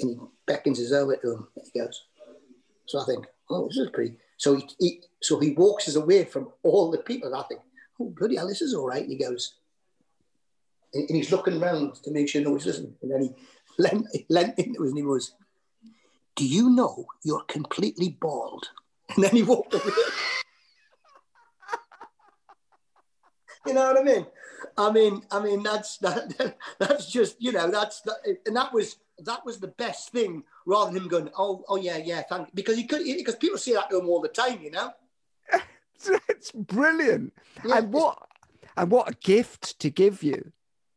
and 0.00 0.10
he 0.10 0.16
beckons 0.46 0.78
his 0.78 0.92
over 0.92 1.16
to 1.16 1.32
him. 1.32 1.48
And 1.56 1.66
he 1.72 1.80
goes, 1.80 2.04
so 2.86 3.00
I 3.00 3.04
think, 3.04 3.26
oh, 3.48 3.68
this 3.68 3.78
is 3.78 3.90
pretty. 3.90 4.16
So 4.40 4.56
he, 4.56 4.66
he 4.78 5.02
so 5.20 5.38
he 5.38 5.50
walks 5.50 5.86
us 5.86 5.96
away 5.96 6.24
from 6.24 6.48
all 6.62 6.90
the 6.90 6.96
people. 6.96 7.34
I 7.34 7.42
think, 7.42 7.60
oh, 8.00 8.08
bloody 8.16 8.36
hell, 8.36 8.48
this 8.48 8.62
is 8.62 8.72
all 8.72 8.88
right. 8.88 9.02
And 9.02 9.12
he 9.12 9.18
goes, 9.18 9.56
and, 10.94 11.06
and 11.06 11.14
he's 11.14 11.30
looking 11.30 11.62
around 11.62 11.96
to 11.96 12.10
make 12.10 12.26
sure 12.26 12.40
no 12.40 12.52
one's 12.52 12.64
listening. 12.64 12.94
And 13.02 13.10
then 13.10 13.20
he 13.20 13.34
leant, 13.78 14.06
leant 14.30 14.58
into 14.58 14.82
us 14.82 14.88
and 14.88 14.96
he 14.96 15.04
goes, 15.04 15.34
do 16.36 16.48
you 16.48 16.70
know 16.70 17.04
you're 17.22 17.44
completely 17.48 18.16
bald? 18.18 18.70
And 19.14 19.24
then 19.24 19.32
he 19.34 19.42
walked 19.42 19.74
away. 19.74 19.82
you 23.66 23.74
know 23.74 23.92
what 23.92 23.98
I 23.98 24.02
mean? 24.04 24.26
I 24.78 24.92
mean, 24.92 25.22
I 25.32 25.40
mean 25.40 25.64
that's 25.64 25.98
that, 25.98 26.54
that's 26.78 27.10
just 27.10 27.34
you 27.42 27.50
know 27.50 27.68
that's 27.70 28.02
that, 28.02 28.18
and 28.46 28.54
that 28.54 28.72
was 28.72 28.96
that 29.24 29.44
was 29.44 29.60
the 29.60 29.68
best 29.68 30.10
thing 30.10 30.42
rather 30.66 30.92
than 30.92 31.02
him 31.02 31.08
going, 31.08 31.30
oh, 31.36 31.64
oh 31.68 31.76
yeah, 31.76 31.98
yeah, 31.98 32.22
thank 32.28 32.48
you. 32.48 32.52
because 32.54 32.76
he 32.76 32.84
could 32.84 33.04
because 33.04 33.36
people 33.36 33.58
say 33.58 33.72
that 33.72 33.90
to 33.90 33.98
him 33.98 34.08
all 34.08 34.20
the 34.20 34.28
time, 34.28 34.60
you 34.62 34.70
know. 34.70 34.90
it's 36.28 36.52
brilliant, 36.52 37.32
yeah, 37.64 37.78
and 37.78 37.92
what 37.92 38.18
and 38.76 38.90
what 38.90 39.08
a 39.10 39.14
gift 39.14 39.78
to 39.80 39.90
give 39.90 40.22
you, 40.22 40.52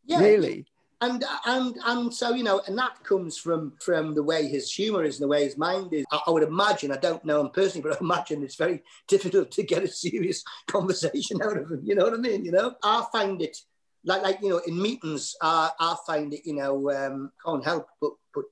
yeah, 0.05 0.19
really. 0.19 0.65
And 1.01 1.23
and 1.45 1.75
and 1.85 2.13
so 2.13 2.33
you 2.33 2.43
know, 2.43 2.61
and 2.65 2.77
that 2.77 3.03
comes 3.03 3.37
from 3.37 3.73
from 3.81 4.15
the 4.15 4.23
way 4.23 4.47
his 4.47 4.71
humour 4.71 5.03
is 5.03 5.19
and 5.19 5.23
the 5.23 5.27
way 5.27 5.43
his 5.43 5.57
mind 5.57 5.93
is. 5.93 6.05
I, 6.11 6.21
I 6.27 6.31
would 6.31 6.43
imagine, 6.43 6.91
I 6.91 6.97
don't 6.97 7.25
know 7.25 7.41
him 7.41 7.49
personally, 7.49 7.89
but 7.89 7.97
I 7.97 8.03
imagine 8.03 8.41
it's 8.41 8.55
very 8.55 8.83
difficult 9.07 9.51
to 9.51 9.63
get 9.63 9.83
a 9.83 9.87
serious 9.87 10.43
conversation 10.67 11.41
out 11.41 11.57
of 11.57 11.69
him. 11.69 11.81
You 11.83 11.95
know 11.95 12.05
what 12.05 12.13
I 12.13 12.17
mean? 12.17 12.45
You 12.45 12.53
know, 12.53 12.75
I 12.83 13.05
find 13.11 13.41
it 13.41 13.57
like 14.05 14.21
like 14.21 14.39
you 14.41 14.49
know 14.49 14.61
in 14.67 14.81
meetings 14.81 15.35
I, 15.41 15.71
I 15.79 15.95
find 16.05 16.33
it 16.33 16.41
you 16.45 16.55
know 16.55 16.91
um, 16.91 17.31
can't 17.45 17.63
help 17.63 17.87
but 18.01 18.11
but 18.33 18.45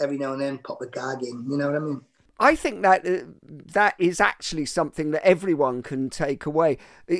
every 0.00 0.18
now 0.18 0.32
and 0.32 0.40
then 0.40 0.58
pop 0.58 0.80
a 0.82 0.86
gag 0.86 1.22
in 1.22 1.46
you 1.50 1.56
know 1.56 1.68
what 1.68 1.76
I 1.76 1.80
mean 1.80 2.00
I 2.42 2.56
think 2.56 2.82
that 2.82 3.06
uh, 3.06 3.26
that 3.46 3.94
is 3.98 4.20
actually 4.20 4.66
something 4.66 5.12
that 5.12 5.24
everyone 5.24 5.80
can 5.80 6.10
take 6.10 6.44
away. 6.44 6.76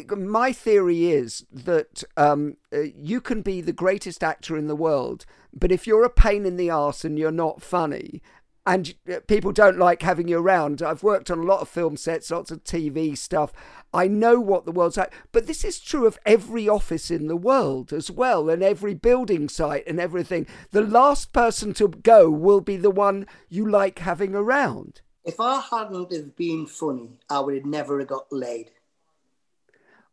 my 0.09 0.53
theory 0.53 1.13
is 1.13 1.45
that 1.53 2.03
um, 2.17 2.57
uh, 2.73 2.81
you 2.97 3.21
can 3.21 3.41
be 3.41 3.61
the 3.61 3.73
greatest 3.73 4.25
actor 4.25 4.57
in 4.57 4.67
the 4.67 4.75
world, 4.75 5.25
but 5.53 5.71
if 5.71 5.87
you're 5.87 6.03
a 6.03 6.11
pain 6.11 6.45
in 6.45 6.57
the 6.57 6.71
ass 6.71 7.05
and 7.05 7.21
you're 7.21 7.31
not 7.31 7.63
funny, 7.63 8.21
and 8.65 8.95
uh, 9.13 9.19
people 9.27 9.53
don't 9.53 9.79
like 9.79 10.03
having 10.03 10.29
you 10.29 10.39
around. 10.39 10.83
I've 10.83 11.03
worked 11.03 11.31
on 11.31 11.39
a 11.39 11.45
lot 11.45 11.61
of 11.61 11.69
film 11.69 11.97
sets, 11.97 12.31
lots 12.31 12.51
of 12.51 12.63
TV 12.65 13.19
stuff. 13.19 13.53
I 13.93 14.07
know 14.09 14.41
what 14.41 14.65
the 14.65 14.73
world's 14.73 14.97
like, 14.97 15.13
but 15.33 15.47
this 15.47 15.65
is 15.65 15.81
true 15.81 16.07
of 16.07 16.19
every 16.25 16.69
office 16.69 17.11
in 17.11 17.27
the 17.27 17.37
world 17.37 17.93
as 17.93 18.11
well, 18.11 18.49
and 18.49 18.63
every 18.63 18.95
building 18.95 19.49
site 19.49 19.87
and 19.87 20.01
everything. 20.01 20.47
The 20.71 20.83
last 20.83 21.33
person 21.33 21.75
to 21.75 21.89
go 21.89 22.31
will 22.31 22.61
be 22.61 22.77
the 22.77 22.91
one 22.91 23.27
you 23.49 23.69
like 23.69 23.99
having 23.99 24.35
around. 24.35 25.01
If 25.25 25.41
I 25.41 25.61
hadn't 25.61 26.13
have 26.13 26.37
been 26.37 26.67
funny, 26.67 27.19
I 27.29 27.41
would 27.41 27.55
have 27.55 27.67
never 27.67 28.05
got 28.05 28.27
laid. 28.33 28.71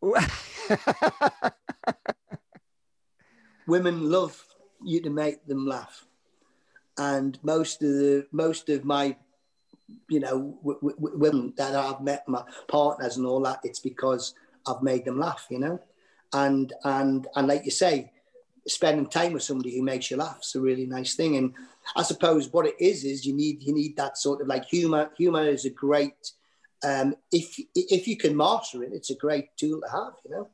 Women 3.67 4.09
love 4.09 4.45
you 4.83 5.01
to 5.01 5.09
make 5.09 5.45
them 5.45 5.67
laugh 5.67 6.05
and 6.99 7.39
most 7.41 7.81
of 7.81 7.89
the 7.89 8.27
most 8.31 8.69
of 8.69 8.85
my 8.85 9.15
you 10.09 10.19
know 10.19 10.59
w- 10.63 10.79
w- 10.81 11.17
women 11.17 11.53
that 11.57 11.73
I've 11.73 12.01
met 12.01 12.27
my 12.27 12.43
partners 12.67 13.17
and 13.17 13.25
all 13.25 13.41
that 13.41 13.61
it's 13.63 13.79
because 13.79 14.35
I've 14.67 14.83
made 14.83 15.05
them 15.05 15.17
laugh 15.17 15.47
you 15.49 15.59
know? 15.59 15.79
And 16.33 16.71
and 16.83 17.25
and 17.35 17.47
like 17.47 17.65
you 17.65 17.71
say 17.71 18.11
spending 18.67 19.07
time 19.07 19.33
with 19.33 19.41
somebody 19.41 19.75
who 19.75 19.81
makes 19.81 20.11
you 20.11 20.17
laugh 20.17 20.41
is 20.43 20.53
a 20.53 20.61
really 20.61 20.85
nice 20.85 21.15
thing. 21.15 21.37
And 21.37 21.55
I 21.95 22.03
suppose 22.03 22.53
what 22.53 22.67
it 22.67 22.75
is 22.79 23.03
is 23.03 23.25
you 23.25 23.33
need 23.33 23.63
you 23.63 23.73
need 23.73 23.95
that 23.97 24.17
sort 24.17 24.41
of 24.41 24.47
like 24.47 24.65
humor. 24.65 25.09
Humor 25.17 25.47
is 25.47 25.65
a 25.65 25.71
great 25.71 26.33
um, 26.83 27.15
if 27.31 27.59
if 27.73 28.07
you 28.07 28.15
can 28.15 28.37
master 28.37 28.83
it 28.83 28.91
it's 28.93 29.09
a 29.09 29.15
great 29.15 29.47
tool 29.57 29.81
to 29.81 29.89
have 29.91 30.13
you 30.23 30.31
know? 30.31 30.49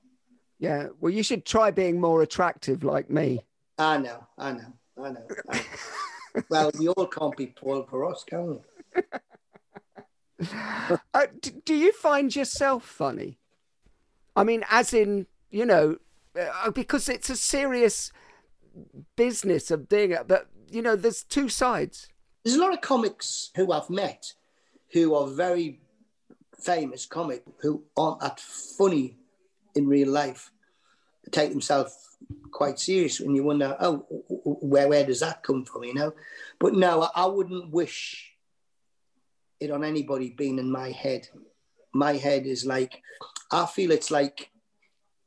Yeah. 0.60 0.88
Well 1.00 1.12
you 1.12 1.24
should 1.24 1.44
try 1.44 1.72
being 1.72 2.00
more 2.00 2.22
attractive 2.22 2.84
like 2.84 3.10
me. 3.10 3.42
I 3.78 3.98
know. 3.98 4.26
I 4.38 4.52
know. 4.54 4.74
I 4.98 5.10
know, 5.10 5.28
I 5.50 5.58
know. 5.58 5.64
well, 6.50 6.72
we 6.78 6.88
all 6.88 7.08
can't 7.08 7.36
be 7.36 7.48
Paul 7.48 7.84
Boross, 7.84 8.26
can 8.26 8.48
we? 8.48 9.02
uh, 11.14 11.28
do 11.64 11.76
you 11.76 11.92
find 11.94 12.36
yourself 12.36 12.86
funny? 12.86 13.40
I 14.36 14.44
mean, 14.44 14.64
as 14.70 14.94
in, 14.94 15.28
you 15.50 15.66
know, 15.66 15.98
uh, 16.40 16.72
because 16.72 17.08
it's 17.08 17.30
a 17.30 17.36
serious 17.36 18.12
business 19.16 19.72
of 19.72 19.88
doing 19.88 20.12
it, 20.12 20.28
but, 20.28 20.48
you 20.70 20.82
know, 20.82 20.96
there's 20.96 21.24
two 21.24 21.48
sides. 21.48 22.10
There's 22.44 22.58
a 22.58 22.62
lot 22.62 22.74
of 22.74 22.82
comics 22.82 23.52
who 23.56 23.72
I've 23.72 23.90
met 23.90 24.34
who 24.92 25.16
are 25.16 25.28
very 25.28 25.80
famous 26.60 27.06
comic 27.06 27.44
who 27.62 27.84
aren't 27.98 28.22
that 28.22 28.40
funny 28.40 29.18
in 29.76 29.88
real 29.88 30.10
life, 30.10 30.52
take 31.32 31.52
themselves 31.52 32.15
quite 32.52 32.80
serious 32.80 33.20
and 33.20 33.36
you 33.36 33.44
wonder, 33.44 33.76
oh, 33.80 34.06
where 34.62 34.88
where 34.88 35.06
does 35.06 35.20
that 35.20 35.44
come 35.44 35.66
from? 35.66 35.84
You 35.84 35.94
know, 35.94 36.14
but 36.60 36.74
no, 36.74 37.10
I 37.16 37.26
wouldn't 37.26 37.72
wish 37.72 38.34
it 39.60 39.72
on 39.72 39.84
anybody 39.84 40.32
being 40.32 40.60
in 40.60 40.72
my 40.72 40.92
head. 40.92 41.28
My 41.94 42.14
head 42.14 42.46
is 42.46 42.66
like, 42.66 43.02
I 43.52 43.66
feel 43.66 43.92
it's 43.92 44.12
like, 44.12 44.50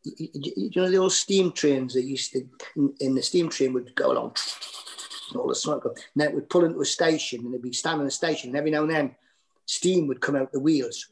you 0.04 0.70
know, 0.76 0.90
the 0.90 0.98
old 0.98 1.12
steam 1.12 1.52
trains 1.52 1.94
that 1.94 2.04
used 2.04 2.32
to 2.32 2.94
in 3.00 3.14
the 3.14 3.22
steam 3.22 3.48
train 3.48 3.72
would 3.72 3.94
go 3.94 4.12
along, 4.12 4.36
all 5.34 5.48
the 5.48 5.54
smoke, 5.54 5.84
and 5.84 5.96
then 6.16 6.28
it 6.28 6.34
would 6.34 6.50
pull 6.50 6.64
into 6.64 6.80
a 6.80 6.86
station, 6.86 7.40
and 7.40 7.54
it'd 7.54 7.62
be 7.62 7.72
standing 7.72 8.02
in 8.02 8.08
a 8.08 8.10
station, 8.10 8.50
and 8.50 8.56
every 8.56 8.70
now 8.70 8.82
and 8.82 8.90
then 8.90 9.14
steam 9.66 10.06
would 10.06 10.20
come 10.20 10.36
out 10.36 10.52
the 10.52 10.60
wheels, 10.60 11.08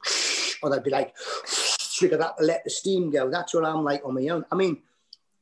or 0.62 0.70
they'd 0.70 0.82
be 0.82 0.91
like, 0.91 1.14
trigger 1.97 2.18
that 2.18 2.34
let 2.41 2.62
the 2.64 2.70
steam 2.70 3.11
go. 3.11 3.30
That's 3.30 3.55
what 3.55 3.64
I'm 3.64 3.82
like 3.82 4.03
on 4.05 4.14
my 4.14 4.28
own. 4.28 4.45
I 4.53 4.55
mean, 4.55 4.82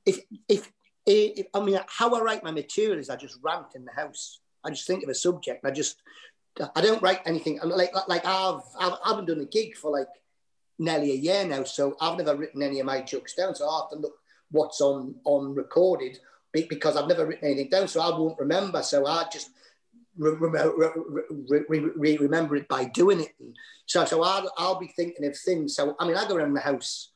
if 0.06 0.20
if, 0.48 0.66
eh, 1.06 1.32
if 1.36 1.46
I 1.54 1.60
mean 1.60 1.78
how 1.86 2.14
I 2.14 2.20
write 2.20 2.44
my 2.44 2.50
material 2.50 2.98
is 2.98 3.10
I 3.10 3.16
just 3.16 3.38
rant 3.42 3.74
in 3.74 3.84
the 3.84 3.92
house. 3.92 4.40
I 4.64 4.70
just 4.70 4.86
think 4.86 5.02
of 5.02 5.08
a 5.08 5.14
subject. 5.14 5.62
and 5.62 5.70
I 5.70 5.74
just 5.74 5.96
I 6.74 6.80
don't 6.80 7.02
write 7.02 7.20
anything. 7.26 7.58
Like 7.62 7.92
like 8.08 8.24
I've, 8.24 8.60
I've 8.78 8.92
I 9.04 9.08
haven't 9.08 9.26
done 9.26 9.40
a 9.40 9.44
gig 9.46 9.76
for 9.76 9.90
like 9.90 10.08
nearly 10.78 11.12
a 11.12 11.16
year 11.16 11.46
now, 11.46 11.64
so 11.64 11.96
I've 12.00 12.18
never 12.18 12.36
written 12.36 12.62
any 12.62 12.80
of 12.80 12.86
my 12.86 13.00
jokes 13.02 13.34
down. 13.34 13.54
So 13.54 13.68
I 13.68 13.80
have 13.80 13.90
to 13.90 13.96
look 13.96 14.14
what's 14.50 14.80
on 14.80 15.16
on 15.24 15.54
recorded 15.54 16.18
because 16.52 16.96
I've 16.96 17.08
never 17.08 17.26
written 17.26 17.46
anything 17.46 17.70
down, 17.70 17.88
so 17.88 18.00
I 18.00 18.16
won't 18.16 18.38
remember. 18.38 18.82
So 18.82 19.06
I 19.06 19.26
just 19.32 19.50
re- 20.16 20.36
re- 20.38 21.90
re- 21.96 22.16
remember 22.18 22.56
it 22.56 22.68
by 22.68 22.84
doing 22.84 23.20
it. 23.20 23.34
So 23.86 24.04
so 24.04 24.22
I'll, 24.22 24.52
I'll 24.56 24.78
be 24.78 24.92
thinking 24.96 25.26
of 25.26 25.36
things. 25.36 25.74
So 25.74 25.96
I 25.98 26.06
mean, 26.06 26.16
I 26.16 26.28
go 26.28 26.36
around 26.36 26.54
the 26.54 26.60
house 26.60 27.10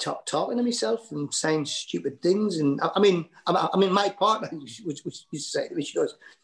talk, 0.00 0.26
talking 0.26 0.56
to 0.56 0.62
myself 0.62 1.10
and 1.12 1.32
saying 1.32 1.66
stupid 1.66 2.20
things. 2.22 2.58
And 2.58 2.80
I, 2.80 2.90
I 2.96 3.00
mean, 3.00 3.28
I, 3.46 3.68
I, 3.72 3.76
mean, 3.76 3.92
my 3.92 4.08
partner, 4.08 4.48
which, 4.52 4.82
which 5.02 5.26
used 5.30 5.52
to 5.52 5.60
say 5.60 5.68
to 5.68 5.74
me, 5.74 5.84
she 5.84 5.98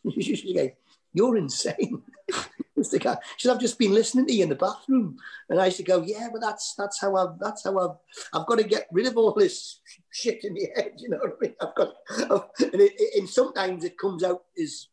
"You're 1.12 1.36
insane." 1.36 2.02
She 2.82 2.98
said, 2.98 3.52
"I've 3.52 3.60
just 3.60 3.78
been 3.78 3.92
listening 3.92 4.26
to 4.26 4.32
you 4.32 4.44
in 4.44 4.48
the 4.48 4.54
bathroom," 4.54 5.18
and 5.50 5.60
I 5.60 5.66
used 5.66 5.76
to 5.78 5.82
go, 5.82 6.02
"Yeah, 6.02 6.28
but 6.32 6.40
that's 6.40 6.74
that's 6.76 6.98
how 6.98 7.14
I've 7.14 7.38
that's 7.38 7.64
how 7.64 7.78
I've 7.78 7.96
I've 8.32 8.46
got 8.46 8.56
to 8.56 8.64
get 8.64 8.86
rid 8.90 9.06
of 9.06 9.18
all 9.18 9.32
this 9.32 9.80
shit 10.10 10.44
in 10.44 10.54
the 10.54 10.68
head." 10.74 10.92
You 10.98 11.10
know 11.10 11.18
what 11.18 11.36
I 11.36 11.42
mean? 11.42 11.54
I've 11.60 11.74
got, 11.74 11.94
I've, 12.10 12.72
and, 12.72 12.80
it, 12.80 12.92
it, 12.96 13.18
and 13.18 13.28
sometimes 13.28 13.84
it 13.84 13.98
comes 13.98 14.22
out 14.22 14.44
as 14.58 14.88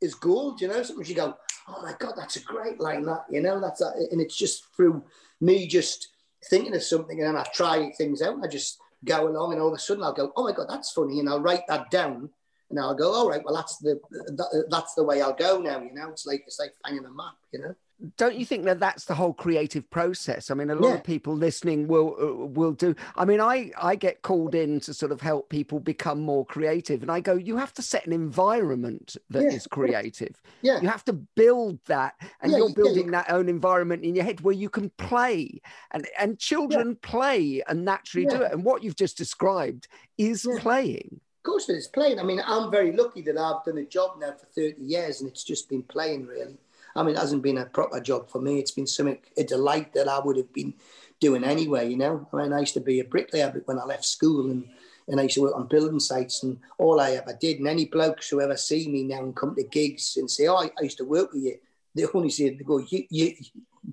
is 0.00 0.14
gold. 0.14 0.60
You 0.60 0.68
know, 0.68 0.82
sometimes 0.82 1.10
you 1.10 1.14
go, 1.14 1.36
"Oh 1.68 1.82
my 1.82 1.94
god, 1.98 2.14
that's 2.16 2.36
a 2.36 2.40
great 2.40 2.80
line." 2.80 3.04
That 3.04 3.26
you 3.30 3.42
know, 3.42 3.60
that's 3.60 3.80
that, 3.80 4.08
and 4.10 4.20
it's 4.20 4.36
just 4.36 4.74
through 4.74 5.04
me 5.40 5.66
just 5.66 6.08
thinking 6.48 6.74
of 6.74 6.82
something, 6.82 7.18
and 7.18 7.28
then 7.28 7.36
I 7.36 7.44
try 7.54 7.90
things 7.92 8.22
out, 8.22 8.34
and 8.34 8.44
I 8.44 8.48
just 8.48 8.78
go 9.04 9.28
along, 9.28 9.52
and 9.52 9.60
all 9.60 9.68
of 9.68 9.74
a 9.74 9.78
sudden 9.78 10.02
I'll 10.02 10.12
go, 10.12 10.32
"Oh 10.36 10.44
my 10.44 10.52
god, 10.52 10.66
that's 10.68 10.92
funny," 10.92 11.20
and 11.20 11.28
I'll 11.28 11.40
write 11.40 11.66
that 11.68 11.90
down 11.90 12.30
and 12.70 12.80
I'll 12.80 12.94
go, 12.94 13.12
all 13.12 13.28
right, 13.28 13.42
well, 13.44 13.54
that's 13.54 13.78
the 13.78 14.00
that, 14.10 14.66
that's 14.70 14.94
the 14.94 15.04
way 15.04 15.22
I'll 15.22 15.32
go 15.32 15.60
now. 15.60 15.80
You 15.80 15.94
know, 15.94 16.10
it's 16.10 16.26
like 16.26 16.42
it's 16.46 16.58
like 16.58 16.72
finding 16.82 17.04
a 17.04 17.10
map. 17.10 17.34
You 17.52 17.60
know. 17.60 17.74
Don't 18.16 18.36
you 18.36 18.44
think 18.44 18.64
that 18.64 18.78
that's 18.78 19.06
the 19.06 19.14
whole 19.14 19.32
creative 19.32 19.88
process? 19.88 20.50
I 20.50 20.54
mean, 20.54 20.68
a 20.68 20.74
lot 20.74 20.88
yeah. 20.88 20.94
of 20.96 21.04
people 21.04 21.34
listening 21.34 21.88
will 21.88 22.14
uh, 22.20 22.46
will 22.46 22.72
do. 22.72 22.94
I 23.14 23.24
mean, 23.24 23.40
I 23.40 23.70
I 23.80 23.96
get 23.96 24.22
called 24.22 24.54
in 24.54 24.80
to 24.80 24.92
sort 24.92 25.12
of 25.12 25.20
help 25.20 25.48
people 25.48 25.80
become 25.80 26.20
more 26.20 26.44
creative, 26.44 27.02
and 27.02 27.10
I 27.10 27.20
go, 27.20 27.34
you 27.34 27.56
have 27.56 27.72
to 27.74 27.82
set 27.82 28.06
an 28.06 28.12
environment 28.12 29.16
that 29.30 29.44
yeah. 29.44 29.50
is 29.50 29.66
creative. 29.66 30.40
Yeah, 30.60 30.80
you 30.80 30.88
have 30.88 31.04
to 31.06 31.14
build 31.14 31.78
that, 31.86 32.14
and 32.42 32.52
yeah, 32.52 32.58
you're 32.58 32.74
building 32.74 33.12
that 33.12 33.30
own 33.30 33.48
environment 33.48 34.04
in 34.04 34.14
your 34.14 34.24
head 34.24 34.42
where 34.42 34.54
you 34.54 34.68
can 34.68 34.90
play, 34.98 35.60
and 35.92 36.06
and 36.18 36.38
children 36.38 36.96
play 36.96 37.62
and 37.66 37.84
naturally 37.84 38.26
do 38.26 38.42
it. 38.42 38.52
And 38.52 38.62
what 38.62 38.82
you've 38.82 38.96
just 38.96 39.16
described 39.16 39.88
is 40.18 40.46
playing 40.58 41.20
Of 41.38 41.42
course 41.44 41.68
it's 41.68 41.86
playing. 41.86 42.18
I 42.18 42.22
mean, 42.22 42.40
I'm 42.44 42.70
very 42.70 42.92
lucky 42.92 43.22
that 43.22 43.36
I've 43.36 43.64
done 43.64 43.78
a 43.78 43.84
job 43.84 44.18
now 44.20 44.32
for 44.32 44.46
30 44.46 44.82
years 44.82 45.20
and 45.20 45.30
it's 45.30 45.44
just 45.44 45.68
been 45.68 45.82
playing 45.82 46.26
really. 46.26 46.58
I 46.96 47.02
mean, 47.02 47.14
it 47.14 47.18
hasn't 47.18 47.42
been 47.42 47.58
a 47.58 47.66
proper 47.66 48.00
job 48.00 48.28
for 48.30 48.40
me. 48.40 48.58
It's 48.58 48.70
been 48.70 48.86
something, 48.86 49.18
a 49.36 49.44
delight 49.44 49.92
that 49.94 50.08
I 50.08 50.18
would 50.18 50.36
have 50.36 50.52
been 50.52 50.74
doing 51.20 51.44
anyway, 51.44 51.90
you 51.90 51.96
know. 51.96 52.28
I 52.32 52.42
mean, 52.42 52.52
I 52.52 52.60
used 52.60 52.74
to 52.74 52.80
be 52.80 53.00
a 53.00 53.04
bricklayer 53.04 53.62
when 53.66 53.78
I 53.78 53.84
left 53.84 54.04
school 54.04 54.50
and, 54.50 54.68
and 55.08 55.20
I 55.20 55.24
used 55.24 55.36
to 55.36 55.42
work 55.42 55.56
on 55.56 55.68
building 55.68 56.00
sites 56.00 56.42
and 56.42 56.58
all 56.78 57.00
I 57.00 57.12
ever 57.12 57.36
did. 57.38 57.58
And 57.58 57.68
any 57.68 57.86
blokes 57.86 58.28
who 58.28 58.40
ever 58.40 58.56
see 58.56 58.88
me 58.88 59.04
now 59.04 59.20
and 59.20 59.36
come 59.36 59.54
to 59.54 59.62
gigs 59.62 60.16
and 60.16 60.30
say, 60.30 60.46
oh, 60.46 60.56
I, 60.56 60.70
I 60.78 60.84
used 60.84 60.98
to 60.98 61.04
work 61.04 61.32
with 61.32 61.42
you, 61.42 61.56
they 61.94 62.06
only 62.12 62.30
say, 62.30 62.50
they 62.50 62.64
go, 62.64 62.78
you, 62.78 63.04
you, 63.10 63.34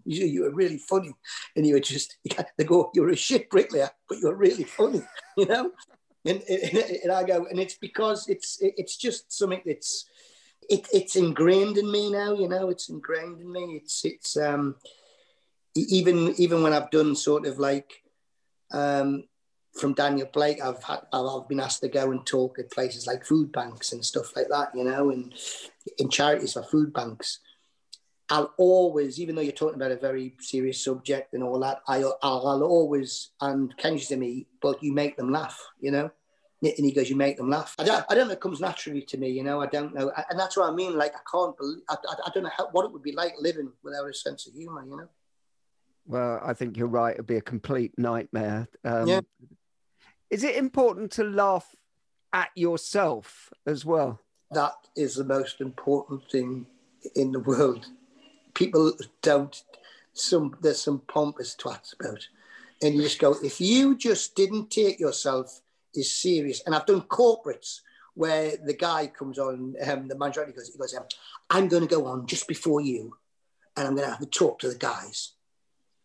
you, 0.05 0.25
you 0.25 0.41
were 0.43 0.51
really 0.51 0.77
funny. 0.77 1.13
And 1.55 1.65
you 1.65 1.75
were 1.75 1.79
just, 1.79 2.17
they 2.57 2.63
go, 2.63 2.91
you're 2.93 3.09
a 3.09 3.15
shit 3.15 3.49
bricklayer, 3.49 3.89
but 4.09 4.19
you're 4.19 4.35
really 4.35 4.63
funny, 4.63 5.01
you 5.37 5.45
know? 5.45 5.71
and, 6.25 6.41
and, 6.49 6.77
and 7.03 7.11
I 7.11 7.23
go, 7.23 7.45
and 7.49 7.59
it's 7.59 7.75
because 7.75 8.27
it's 8.29 8.57
it's 8.61 8.95
just 8.95 9.31
something 9.31 9.61
that's 9.65 10.05
it, 10.69 10.87
it's 10.93 11.15
ingrained 11.15 11.77
in 11.77 11.91
me 11.91 12.11
now. 12.11 12.33
You 12.33 12.47
know, 12.47 12.69
it's 12.69 12.89
ingrained 12.89 13.39
in 13.39 13.51
me. 13.51 13.81
It's 13.81 14.03
it's 14.05 14.37
um, 14.37 14.75
even 15.75 16.33
even 16.37 16.63
when 16.63 16.73
I've 16.73 16.91
done 16.91 17.15
sort 17.15 17.45
of 17.45 17.59
like 17.59 18.03
um, 18.71 19.25
from 19.73 19.93
Daniel 19.93 20.29
Blake, 20.31 20.61
I've 20.61 20.83
had 20.83 21.01
I've 21.11 21.47
been 21.47 21.59
asked 21.59 21.81
to 21.81 21.89
go 21.89 22.11
and 22.11 22.25
talk 22.25 22.59
at 22.59 22.71
places 22.71 23.07
like 23.07 23.25
food 23.25 23.51
banks 23.51 23.91
and 23.91 24.03
stuff 24.03 24.35
like 24.35 24.47
that. 24.49 24.69
You 24.75 24.83
know, 24.83 25.09
and 25.09 25.33
in 25.97 26.09
charities 26.09 26.53
for 26.53 26.63
food 26.63 26.93
banks. 26.93 27.39
I'll 28.29 28.53
always, 28.57 29.19
even 29.19 29.35
though 29.35 29.41
you're 29.41 29.51
talking 29.51 29.75
about 29.75 29.91
a 29.91 29.97
very 29.97 30.33
serious 30.39 30.83
subject 30.83 31.33
and 31.33 31.43
all 31.43 31.59
that, 31.59 31.81
I'll, 31.87 32.17
I'll 32.23 32.63
always, 32.63 33.31
and 33.41 33.75
Ken 33.77 33.99
to 33.99 34.15
me, 34.15 34.47
but 34.61 34.81
you 34.81 34.93
make 34.93 35.17
them 35.17 35.31
laugh, 35.31 35.59
you 35.79 35.91
know? 35.91 36.09
And 36.63 36.85
he 36.85 36.93
goes, 36.93 37.09
you 37.09 37.17
make 37.17 37.35
them 37.35 37.49
laugh. 37.49 37.75
I 37.77 37.83
don't, 37.83 38.05
I 38.09 38.15
don't 38.15 38.27
know, 38.27 38.33
it 38.33 38.39
comes 38.39 38.61
naturally 38.61 39.01
to 39.01 39.17
me, 39.17 39.29
you 39.29 39.43
know, 39.43 39.61
I 39.61 39.67
don't 39.67 39.93
know. 39.93 40.11
And 40.29 40.39
that's 40.39 40.55
what 40.55 40.69
I 40.69 40.73
mean. 40.73 40.97
Like, 40.97 41.13
I 41.13 41.19
can't 41.29 41.57
believe, 41.57 41.81
I, 41.89 41.97
I, 42.25 42.29
don't 42.33 42.43
know 42.43 42.51
how, 42.55 42.69
what 42.71 42.85
it 42.85 42.93
would 42.93 43.03
be 43.03 43.11
like 43.11 43.33
living 43.37 43.71
without 43.83 44.09
a 44.09 44.13
sense 44.13 44.47
of 44.47 44.53
humor, 44.53 44.83
you 44.85 44.95
know? 44.95 45.09
Well, 46.05 46.39
I 46.41 46.53
think 46.53 46.77
you're 46.77 46.87
right. 46.87 47.13
It'd 47.13 47.27
be 47.27 47.35
a 47.35 47.41
complete 47.41 47.91
nightmare. 47.97 48.69
Um, 48.85 49.07
yeah. 49.07 49.21
Is 50.29 50.43
it 50.43 50.55
important 50.55 51.11
to 51.13 51.25
laugh 51.25 51.75
at 52.31 52.49
yourself 52.55 53.49
as 53.67 53.83
well? 53.83 54.21
That 54.51 54.75
is 54.95 55.15
the 55.15 55.25
most 55.25 55.59
important 55.59 56.29
thing 56.31 56.65
in 57.15 57.33
the 57.33 57.39
world 57.39 57.87
people 58.53 58.93
don't. 59.21 59.63
Some 60.13 60.55
there's 60.61 60.81
some 60.81 61.01
pompous 61.07 61.55
twats 61.55 61.93
about, 61.99 62.27
and 62.81 62.93
you 62.93 63.01
just 63.01 63.19
go. 63.19 63.35
If 63.43 63.59
you 63.59 63.97
just 63.97 64.35
didn't 64.35 64.69
take 64.69 64.99
yourself 64.99 65.61
as 65.97 66.11
serious, 66.13 66.61
and 66.65 66.73
I've 66.75 66.85
done 66.85 67.01
corporates 67.01 67.81
where 68.15 68.53
the 68.63 68.75
guy 68.75 69.07
comes 69.07 69.39
on, 69.39 69.75
um, 69.87 70.07
the 70.07 70.17
manager 70.17 70.45
he 70.45 70.53
goes, 70.53 70.69
he 70.71 70.77
goes, 70.77 70.93
um, 70.93 71.05
I'm 71.49 71.67
going 71.67 71.81
to 71.81 71.95
go 71.95 72.05
on 72.05 72.27
just 72.27 72.47
before 72.47 72.81
you, 72.81 73.17
and 73.75 73.87
I'm 73.87 73.95
going 73.95 74.05
to 74.05 74.11
have 74.11 74.19
to 74.19 74.27
talk 74.27 74.59
to 74.59 74.69
the 74.69 74.75
guys. 74.75 75.33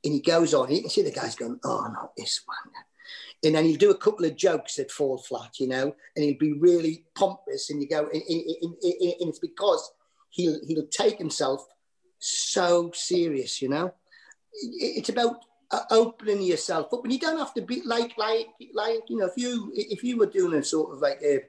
And 0.04 0.14
he 0.14 0.20
goes 0.20 0.54
on, 0.54 0.68
and 0.68 0.76
you 0.76 0.82
can 0.82 0.90
see 0.90 1.02
the 1.02 1.10
guys 1.10 1.34
going, 1.34 1.60
oh, 1.64 1.86
not 1.92 2.16
this 2.16 2.42
one. 2.46 2.56
And 3.44 3.54
then 3.54 3.64
he'll 3.64 3.76
do 3.76 3.90
a 3.90 3.96
couple 3.96 4.24
of 4.24 4.36
jokes 4.36 4.76
that 4.76 4.90
fall 4.90 5.18
flat, 5.18 5.60
you 5.60 5.68
know, 5.68 5.94
and 6.16 6.24
he'll 6.24 6.38
be 6.38 6.54
really 6.54 7.04
pompous. 7.14 7.70
And 7.70 7.80
you 7.82 7.88
go, 7.88 8.08
and, 8.12 8.22
and, 8.22 8.42
and, 8.62 8.74
and 8.82 9.28
it's 9.28 9.38
because 9.38 9.92
he'll, 10.30 10.58
he'll 10.66 10.86
take 10.86 11.18
himself 11.18 11.66
so 12.18 12.90
serious, 12.94 13.62
you 13.62 13.68
know. 13.68 13.92
It's 14.52 15.08
about 15.08 15.44
opening 15.90 16.42
yourself 16.42 16.92
up, 16.92 17.04
and 17.04 17.12
you 17.12 17.18
don't 17.18 17.38
have 17.38 17.54
to 17.54 17.62
be 17.62 17.82
like 17.84 18.16
like 18.16 18.48
like 18.74 19.02
you 19.08 19.18
know 19.18 19.26
if 19.26 19.36
you 19.36 19.70
if 19.74 20.02
you 20.02 20.16
were 20.16 20.26
doing 20.26 20.54
a 20.54 20.64
sort 20.64 20.92
of 20.92 21.00
like 21.00 21.20
a, 21.22 21.40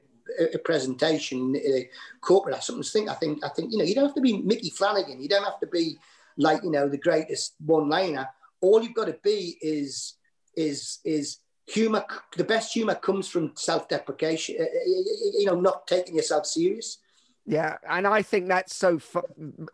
a 0.54 0.58
presentation, 0.58 1.56
a 1.56 1.88
corporate 2.20 2.58
or 2.58 2.60
something. 2.60 2.84
Think 2.84 3.08
I 3.08 3.14
think 3.14 3.44
I 3.44 3.48
think 3.48 3.72
you 3.72 3.78
know 3.78 3.84
you 3.84 3.94
don't 3.94 4.06
have 4.06 4.14
to 4.14 4.20
be 4.20 4.42
Micky 4.42 4.70
Flanagan. 4.70 5.22
You 5.22 5.28
don't 5.28 5.44
have 5.44 5.60
to 5.60 5.66
be 5.66 5.98
like 6.36 6.62
you 6.62 6.70
know 6.70 6.88
the 6.88 6.98
greatest 6.98 7.54
one-liner. 7.64 8.28
All 8.60 8.82
you've 8.82 8.94
got 8.94 9.06
to 9.06 9.16
be 9.22 9.56
is 9.62 10.14
is 10.56 10.98
is 11.04 11.38
humor. 11.66 12.04
The 12.36 12.44
best 12.44 12.72
humor 12.72 12.94
comes 12.94 13.28
from 13.28 13.52
self-deprecation. 13.56 14.56
Uh, 14.58 14.64
uh, 14.64 14.66
uh, 14.66 15.38
you 15.38 15.46
know, 15.46 15.60
not 15.60 15.86
taking 15.86 16.16
yourself 16.16 16.46
serious. 16.46 16.98
Yeah, 17.46 17.78
and 17.88 18.06
I 18.06 18.22
think 18.22 18.48
that's 18.48 18.74
so 18.74 18.96
f- 18.96 19.24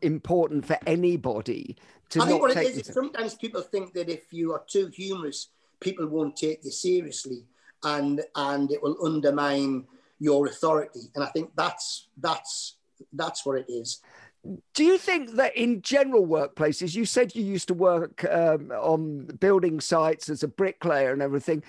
important 0.00 0.66
for 0.66 0.78
anybody. 0.86 1.76
I 2.14 2.26
think 2.26 2.40
what 2.40 2.56
it 2.56 2.64
is, 2.64 2.88
is, 2.88 2.94
sometimes 2.94 3.34
people 3.34 3.62
think 3.62 3.92
that 3.94 4.08
if 4.08 4.32
you 4.32 4.52
are 4.52 4.62
too 4.66 4.86
humorous, 4.88 5.48
people 5.80 6.06
won't 6.06 6.36
take 6.36 6.64
you 6.64 6.70
seriously, 6.70 7.44
and 7.82 8.22
and 8.34 8.70
it 8.70 8.82
will 8.82 8.96
undermine 9.04 9.86
your 10.18 10.46
authority. 10.46 11.10
And 11.14 11.24
I 11.24 11.28
think 11.28 11.50
that's 11.56 12.08
that's 12.16 12.76
that's 13.12 13.44
what 13.44 13.58
it 13.58 13.66
is. 13.68 14.00
Do 14.74 14.84
you 14.84 14.96
think 14.96 15.32
that 15.32 15.56
in 15.56 15.82
general 15.82 16.26
workplaces, 16.26 16.94
you 16.94 17.04
said 17.04 17.34
you 17.34 17.42
used 17.42 17.68
to 17.68 17.74
work 17.74 18.24
um, 18.30 18.70
on 18.70 19.26
building 19.40 19.80
sites 19.80 20.28
as 20.28 20.42
a 20.44 20.48
bricklayer 20.48 21.12
and 21.12 21.20
everything. 21.20 21.64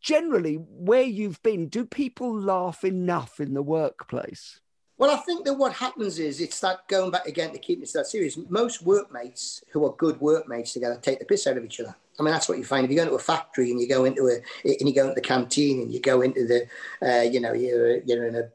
Generally, 0.00 0.54
where 0.54 1.02
you've 1.02 1.42
been, 1.42 1.66
do 1.66 1.84
people 1.84 2.32
laugh 2.32 2.84
enough 2.84 3.40
in 3.40 3.54
the 3.54 3.62
workplace? 3.62 4.60
Well, 4.98 5.10
I 5.10 5.16
think 5.18 5.44
that 5.44 5.54
what 5.54 5.74
happens 5.74 6.18
is 6.18 6.40
it's 6.40 6.60
that 6.60 6.88
going 6.88 7.10
back 7.10 7.26
again 7.26 7.52
to 7.52 7.58
keep 7.58 7.80
this 7.80 7.92
that 7.92 8.06
serious. 8.06 8.38
Most 8.48 8.82
workmates 8.82 9.62
who 9.70 9.84
are 9.84 9.92
good 9.92 10.18
workmates 10.20 10.72
together 10.72 10.98
take 11.00 11.18
the 11.18 11.26
piss 11.26 11.46
out 11.46 11.58
of 11.58 11.64
each 11.64 11.80
other. 11.80 11.94
I 12.18 12.22
mean, 12.22 12.32
that's 12.32 12.48
what 12.48 12.56
you 12.56 12.64
find 12.64 12.84
if 12.84 12.90
you 12.90 12.96
go 12.96 13.02
into 13.02 13.14
a 13.14 13.18
factory 13.18 13.70
and 13.70 13.80
you 13.80 13.88
go 13.88 14.06
into 14.06 14.26
a 14.28 14.36
and 14.64 14.88
you 14.88 14.94
go 14.94 15.02
into 15.02 15.14
the 15.14 15.20
canteen 15.20 15.82
and 15.82 15.92
you 15.92 16.00
go 16.00 16.22
into 16.22 16.46
the, 16.46 16.66
uh, 17.06 17.22
you 17.22 17.40
know, 17.40 17.52
you're 17.52 17.98
you're 18.04 18.26
in 18.26 18.36
a, 18.36 18.48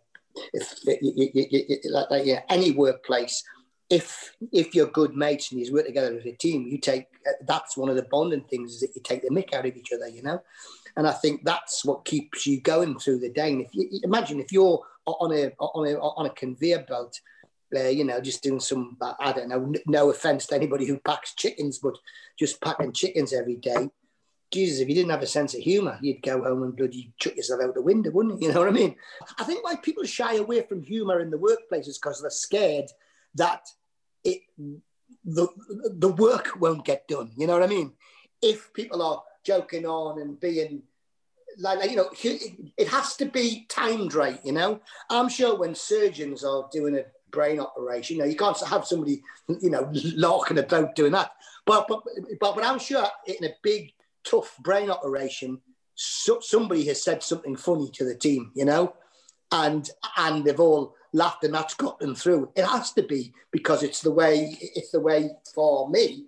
if, 0.54 0.80
you, 0.86 1.30
you, 1.34 1.66
you, 1.70 1.78
like, 1.92 2.10
like 2.10 2.26
yeah, 2.26 2.42
any 2.50 2.72
workplace. 2.72 3.44
If 3.92 4.34
if 4.52 4.74
you're 4.74 4.88
good 4.88 5.16
mates 5.16 5.52
and 5.52 5.60
you 5.60 5.72
work 5.72 5.86
together 5.86 6.18
as 6.18 6.26
a 6.26 6.32
team, 6.32 6.66
you 6.66 6.80
take 6.80 7.08
that's 7.46 7.78
one 7.78 7.90
of 7.90 7.98
the 7.98 8.04
bonding 8.04 8.46
things 8.46 8.74
is 8.74 8.80
that 8.80 8.96
you 8.96 9.02
take 9.04 9.22
the 9.22 9.30
mick 9.30 9.54
out 9.54 9.66
of 9.66 9.76
each 9.76 9.92
other, 9.94 10.08
you 10.08 10.24
know. 10.24 10.42
And 10.98 11.08
I 11.08 11.12
think 11.12 11.44
that's 11.44 11.86
what 11.86 12.06
keeps 12.06 12.46
you 12.46 12.62
going 12.62 13.00
through 13.00 13.20
the 13.20 13.30
day. 13.30 13.52
And 13.52 13.62
if 13.62 13.74
you 13.74 14.00
imagine 14.04 14.40
if 14.40 14.52
you're 14.52 14.82
on 15.06 15.34
a 15.34 15.52
on 15.60 15.88
a 15.88 15.98
on 16.00 16.26
a 16.26 16.30
conveyor 16.30 16.86
belt 16.88 17.20
uh, 17.76 17.88
you 17.88 18.04
know, 18.04 18.20
just 18.20 18.44
doing 18.44 18.60
some, 18.60 18.98
I 19.20 19.32
don't 19.32 19.50
know, 19.50 19.74
no 19.86 20.10
offense 20.10 20.46
to 20.48 20.56
anybody 20.56 20.86
who 20.86 20.98
packs 21.00 21.34
chickens, 21.36 21.80
but 21.80 21.98
just 22.38 22.62
packing 22.62 22.92
chickens 22.92 23.34
every 23.34 23.56
day. 23.56 23.90
Jesus, 24.52 24.82
if 24.82 24.90
you 24.90 24.96
didn't 24.96 25.12
have 25.12 25.22
a 25.22 25.28
sense 25.28 25.54
of 25.54 25.62
humour, 25.62 25.98
you'd 26.02 26.22
go 26.22 26.44
home 26.44 26.64
and 26.64 26.76
bloody 26.76 27.14
chuck 27.18 27.38
yourself 27.38 27.62
out 27.62 27.74
the 27.74 27.82
window, 27.82 28.12
wouldn't 28.12 28.42
you? 28.42 28.48
You 28.50 28.54
know 28.54 28.60
what 28.60 28.70
I 28.70 28.74
mean? 28.74 28.96
I 29.40 29.46
think 29.46 29.64
why 29.64 29.78
people 29.78 30.04
shy 30.04 30.36
away 30.36 30.62
from 30.64 30.84
humour 30.84 31.22
in 31.22 31.30
the 31.30 31.38
workplace 31.38 31.88
is 31.88 31.98
because 31.98 32.22
they're 32.22 32.30
scared 32.30 32.90
that 33.36 33.62
it 34.26 34.42
the 35.24 35.48
the 35.98 36.10
work 36.10 36.60
won't 36.60 36.84
get 36.84 37.08
done. 37.08 37.32
You 37.38 37.48
know 37.48 37.54
what 37.54 37.64
I 37.64 37.68
mean? 37.68 37.94
If 38.42 38.74
people 38.74 39.02
are 39.02 39.24
joking 39.44 39.86
on 39.86 40.22
and 40.22 40.40
being 40.40 40.84
like, 41.58 41.90
you 41.90 41.98
know, 41.98 42.10
it 42.24 42.88
has 42.88 43.16
to 43.18 43.26
be 43.26 43.66
timed 43.70 44.14
right. 44.14 44.40
You 44.44 44.54
know, 44.54 44.80
I'm 45.10 45.30
sure 45.30 45.58
when 45.58 45.76
surgeons 45.76 46.44
are 46.44 46.70
doing 46.72 46.98
a 46.98 47.06
brain 47.32 47.60
operation, 47.60 48.18
you 48.18 48.22
know, 48.24 48.28
you 48.28 48.36
can't 48.36 48.60
have 48.68 48.86
somebody, 48.86 49.24
you 49.62 49.70
know, 49.70 49.90
larking 50.16 50.60
about 50.60 50.96
doing 50.96 51.14
that. 51.14 51.32
But 51.66 51.88
but 51.88 52.04
but, 52.40 52.56
but 52.56 52.66
I'm 52.66 52.80
sure 52.80 53.06
in 53.26 53.46
a 53.46 53.56
big 53.62 53.92
tough 54.24 54.58
brain 54.60 54.90
operation, 54.90 55.60
so, 55.96 56.40
somebody 56.42 56.86
has 56.86 57.04
said 57.04 57.22
something 57.22 57.56
funny 57.56 57.90
to 57.92 58.06
the 58.06 58.16
team, 58.16 58.52
you 58.56 58.66
know, 58.66 58.94
and 59.52 59.90
and 60.18 60.44
they've 60.44 60.60
all 60.60 60.96
laughed 61.14 61.44
and 61.44 61.54
that's 61.54 61.74
got 61.74 62.00
them 62.00 62.16
through. 62.16 62.52
It 62.56 62.66
has 62.66 62.94
to 62.94 63.04
be 63.04 63.34
because 63.52 63.84
it's 63.84 64.02
the 64.02 64.12
way 64.12 64.58
it's 64.60 64.92
the 64.92 65.00
way 65.00 65.32
for 65.54 65.90
me. 65.90 66.26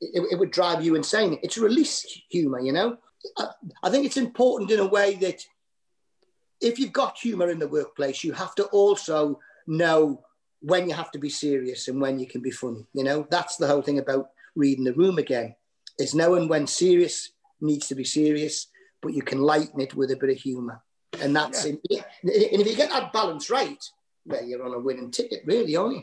It, 0.00 0.22
it 0.32 0.38
would 0.38 0.50
drive 0.50 0.84
you 0.84 0.94
insane. 0.94 1.38
It's 1.42 1.58
release 1.58 2.06
humor, 2.30 2.60
you 2.60 2.72
know. 2.72 2.98
I, 3.36 3.48
I 3.82 3.90
think 3.90 4.06
it's 4.06 4.16
important 4.16 4.70
in 4.70 4.80
a 4.80 4.86
way 4.86 5.14
that 5.16 5.44
if 6.60 6.78
you've 6.78 6.92
got 6.92 7.18
humor 7.18 7.50
in 7.50 7.58
the 7.58 7.68
workplace, 7.68 8.24
you 8.24 8.32
have 8.32 8.54
to 8.56 8.64
also 8.66 9.38
know 9.66 10.22
when 10.60 10.88
you 10.88 10.94
have 10.94 11.10
to 11.12 11.18
be 11.18 11.28
serious 11.28 11.88
and 11.88 12.00
when 12.00 12.18
you 12.18 12.26
can 12.26 12.40
be 12.40 12.50
funny. 12.50 12.86
You 12.94 13.04
know, 13.04 13.26
that's 13.30 13.56
the 13.56 13.66
whole 13.66 13.82
thing 13.82 13.98
about 13.98 14.30
reading 14.56 14.84
the 14.84 14.94
room 14.94 15.18
again. 15.18 15.54
Is 15.98 16.14
knowing 16.14 16.48
when 16.48 16.66
serious 16.66 17.32
needs 17.60 17.88
to 17.88 17.94
be 17.94 18.04
serious, 18.04 18.68
but 19.02 19.14
you 19.14 19.22
can 19.22 19.40
lighten 19.40 19.80
it 19.80 19.94
with 19.94 20.10
a 20.12 20.16
bit 20.16 20.30
of 20.30 20.36
humour. 20.36 20.80
And 21.20 21.34
that's 21.34 21.66
yeah. 21.66 21.74
it. 21.90 22.04
And 22.22 22.60
if 22.60 22.66
you 22.66 22.76
get 22.76 22.90
that 22.90 23.12
balance 23.12 23.50
right, 23.50 23.82
well, 24.24 24.44
you're 24.44 24.64
on 24.64 24.74
a 24.74 24.78
winning 24.78 25.10
ticket, 25.10 25.42
really, 25.44 25.74
aren't 25.74 25.96
you? 25.96 26.02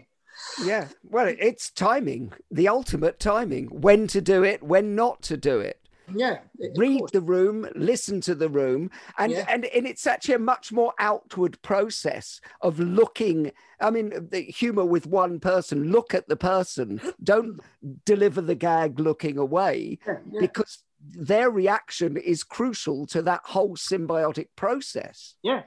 Yeah. 0.63 0.87
Well, 1.03 1.33
it's 1.39 1.69
timing, 1.69 2.33
the 2.51 2.67
ultimate 2.67 3.19
timing, 3.19 3.67
when 3.67 4.07
to 4.07 4.21
do 4.21 4.43
it, 4.43 4.63
when 4.63 4.95
not 4.95 5.21
to 5.23 5.37
do 5.37 5.59
it. 5.59 5.79
Yeah. 6.13 6.39
Read 6.75 6.99
course. 6.99 7.11
the 7.11 7.21
room, 7.21 7.67
listen 7.75 8.21
to 8.21 8.35
the 8.35 8.49
room. 8.49 8.91
And, 9.17 9.31
yeah. 9.31 9.45
and 9.49 9.65
and 9.65 9.87
it's 9.87 10.05
actually 10.05 10.35
a 10.35 10.39
much 10.39 10.71
more 10.71 10.93
outward 10.99 11.61
process 11.61 12.41
of 12.61 12.79
looking. 12.79 13.51
I 13.79 13.89
mean, 13.89 14.27
the 14.29 14.41
humor 14.41 14.85
with 14.85 15.07
one 15.07 15.39
person, 15.39 15.91
look 15.91 16.13
at 16.13 16.27
the 16.27 16.35
person. 16.35 17.01
Don't 17.23 17.59
deliver 18.05 18.41
the 18.41 18.55
gag 18.55 18.99
looking 18.99 19.37
away 19.37 19.99
yeah, 20.05 20.17
yeah. 20.31 20.41
because 20.41 20.83
their 21.01 21.49
reaction 21.49 22.17
is 22.17 22.43
crucial 22.43 23.05
to 23.07 23.21
that 23.23 23.41
whole 23.43 23.75
symbiotic 23.75 24.47
process. 24.55 25.35
Yeah. 25.43 25.63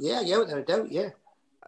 Yeah, 0.00 0.22
yeah, 0.22 0.42
a 0.42 0.62
doubt, 0.62 0.90
yeah. 0.90 1.10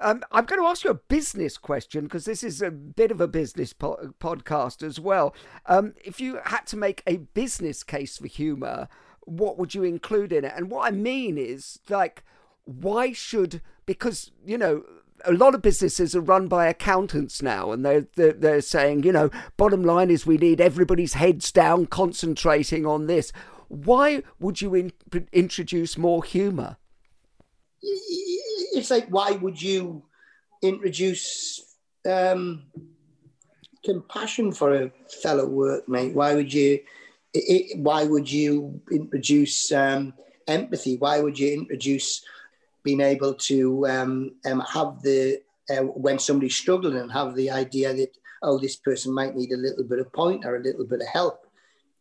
Um, 0.01 0.23
I'm 0.31 0.45
going 0.45 0.61
to 0.61 0.67
ask 0.67 0.85
you 0.85 0.91
a 0.91 0.95
business 0.95 1.59
question 1.59 2.05
because 2.05 2.25
this 2.25 2.43
is 2.43 2.63
a 2.63 2.71
bit 2.71 3.11
of 3.11 3.21
a 3.21 3.29
business 3.29 3.73
po- 3.73 4.15
podcast 4.21 4.83
as 4.83 5.01
well. 5.01 5.35
Um, 5.67 5.95
if 6.05 6.21
you 6.21 6.41
had 6.45 6.67
to 6.69 6.77
make 6.77 7.03
a 7.07 7.17
business 7.17 7.83
case 7.83 8.19
for 8.19 8.29
humor, 8.29 8.89
what 9.21 9.59
would 9.59 9.75
you 9.75 9.83
include 9.83 10.33
in 10.33 10.45
it? 10.45 10.53
And 10.57 10.71
what 10.71 10.87
I 10.87 10.91
mean 10.91 11.37
is, 11.37 11.81
like, 11.89 12.23
why 12.65 13.13
should, 13.13 13.61
because, 13.87 14.31
you 14.47 14.57
know, 14.57 14.85
a 15.25 15.33
lot 15.33 15.55
of 15.55 15.63
businesses 15.63 16.15
are 16.15 16.21
run 16.21 16.47
by 16.47 16.67
accountants 16.67 17.43
now, 17.43 17.73
and 17.73 17.85
they're, 17.85 18.07
they're, 18.15 18.33
they're 18.33 18.61
saying, 18.61 19.03
you 19.03 19.13
know, 19.13 19.31
bottom 19.57 19.83
line 19.83 20.11
is 20.11 20.25
we 20.27 20.39
need 20.39 20.61
everybody's 20.61 21.15
heads 21.15 21.51
down, 21.51 21.87
concentrating 21.87 22.87
on 22.87 23.07
this. 23.07 23.33
Why 23.67 24.23
would 24.39 24.63
you 24.63 24.75
in, 24.75 24.93
introduce 25.33 25.99
more 25.99 26.23
humour? 26.23 26.77
It's 27.83 28.91
like 28.91 29.09
why 29.09 29.33
would 29.33 29.61
you 29.61 30.03
introduce 30.63 31.77
um, 32.09 32.65
compassion 33.85 34.53
for 34.53 34.75
a 34.75 34.91
fellow 35.23 35.49
workmate? 35.49 36.15
Why 36.15 36.35
would 36.35 36.53
you? 36.53 36.81
It, 37.35 37.79
why 37.79 38.05
would 38.05 38.31
you 38.31 38.81
introduce 38.91 39.71
um, 39.73 40.15
empathy? 40.47 40.97
Why 40.97 41.21
would 41.21 41.39
you 41.39 41.53
introduce 41.53 42.25
being 42.83 43.01
able 43.01 43.35
to 43.35 43.87
um, 43.87 44.33
um, 44.47 44.61
have 44.73 45.03
the 45.03 45.43
uh, 45.71 45.83
when 45.83 46.19
somebody's 46.19 46.57
struggling 46.57 46.97
and 46.97 47.13
have 47.13 47.35
the 47.35 47.51
idea 47.51 47.93
that 47.95 48.17
oh 48.43 48.59
this 48.59 48.77
person 48.77 49.13
might 49.13 49.37
need 49.37 49.53
a 49.53 49.57
little 49.57 49.85
bit 49.85 49.99
of 49.99 50.13
point 50.13 50.45
or 50.45 50.57
a 50.57 50.63
little 50.63 50.85
bit 50.85 51.01
of 51.01 51.09
help. 51.09 51.47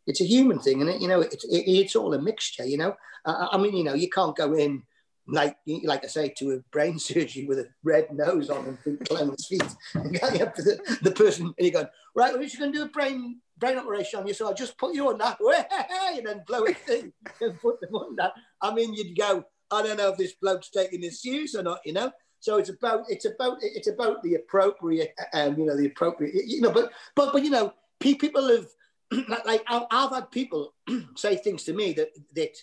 It's 0.06 0.22
a 0.22 0.26
human 0.26 0.60
thing, 0.60 0.82
and 0.82 0.90
it 0.90 1.02
you 1.02 1.08
know 1.08 1.22
it's 1.22 1.44
it, 1.46 1.64
it's 1.68 1.96
all 1.96 2.14
a 2.14 2.22
mixture. 2.22 2.66
You 2.66 2.78
know, 2.78 2.96
I, 3.26 3.50
I 3.54 3.58
mean 3.58 3.76
you 3.76 3.84
know 3.84 3.94
you 3.94 4.10
can't 4.10 4.36
go 4.36 4.54
in 4.54 4.84
like 5.28 5.58
like 5.84 6.04
I 6.04 6.08
say, 6.08 6.34
to 6.38 6.52
a 6.52 6.60
brain 6.72 7.00
surgery 7.00 7.46
with 7.46 7.60
a 7.60 7.68
red 7.84 8.12
nose 8.14 8.50
on 8.50 8.78
and 8.86 9.32
his 9.32 9.48
feet, 9.48 9.64
and 9.94 10.20
going 10.20 10.42
up 10.42 10.56
to 10.56 10.62
the, 10.62 10.98
the 11.02 11.12
person 11.12 11.46
and 11.46 11.56
you're 11.60 11.72
going, 11.72 11.88
right, 12.16 12.34
we're 12.34 12.44
just 12.44 12.60
going 12.60 12.72
to 12.72 12.78
do 12.78 12.86
a 12.86 12.90
brain 12.90 13.40
brain 13.58 13.78
operation 13.78 14.20
on 14.20 14.28
you, 14.28 14.34
so 14.34 14.48
I'll 14.48 14.54
just 14.54 14.78
put 14.78 14.94
you 14.94 15.10
on 15.10 15.18
that, 15.18 15.38
and 16.16 16.26
then 16.26 16.44
blow 16.48 16.64
it 16.64 16.78
in 16.90 17.12
and 17.42 17.60
put 17.60 17.82
them 17.82 17.96
on 17.96 18.16
that. 18.18 18.34
I 18.62 18.74
mean, 18.74 18.94
you'd 18.94 19.18
go, 19.18 19.44
I 19.72 19.82
don't 19.82 19.98
know 19.98 20.10
if 20.10 20.18
this 20.18 20.34
bloke's 20.34 20.70
taking 20.70 21.02
this 21.02 21.22
serious 21.22 21.56
or 21.56 21.64
not, 21.64 21.80
you 21.86 21.94
know. 21.94 22.12
So 22.40 22.58
it's 22.58 22.70
about 22.70 23.06
it's 23.10 23.26
about 23.26 23.58
it's 23.62 23.88
about 23.88 24.22
the 24.24 24.36
appropriate, 24.36 25.14
um, 25.34 25.58
you 25.58 25.66
know, 25.66 25.76
the 25.76 25.88
appropriate, 25.88 26.34
you 26.46 26.62
know, 26.62 26.72
but 26.72 26.92
but 27.16 27.34
but 27.34 27.44
you 27.44 27.50
know, 27.50 27.74
people 28.00 28.48
have 28.48 28.68
like 29.46 29.64
I've 29.68 30.14
had 30.14 30.32
people 30.32 30.74
say 31.16 31.36
things 31.36 31.64
to 31.64 31.74
me 31.74 31.94
that 31.94 32.10
that 32.36 32.58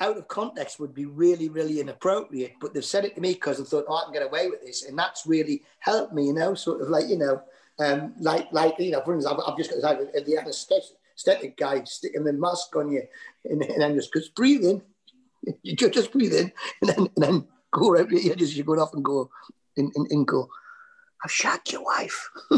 out 0.00 0.16
of 0.16 0.28
context 0.28 0.78
would 0.78 0.94
be 0.94 1.06
really, 1.06 1.48
really 1.48 1.80
inappropriate. 1.80 2.54
But 2.60 2.74
they've 2.74 2.84
said 2.84 3.04
it 3.04 3.14
to 3.14 3.20
me 3.20 3.32
because 3.32 3.60
I 3.60 3.64
thought, 3.64 3.86
oh, 3.88 3.96
I 3.96 4.04
can 4.04 4.12
get 4.12 4.22
away 4.22 4.48
with 4.48 4.62
this. 4.62 4.84
And 4.84 4.98
that's 4.98 5.26
really 5.26 5.62
helped 5.78 6.12
me, 6.12 6.26
you 6.26 6.32
know, 6.34 6.54
sort 6.54 6.82
of 6.82 6.88
like, 6.88 7.08
you 7.08 7.18
know, 7.18 7.42
um, 7.78 8.14
like, 8.20 8.50
like 8.52 8.74
you 8.78 8.92
know, 8.92 9.02
for 9.02 9.14
instance, 9.14 9.34
I've, 9.34 9.40
I've 9.46 9.58
just 9.58 9.70
got 9.80 9.98
this, 9.98 10.24
the 10.24 10.38
anesthetic 10.38 11.56
guy 11.56 11.82
sticking 11.84 12.24
the 12.24 12.32
mask 12.32 12.74
on 12.76 12.90
you 12.90 13.02
and, 13.44 13.62
and 13.62 13.80
then 13.80 13.94
just, 13.94 14.12
just 14.12 14.34
breathe 14.34 14.64
in. 14.64 14.82
You 15.62 15.76
just 15.76 16.10
breathe 16.10 16.34
in 16.34 16.50
and 16.80 16.90
then, 16.90 16.98
and 16.98 17.24
then 17.24 17.46
go 17.70 17.90
right, 17.92 18.10
you 18.10 18.34
just, 18.34 18.56
you 18.56 18.64
go 18.64 18.72
off 18.80 18.94
and 18.94 19.04
go 19.04 19.30
and, 19.76 19.92
and, 19.94 20.10
and 20.10 20.26
go, 20.26 20.48
I've 21.24 21.30
shot 21.30 21.70
your 21.70 21.84
wife. 21.84 22.30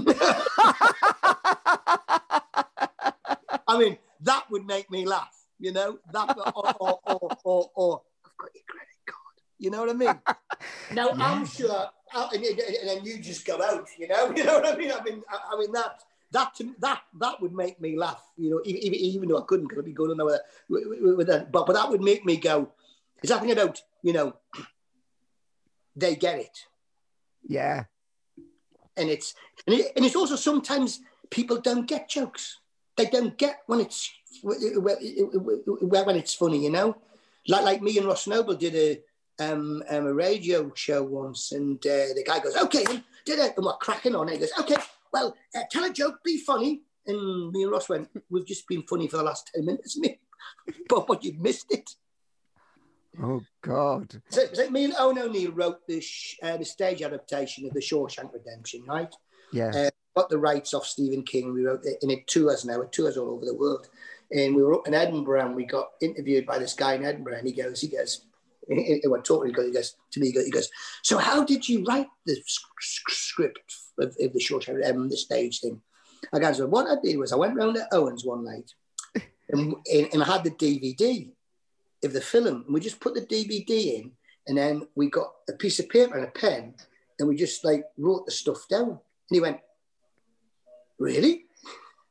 I 3.69 3.79
mean, 3.79 3.99
that 4.23 4.51
would 4.51 4.65
make 4.65 4.91
me 4.91 5.05
laugh 5.05 5.38
you 5.59 5.73
know, 5.73 5.99
that 6.13 6.37
or, 6.55 6.75
or, 6.81 7.01
or, 7.07 7.31
or, 7.45 7.71
or 7.75 8.03
I've 8.25 8.37
got 8.37 8.51
your 8.55 8.65
credit 8.69 8.99
card. 9.07 9.37
You 9.59 9.71
know 9.71 9.81
what 9.81 9.91
I 9.91 9.93
mean? 9.93 10.21
now 10.95 11.09
yeah. 11.09 11.15
I'm 11.19 11.47
sure, 11.47 11.89
uh, 12.15 12.29
and, 12.33 12.45
and, 12.45 12.89
then 12.89 13.05
you 13.05 13.19
just 13.19 13.47
go 13.47 13.61
out. 13.63 13.89
You 13.99 14.09
know, 14.09 14.33
you 14.37 14.45
know 14.45 14.55
what 14.55 14.67
I 14.67 14.77
mean? 14.77 14.93
I 14.93 15.03
mean, 15.03 15.23
I, 15.31 15.55
I 15.55 15.59
mean 15.59 15.73
that 15.73 16.03
that 16.33 16.59
that 16.81 17.03
that 17.21 17.41
would 17.41 17.53
make 17.53 17.81
me 17.81 17.97
laugh. 17.97 18.23
You 18.37 18.51
know, 18.51 18.63
even, 18.65 18.95
even 18.95 19.29
though 19.29 19.39
I 19.39 19.47
couldn't, 19.47 19.69
because 19.69 19.81
I'd 19.81 19.87
be 19.87 19.93
going 19.93 20.21
on 20.21 20.27
with, 20.27 20.41
with, 20.69 21.17
with 21.17 21.27
that. 21.27 21.51
But 21.51 21.67
but 21.67 21.73
that 21.75 21.91
would 21.91 22.03
make 22.03 22.25
me 22.25 22.37
go. 22.37 22.73
Is 23.23 23.31
that 23.31 23.41
thing 23.41 23.53
about 23.53 23.83
you 24.03 24.13
know? 24.13 24.35
They 25.97 26.15
get 26.15 26.39
it. 26.39 26.57
Yeah. 27.49 27.85
And 28.97 29.11
it's 29.11 29.35
and, 29.67 29.75
it, 29.81 29.93
and 29.97 30.05
it's 30.05 30.15
also 30.15 30.37
sometimes 30.37 31.01
people 31.29 31.61
don't 31.61 31.89
get 31.89 32.09
jokes. 32.09 32.61
They 32.99 33.07
don't 33.07 33.39
get 33.39 33.61
when 33.67 33.81
it's 33.81 34.11
when 34.43 36.17
it's 36.17 36.35
funny, 36.35 36.65
you 36.65 36.71
know. 36.71 36.97
Like 37.47 37.65
like 37.65 37.81
me 37.81 37.97
and 37.97 38.07
Ross 38.09 38.27
Noble 38.27 38.57
did 38.57 38.75
a 38.75 39.01
um, 39.41 39.85
um, 39.89 40.07
a 40.07 40.13
radio 40.13 40.73
show 40.75 41.05
once, 41.05 41.53
and 41.53 41.79
uh, 41.87 42.11
the 42.17 42.25
guy 42.27 42.41
goes, 42.41 42.57
"Okay, 42.57 42.85
did 43.25 43.39
it?" 43.39 43.55
And 43.57 43.65
we're 43.65 43.77
cracking 43.77 44.17
on. 44.17 44.29
it. 44.29 44.33
He 44.33 44.39
goes, 44.39 44.53
"Okay, 44.59 44.77
well, 45.13 45.37
uh, 45.55 45.61
tell 45.71 45.85
a 45.85 45.93
joke, 45.93 46.19
be 46.25 46.39
funny." 46.39 46.83
And 47.07 47.53
me 47.53 47.63
and 47.63 47.71
Ross 47.71 47.89
went, 47.89 48.09
"We've 48.29 48.45
just 48.45 48.67
been 48.67 48.83
funny 48.83 49.07
for 49.07 49.19
the 49.19 49.23
last 49.23 49.49
ten 49.55 49.65
minutes, 49.65 49.97
me, 49.97 50.19
but 50.89 51.07
but 51.07 51.23
you 51.23 51.35
missed 51.39 51.71
it." 51.71 51.89
Oh 53.23 53.41
God! 53.63 54.21
So, 54.29 54.43
so 54.53 54.71
me 54.71 54.87
and 54.87 54.95
Owen 54.99 55.21
O'Neill 55.21 55.53
wrote 55.53 55.87
the 55.87 56.01
sh- 56.01 56.37
uh, 56.43 56.57
the 56.57 56.65
stage 56.65 57.03
adaptation 57.03 57.65
of 57.65 57.75
the 57.75 57.81
Shawshank 57.81 58.33
Redemption, 58.33 58.83
right? 58.89 59.15
Yeah. 59.53 59.91
Got 60.19 60.31
the 60.31 60.39
rights 60.39 60.75
off 60.75 60.85
Stephen 60.85 61.23
King. 61.23 61.53
We 61.53 61.63
wrote 61.63 61.85
it, 61.85 61.99
and 62.03 62.11
it 62.11 62.27
tours 62.27 62.65
now. 62.65 62.81
It 62.81 62.91
tours 62.91 63.17
all 63.17 63.31
over 63.31 63.45
the 63.45 63.55
world. 63.55 63.87
And 64.33 64.57
we 64.57 64.65
were 64.65 64.75
up 64.75 64.89
in 64.89 64.93
Edinburgh 64.93 65.47
and 65.47 65.55
we 65.55 65.65
got 65.65 65.91
interviewed 66.01 66.45
by 66.45 66.59
this 66.59 66.75
guy 66.75 66.95
in 66.95 67.05
Edinburgh. 67.05 67.37
And 67.39 67.47
he 67.47 67.55
goes, 67.55 67.81
he 67.81 67.87
goes, 67.87 68.23
he 68.69 69.01
went 69.07 69.25
talking, 69.25 69.55
he 69.55 69.73
goes 69.73 69.95
to 70.11 70.21
me, 70.21 70.33
he 70.33 70.51
goes, 70.51 70.69
so 71.05 71.19
how 71.19 71.45
did 71.45 71.69
you 71.69 71.85
write 71.85 72.09
the 72.27 72.37
script 73.09 73.75
of, 74.01 74.09
of 74.21 74.33
the 74.33 74.41
short 74.41 74.69
um, 74.69 75.09
the 75.09 75.17
stage 75.17 75.61
thing? 75.61 75.81
I 76.33 76.41
goes, 76.41 76.59
well, 76.59 76.69
what 76.69 76.87
I 76.89 77.01
did 77.01 77.17
was 77.17 77.33
I 77.33 77.37
went 77.37 77.55
round 77.55 77.77
to 77.77 77.87
Owen's 77.93 78.25
one 78.25 78.45
night 78.45 78.73
and, 79.51 79.77
and 79.87 80.21
I 80.21 80.27
had 80.27 80.43
the 80.43 80.51
DVD 80.51 81.31
of 82.05 82.13
the 82.13 82.21
film 82.21 82.65
and 82.67 82.75
we 82.75 82.81
just 82.81 83.01
put 83.01 83.15
the 83.15 83.23
DVD 83.23 84.01
in 84.01 84.13
and 84.49 84.59
then 84.59 84.83
we 84.97 85.11
got 85.11 85.31
a 85.49 85.53
piece 85.53 85.79
of 85.79 85.89
paper 85.89 86.17
and 86.17 86.27
a 86.27 86.31
pen 86.33 86.75
and 87.21 87.29
we 87.29 87.37
just 87.37 87.65
like 87.65 87.85
wrote 87.97 88.27
the 88.27 88.33
stuff 88.33 88.67
down. 88.69 88.91
And 88.91 88.99
he 89.31 89.41
went, 89.41 89.61
really? 90.99 91.45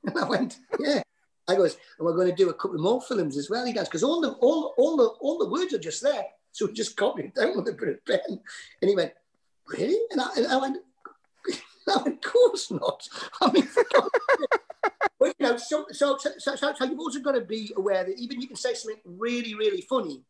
And 0.06 0.18
I 0.18 0.30
went, 0.30 0.58
yeah. 0.80 1.02
I 1.50 1.56
goes, 1.56 1.78
and 1.98 2.06
we're 2.06 2.16
going 2.16 2.30
to 2.30 2.36
do 2.36 2.50
a 2.50 2.54
couple 2.54 2.78
more 2.78 3.02
films 3.02 3.36
as 3.38 3.50
well. 3.50 3.66
He 3.66 3.74
goes, 3.74 3.86
because 3.86 4.04
all 4.04 4.22
the 4.22 4.32
all 4.34 4.74
all 4.78 4.96
the 4.96 5.08
all 5.20 5.38
the 5.38 5.50
words 5.50 5.74
are 5.74 5.80
just 5.80 6.02
there, 6.02 6.26
so 6.52 6.66
we 6.66 6.74
just 6.74 6.96
copied 6.96 7.26
it 7.26 7.36
down 7.36 7.58
with 7.58 7.68
a 7.68 7.74
bit 7.74 7.90
of 7.90 8.06
pen. 8.06 8.40
And 8.82 8.90
he 8.90 8.96
went, 8.96 9.14
really? 9.68 9.98
And 10.12 10.22
I, 10.22 10.30
and 10.38 10.48
I 10.48 10.58
went, 10.58 10.78
no, 11.88 11.96
of 12.06 12.22
course 12.22 12.72
not. 12.72 13.08
I 13.42 13.52
mean, 13.52 13.68
but 15.20 15.36
you 15.40 15.48
know, 15.48 15.58
so, 15.58 15.86
so, 15.92 16.18
so, 16.18 16.32
so, 16.38 16.56
so 16.56 16.86
you've 16.86 17.00
also 17.00 17.20
got 17.20 17.34
to 17.34 17.42
be 17.42 17.72
aware 17.78 18.04
that 18.04 18.18
even 18.18 18.42
you 18.42 18.48
can 18.48 18.56
say 18.56 18.74
something 18.74 19.00
really, 19.06 19.56
really 19.56 19.82
funny, 19.82 20.24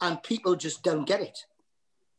and 0.00 0.22
people 0.22 0.56
just 0.56 0.82
don't 0.82 1.06
get 1.06 1.20
it. 1.20 1.38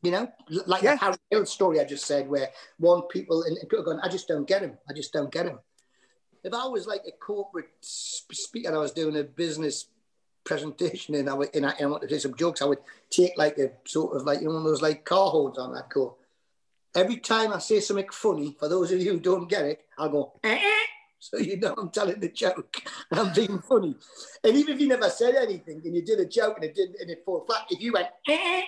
You 0.02 0.12
know, 0.12 0.28
like 0.68 0.84
yeah. 0.84 0.96
the 0.96 1.00
Harry 1.00 1.16
Hill 1.32 1.46
story 1.46 1.80
I 1.80 1.86
just 1.86 2.06
said, 2.06 2.28
where 2.28 2.50
one 2.78 3.04
people 3.04 3.44
and 3.44 3.58
people 3.62 3.86
going, 3.86 4.00
I 4.04 4.10
just 4.10 4.28
don't 4.28 4.46
get 4.46 4.62
him. 4.62 4.78
I 4.90 4.94
just 4.94 5.14
don't 5.14 5.32
get 5.32 5.46
him. 5.46 5.60
If 6.44 6.54
I 6.54 6.68
was 6.68 6.88
like 6.88 7.04
a 7.08 7.12
corporate 7.12 7.70
speaker, 7.82 8.68
and 8.68 8.76
I 8.76 8.80
was 8.80 8.92
doing 8.92 9.16
a 9.16 9.24
business 9.24 9.88
presentation 10.44 11.16
and 11.16 11.30
I, 11.30 11.34
would, 11.34 11.56
and 11.56 11.66
I, 11.66 11.72
and 11.72 11.88
I 11.88 11.90
wanted 11.90 12.10
to 12.10 12.16
say 12.16 12.20
some 12.20 12.36
jokes, 12.36 12.62
I 12.62 12.66
would 12.66 12.80
take 13.10 13.38
like 13.38 13.58
a 13.58 13.72
sort 13.86 14.16
of 14.16 14.26
like 14.26 14.42
you 14.42 14.48
know 14.48 14.54
one 14.56 14.64
of 14.64 14.68
those 14.68 14.82
like 14.82 15.06
car 15.06 15.30
holds 15.30 15.58
on 15.58 15.74
that 15.74 15.90
go. 15.90 16.18
Every 16.96 17.18
time 17.18 17.54
I 17.54 17.60
say 17.60 17.80
something 17.80 18.10
funny, 18.12 18.56
for 18.60 18.70
those 18.70 18.92
of 18.92 19.00
you 19.00 19.14
who 19.14 19.20
don't 19.20 19.50
get 19.50 19.66
it, 19.66 19.86
I'll 19.98 20.10
go. 20.10 20.34
Eh. 20.44 20.60
So 21.20 21.38
you 21.38 21.58
know 21.58 21.74
I'm 21.78 21.90
telling 21.90 22.20
the 22.20 22.30
joke. 22.30 22.84
I'm 23.12 23.34
being 23.34 23.60
funny. 23.60 23.96
And 24.44 24.58
even 24.58 24.76
if 24.76 24.82
you 24.82 24.88
never 24.88 25.10
said 25.10 25.36
anything 25.36 25.82
and 25.86 25.96
you 25.96 26.02
did 26.02 26.20
a 26.20 26.26
joke 26.26 26.58
and 26.58 26.66
it 26.66 26.76
didn't 26.76 26.98
and 27.00 27.10
it 27.10 27.24
fall 27.26 27.46
flat, 27.46 27.66
if 27.70 27.82
you 27.82 27.94
went, 27.94 28.10
eh, 28.28 28.62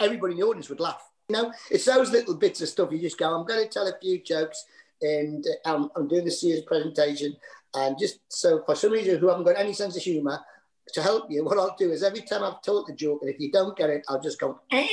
everybody 0.00 0.32
in 0.32 0.40
the 0.40 0.46
audience 0.46 0.70
would 0.70 0.80
laugh. 0.80 1.10
You 1.28 1.36
know, 1.36 1.52
it's 1.70 1.84
those 1.84 2.10
little 2.10 2.34
bits 2.34 2.60
of 2.60 2.68
stuff 2.68 2.92
you 2.92 2.98
just 2.98 3.18
go, 3.18 3.34
I'm 3.34 3.46
going 3.46 3.62
to 3.62 3.68
tell 3.68 3.86
a 3.86 3.98
few 3.98 4.22
jokes 4.22 4.64
and 5.04 5.46
uh, 5.64 5.88
I'm, 5.96 6.08
doing 6.08 6.24
the 6.24 6.30
series 6.30 6.62
presentation. 6.62 7.36
And 7.74 7.98
just 7.98 8.20
so 8.28 8.62
for 8.64 8.74
some 8.74 8.92
reason 8.92 9.18
who 9.18 9.28
haven't 9.28 9.44
got 9.44 9.58
any 9.58 9.72
sense 9.72 9.96
of 9.96 10.02
humour, 10.02 10.40
to 10.92 11.02
help 11.02 11.30
you, 11.30 11.44
what 11.44 11.58
I'll 11.58 11.76
do 11.78 11.90
is 11.92 12.02
every 12.02 12.20
time 12.22 12.42
I've 12.42 12.62
told 12.62 12.86
the 12.86 12.94
joke, 12.94 13.20
and 13.22 13.30
if 13.30 13.40
you 13.40 13.50
don't 13.50 13.76
get 13.76 13.90
it, 13.90 14.04
I'll 14.08 14.20
just 14.20 14.38
go, 14.38 14.60
and 14.70 14.86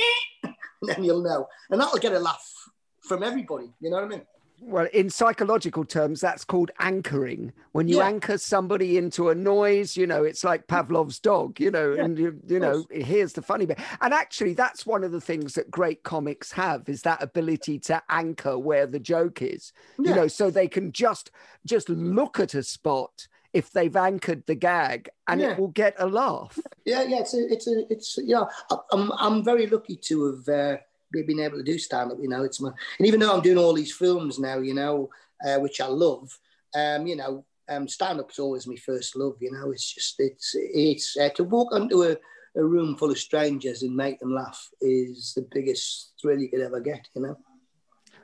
then 0.82 1.04
you'll 1.04 1.22
know. 1.22 1.48
And 1.70 1.80
that'll 1.80 1.98
get 1.98 2.12
a 2.12 2.18
laugh 2.18 2.70
from 3.02 3.22
everybody. 3.22 3.70
You 3.80 3.90
know 3.90 3.96
what 3.96 4.04
I 4.04 4.08
mean? 4.08 4.22
Well, 4.64 4.86
in 4.92 5.10
psychological 5.10 5.84
terms, 5.84 6.20
that's 6.20 6.44
called 6.44 6.70
anchoring. 6.78 7.52
When 7.72 7.88
you 7.88 7.96
yeah. 7.98 8.06
anchor 8.06 8.38
somebody 8.38 8.96
into 8.96 9.28
a 9.28 9.34
noise, 9.34 9.96
you 9.96 10.06
know, 10.06 10.22
it's 10.22 10.44
like 10.44 10.68
Pavlov's 10.68 11.18
dog, 11.18 11.58
you 11.58 11.70
know, 11.70 11.94
yeah, 11.94 12.04
and 12.04 12.18
you, 12.18 12.38
you 12.46 12.60
know, 12.60 12.84
here's 12.90 13.32
the 13.32 13.42
funny 13.42 13.66
bit. 13.66 13.80
And 14.00 14.14
actually, 14.14 14.54
that's 14.54 14.86
one 14.86 15.02
of 15.02 15.10
the 15.10 15.20
things 15.20 15.54
that 15.54 15.70
great 15.70 16.04
comics 16.04 16.52
have 16.52 16.88
is 16.88 17.02
that 17.02 17.22
ability 17.22 17.80
to 17.80 18.02
anchor 18.08 18.58
where 18.58 18.86
the 18.86 19.00
joke 19.00 19.42
is, 19.42 19.72
yeah. 19.98 20.10
you 20.10 20.14
know, 20.14 20.28
so 20.28 20.50
they 20.50 20.68
can 20.68 20.92
just 20.92 21.30
just 21.66 21.88
look 21.88 22.38
at 22.38 22.54
a 22.54 22.62
spot 22.62 23.26
if 23.52 23.70
they've 23.72 23.96
anchored 23.96 24.46
the 24.46 24.54
gag 24.54 25.10
and 25.28 25.40
it 25.40 25.58
will 25.58 25.68
get 25.68 25.94
a 25.98 26.06
laugh. 26.06 26.58
Yeah, 26.84 27.02
yeah, 27.02 27.18
it's 27.18 27.34
a, 27.34 27.52
it's 27.52 27.66
a, 27.66 27.84
it's 27.90 28.18
yeah. 28.22 28.44
I'm 28.92 29.12
I'm 29.18 29.44
very 29.44 29.66
lucky 29.66 29.96
to 29.96 30.26
have. 30.26 30.48
Uh, 30.48 30.76
being 31.12 31.40
able 31.40 31.58
to 31.58 31.62
do 31.62 31.78
stand 31.78 32.12
up. 32.12 32.18
You 32.20 32.28
know, 32.28 32.42
it's 32.42 32.60
my 32.60 32.70
and 32.98 33.06
even 33.06 33.20
though 33.20 33.34
I'm 33.34 33.42
doing 33.42 33.58
all 33.58 33.74
these 33.74 33.94
films 33.94 34.38
now, 34.38 34.58
you 34.58 34.74
know, 34.74 35.10
uh, 35.46 35.58
which 35.58 35.80
I 35.80 35.86
love, 35.86 36.30
um, 36.74 37.06
you 37.06 37.16
know, 37.16 37.44
um, 37.68 37.88
stand 37.88 38.20
up's 38.20 38.38
always 38.38 38.66
my 38.66 38.76
first 38.76 39.16
love. 39.16 39.36
You 39.40 39.52
know, 39.52 39.70
it's 39.70 39.92
just 39.92 40.14
it's 40.18 40.52
it's 40.54 41.16
uh, 41.16 41.30
to 41.30 41.44
walk 41.44 41.74
into 41.74 42.02
a, 42.04 42.16
a 42.58 42.64
room 42.64 42.96
full 42.96 43.10
of 43.10 43.18
strangers 43.18 43.82
and 43.82 43.94
make 43.94 44.18
them 44.20 44.34
laugh 44.34 44.68
is 44.80 45.32
the 45.34 45.46
biggest 45.52 46.12
thrill 46.20 46.38
you 46.38 46.48
could 46.48 46.60
ever 46.60 46.80
get. 46.80 47.06
You 47.14 47.22
know. 47.22 47.38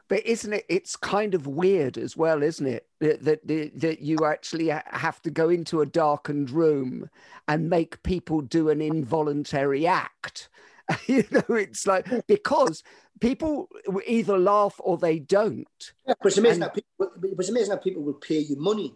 But 0.09 0.24
isn't 0.26 0.55
it? 0.55 0.64
It's 0.70 0.97
kind 0.97 1.34
of 1.34 1.47
weird 1.47 1.99
as 1.99 2.16
well, 2.16 2.43
isn't 2.43 2.66
it? 2.66 2.86
That 3.01 3.24
that 3.24 3.47
that 3.47 4.01
you 4.01 4.24
actually 4.24 4.68
have 4.68 5.20
to 5.22 5.30
go 5.30 5.51
into 5.51 5.82
a 5.82 5.86
darkened 5.86 6.51
room 6.51 7.11
and 7.47 7.70
make 7.70 8.03
people 8.03 8.41
do 8.41 8.70
an 8.70 8.80
involuntary 8.80 9.86
act 9.86 10.49
you 11.07 11.24
know, 11.30 11.55
it's 11.55 11.86
like 11.86 12.26
because 12.26 12.82
people 13.20 13.68
either 14.07 14.39
laugh 14.39 14.76
or 14.78 14.97
they 14.97 15.18
don't. 15.18 15.93
Yeah, 16.07 16.14
but 16.20 16.28
it's 16.28 16.39
amazing, 16.39 16.62
and, 16.62 16.70
how 16.70 16.74
people, 16.74 17.12
it's 17.39 17.49
amazing 17.49 17.70
how 17.70 17.78
people 17.78 18.03
will 18.03 18.14
pay 18.14 18.39
you 18.39 18.57
money 18.57 18.95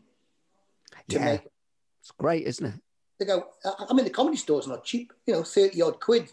to 1.09 1.16
yeah, 1.16 1.24
make. 1.24 1.49
It's 2.01 2.11
great, 2.12 2.47
isn't 2.47 2.66
it? 2.66 2.80
They 3.18 3.26
go, 3.26 3.47
I 3.64 3.93
mean, 3.93 4.05
the 4.05 4.11
comedy 4.11 4.36
store's 4.36 4.66
not 4.66 4.84
cheap, 4.84 5.12
you 5.26 5.34
know, 5.34 5.43
30 5.43 5.80
odd 5.82 6.01
quid 6.01 6.32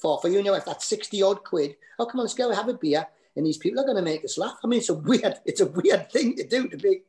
for, 0.00 0.20
for 0.20 0.28
you 0.28 0.42
know, 0.42 0.54
if 0.54 0.64
that's 0.64 0.86
60 0.86 1.22
odd 1.22 1.44
quid, 1.44 1.76
oh, 1.98 2.06
come 2.06 2.20
on, 2.20 2.24
let's 2.24 2.34
go 2.34 2.52
have 2.52 2.68
a 2.68 2.74
beer. 2.74 3.06
And 3.36 3.46
these 3.46 3.58
people 3.58 3.80
are 3.80 3.84
going 3.84 3.96
to 3.96 4.02
make 4.02 4.24
us 4.24 4.38
laugh. 4.38 4.58
I 4.64 4.66
mean, 4.66 4.78
it's 4.78 4.88
a 4.88 4.94
weird, 4.94 5.36
it's 5.44 5.60
a 5.60 5.66
weird 5.66 6.10
thing 6.10 6.36
to 6.36 6.46
do 6.46 6.68
to 6.68 6.76
be, 6.76 7.02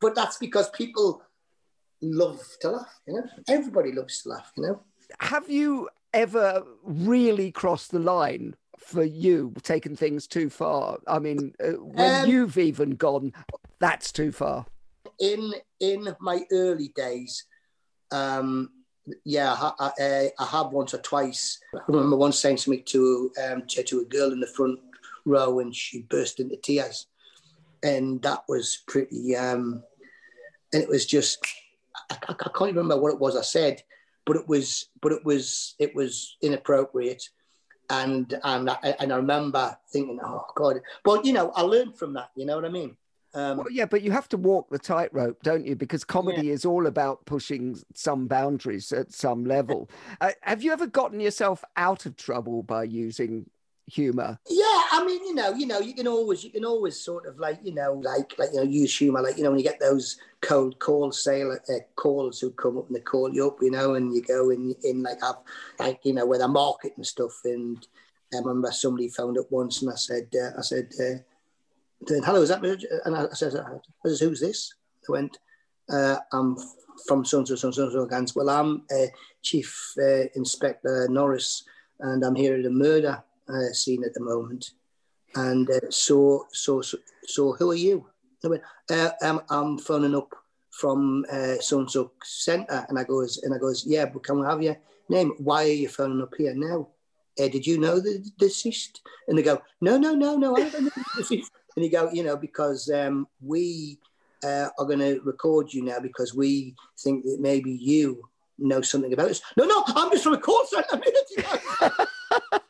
but 0.00 0.14
that's 0.14 0.38
because 0.38 0.70
people 0.70 1.22
love 2.00 2.40
to 2.60 2.70
laugh, 2.70 3.00
you 3.06 3.14
know, 3.14 3.24
everybody 3.48 3.92
loves 3.92 4.22
to 4.22 4.30
laugh, 4.30 4.52
you 4.56 4.62
know. 4.62 4.80
Have 5.18 5.50
you 5.50 5.88
ever 6.12 6.64
really 6.82 7.50
crossed 7.50 7.90
the 7.90 7.98
line 7.98 8.56
for 8.78 9.04
you, 9.04 9.52
taken 9.62 9.96
things 9.96 10.26
too 10.26 10.50
far? 10.50 10.98
I 11.06 11.18
mean, 11.18 11.54
uh, 11.62 11.72
when 11.72 12.24
um, 12.24 12.30
you've 12.30 12.58
even 12.58 12.90
gone, 12.90 13.32
that's 13.78 14.12
too 14.12 14.32
far. 14.32 14.66
In 15.18 15.52
in 15.80 16.16
my 16.20 16.44
early 16.50 16.88
days, 16.94 17.44
um, 18.10 18.70
yeah, 19.24 19.54
I, 19.58 19.90
I, 19.98 20.30
I, 20.38 20.44
have 20.46 20.72
once 20.72 20.94
or 20.94 20.98
twice. 20.98 21.58
I 21.74 21.80
remember 21.88 22.16
once 22.16 22.38
saying 22.38 22.58
something 22.58 22.84
to 22.86 23.30
um, 23.44 23.66
to, 23.68 23.82
to 23.82 24.00
a 24.00 24.04
girl 24.04 24.32
in 24.32 24.40
the 24.40 24.46
front 24.46 24.78
row, 25.24 25.58
and 25.58 25.74
she 25.74 26.02
burst 26.02 26.40
into 26.40 26.56
tears, 26.56 27.06
and 27.82 28.22
that 28.22 28.44
was 28.48 28.82
pretty. 28.86 29.36
Um, 29.36 29.82
and 30.72 30.82
it 30.82 30.88
was 30.88 31.06
just, 31.06 31.44
I, 32.10 32.16
I 32.28 32.34
can't 32.34 32.70
even 32.70 32.76
remember 32.76 32.98
what 32.98 33.14
it 33.14 33.20
was 33.20 33.36
I 33.36 33.42
said, 33.42 33.82
but 34.26 34.36
it 34.36 34.48
was 34.48 34.88
but 35.00 35.12
it 35.12 35.24
was 35.24 35.74
it 35.78 35.94
was 35.94 36.36
inappropriate 36.42 37.28
and 37.88 38.38
and 38.44 38.70
I, 38.70 38.96
and 39.00 39.12
I 39.12 39.16
remember 39.16 39.76
thinking 39.92 40.20
oh 40.22 40.44
god 40.54 40.80
but 41.04 41.24
you 41.24 41.32
know 41.32 41.50
I 41.50 41.62
learned 41.62 41.96
from 41.96 42.14
that 42.14 42.30
you 42.36 42.46
know 42.46 42.56
what 42.56 42.64
I 42.64 42.70
mean 42.70 42.96
um, 43.32 43.58
well, 43.58 43.70
yeah, 43.70 43.84
but 43.84 44.02
you 44.02 44.10
have 44.10 44.28
to 44.30 44.36
walk 44.36 44.70
the 44.70 44.78
tightrope, 44.78 45.42
don't 45.42 45.64
you? 45.64 45.76
Because 45.76 46.02
comedy 46.02 46.48
yeah. 46.48 46.52
is 46.54 46.64
all 46.64 46.88
about 46.88 47.24
pushing 47.26 47.78
some 47.94 48.26
boundaries 48.26 48.90
at 48.92 49.12
some 49.12 49.44
level. 49.44 49.88
Uh, 50.20 50.32
have 50.42 50.62
you 50.62 50.72
ever 50.72 50.86
gotten 50.86 51.20
yourself 51.20 51.64
out 51.76 52.04
of 52.04 52.16
trouble 52.16 52.62
by 52.62 52.82
using 52.82 53.48
humor. 53.90 54.38
Yeah 54.48 54.80
i 54.92 55.04
mean 55.04 55.24
you 55.24 55.34
know 55.34 55.52
you 55.54 55.66
know 55.66 55.80
you 55.80 55.94
can 55.94 56.06
always 56.06 56.44
you 56.44 56.50
can 56.50 56.64
always 56.64 56.98
sort 56.98 57.26
of 57.26 57.38
like 57.38 57.58
you 57.62 57.72
know 57.72 57.94
like 58.02 58.34
like 58.38 58.50
you 58.52 58.58
know 58.58 58.62
use 58.62 58.96
humor 58.96 59.22
like 59.22 59.36
you 59.36 59.44
know 59.44 59.50
when 59.50 59.58
you 59.58 59.64
get 59.64 59.80
those 59.80 60.18
cold 60.40 60.78
call 60.78 61.12
sale 61.12 61.52
uh, 61.52 61.72
calls 61.96 62.40
who 62.40 62.50
come 62.50 62.78
up 62.78 62.86
and 62.88 62.96
they 62.96 63.00
call 63.00 63.32
you 63.32 63.46
up 63.46 63.58
you 63.60 63.70
know 63.70 63.94
and 63.94 64.14
you 64.14 64.22
go 64.22 64.50
in 64.50 64.74
in 64.84 65.02
like 65.02 65.20
have 65.22 65.36
like 65.78 66.00
you 66.04 66.12
know 66.12 66.26
where 66.26 66.38
they're 66.38 66.48
marketing 66.48 67.04
stuff 67.04 67.40
and 67.44 67.86
I 68.32 68.38
remember 68.38 68.70
somebody 68.70 69.08
phoned 69.08 69.38
up 69.38 69.50
once 69.50 69.82
and 69.82 69.90
I 69.90 69.96
said 69.96 70.28
uh, 70.34 70.58
I 70.58 70.62
said 70.62 70.88
uh, 71.00 72.14
hello 72.24 72.42
is 72.42 72.48
that 72.48 72.64
and 73.04 73.16
I 73.16 73.32
said 73.34 73.52
who's 74.02 74.40
this? 74.40 74.74
They 75.06 75.12
went 75.12 75.38
uh, 75.92 76.16
I'm 76.32 76.56
from 77.06 77.24
so 77.24 77.38
and 77.38 77.48
so 77.48 77.56
so 77.56 77.68
and 77.68 77.74
so 77.74 77.90
so 77.90 78.32
well 78.36 78.50
I'm 78.50 78.82
uh, 78.92 79.06
Chief 79.42 79.94
uh, 79.98 80.26
Inspector 80.34 81.08
Norris 81.10 81.64
and 81.98 82.24
I'm 82.24 82.34
here 82.34 82.56
at 82.56 82.64
a 82.64 82.70
murder 82.70 83.22
uh, 83.52 83.72
scene 83.72 84.04
at 84.04 84.14
the 84.14 84.20
moment. 84.20 84.70
And 85.34 85.70
uh, 85.70 85.90
so, 85.90 86.46
so, 86.52 86.80
so, 86.80 86.98
so, 87.24 87.52
who 87.52 87.70
are 87.70 87.76
you? 87.76 88.06
I 88.44 88.48
went, 88.48 88.62
uh, 88.90 89.10
I'm, 89.22 89.40
I'm 89.50 89.78
phoning 89.78 90.16
up 90.16 90.34
from 90.70 91.26
so 91.60 91.80
and 91.80 91.90
so 91.90 92.12
centre, 92.24 92.86
and 92.88 92.98
I 92.98 93.04
goes, 93.04 93.38
and 93.42 93.54
I 93.54 93.58
goes, 93.58 93.84
yeah, 93.86 94.06
but 94.06 94.24
can 94.24 94.40
we 94.40 94.46
have 94.46 94.62
your 94.62 94.76
name? 95.08 95.32
Why 95.38 95.64
are 95.64 95.68
you 95.68 95.88
phoning 95.88 96.22
up 96.22 96.32
here 96.36 96.54
now? 96.54 96.88
Uh, 97.38 97.48
did 97.48 97.66
you 97.66 97.78
know 97.78 98.00
the 98.00 98.24
deceased? 98.38 99.02
And 99.28 99.38
they 99.38 99.42
go, 99.42 99.62
no, 99.80 99.98
no, 99.98 100.14
no, 100.14 100.36
no, 100.36 100.56
I 100.56 100.68
don't 100.68 100.84
know 100.84 100.90
the 100.96 101.04
deceased. 101.22 101.52
And 101.76 101.84
you 101.84 101.90
go, 101.90 102.10
you 102.12 102.22
know, 102.22 102.36
because 102.36 102.90
um, 102.90 103.28
we 103.40 103.98
uh, 104.42 104.68
are 104.78 104.86
going 104.86 104.98
to 104.98 105.20
record 105.24 105.72
you 105.72 105.84
now 105.84 106.00
because 106.00 106.34
we 106.34 106.74
think 106.98 107.24
that 107.24 107.38
maybe 107.40 107.72
you 107.72 108.22
know 108.58 108.80
something 108.80 109.12
about 109.12 109.30
us. 109.30 109.42
No, 109.56 109.64
no, 109.64 109.84
I'm 109.88 110.10
just 110.10 110.24
from 110.24 110.34
a 110.34 110.38
call 110.38 110.64
centre. 110.66 111.00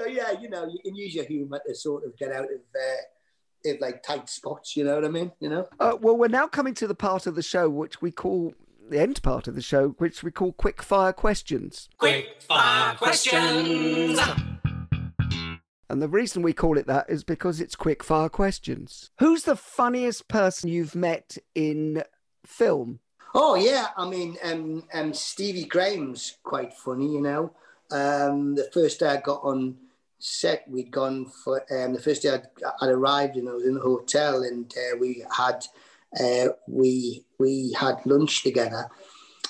so 0.00 0.06
yeah, 0.06 0.32
you 0.40 0.48
know, 0.48 0.66
you 0.66 0.78
can 0.84 0.94
use 0.94 1.14
your 1.14 1.24
humour 1.24 1.60
to 1.66 1.74
sort 1.74 2.04
of 2.04 2.16
get 2.16 2.32
out 2.32 2.44
of 2.44 2.60
uh, 2.74 3.70
of 3.70 3.80
like 3.80 4.02
tight 4.02 4.28
spots. 4.28 4.76
You 4.76 4.84
know 4.84 4.94
what 4.94 5.04
I 5.04 5.08
mean? 5.08 5.32
You 5.40 5.50
know. 5.50 5.68
Uh, 5.78 5.96
well, 6.00 6.16
we're 6.16 6.28
now 6.28 6.46
coming 6.46 6.74
to 6.74 6.86
the 6.86 6.94
part 6.94 7.26
of 7.26 7.34
the 7.34 7.42
show 7.42 7.68
which 7.68 8.00
we 8.00 8.10
call 8.10 8.54
the 8.88 9.00
end 9.00 9.22
part 9.22 9.46
of 9.46 9.54
the 9.54 9.62
show, 9.62 9.90
which 9.98 10.22
we 10.22 10.30
call 10.30 10.52
quick 10.52 10.82
fire 10.82 11.12
questions. 11.12 11.88
Quick 11.98 12.40
fire 12.40 12.94
questions. 12.96 14.18
And 15.88 16.00
the 16.00 16.08
reason 16.08 16.42
we 16.42 16.52
call 16.52 16.78
it 16.78 16.86
that 16.86 17.10
is 17.10 17.24
because 17.24 17.60
it's 17.60 17.74
quick 17.74 18.04
fire 18.04 18.28
questions. 18.28 19.10
Who's 19.18 19.42
the 19.42 19.56
funniest 19.56 20.28
person 20.28 20.70
you've 20.70 20.94
met 20.94 21.36
in 21.54 22.04
film? 22.46 23.00
Oh 23.34 23.54
yeah, 23.54 23.88
I 23.96 24.08
mean, 24.08 24.36
um, 24.44 24.84
um, 24.94 25.12
Stevie 25.12 25.64
Graham's 25.64 26.38
quite 26.42 26.72
funny, 26.72 27.12
you 27.12 27.20
know. 27.20 27.52
Um, 27.90 28.54
the 28.54 28.70
first 28.72 29.00
day 29.00 29.08
I 29.08 29.16
got 29.16 29.40
on 29.42 29.76
set, 30.20 30.64
we'd 30.68 30.90
gone 30.90 31.26
for 31.26 31.64
um, 31.72 31.94
the 31.94 32.00
first 32.00 32.22
day 32.22 32.30
I'd, 32.30 32.46
I'd 32.80 32.90
arrived 32.90 33.36
and 33.36 33.48
I 33.48 33.52
was 33.52 33.64
in 33.64 33.74
the 33.74 33.80
hotel 33.80 34.42
and 34.42 34.72
uh, 34.76 34.96
we 34.98 35.24
had 35.36 35.64
uh, 36.18 36.48
we 36.66 37.24
we 37.38 37.72
had 37.78 38.04
lunch 38.04 38.42
together, 38.42 38.88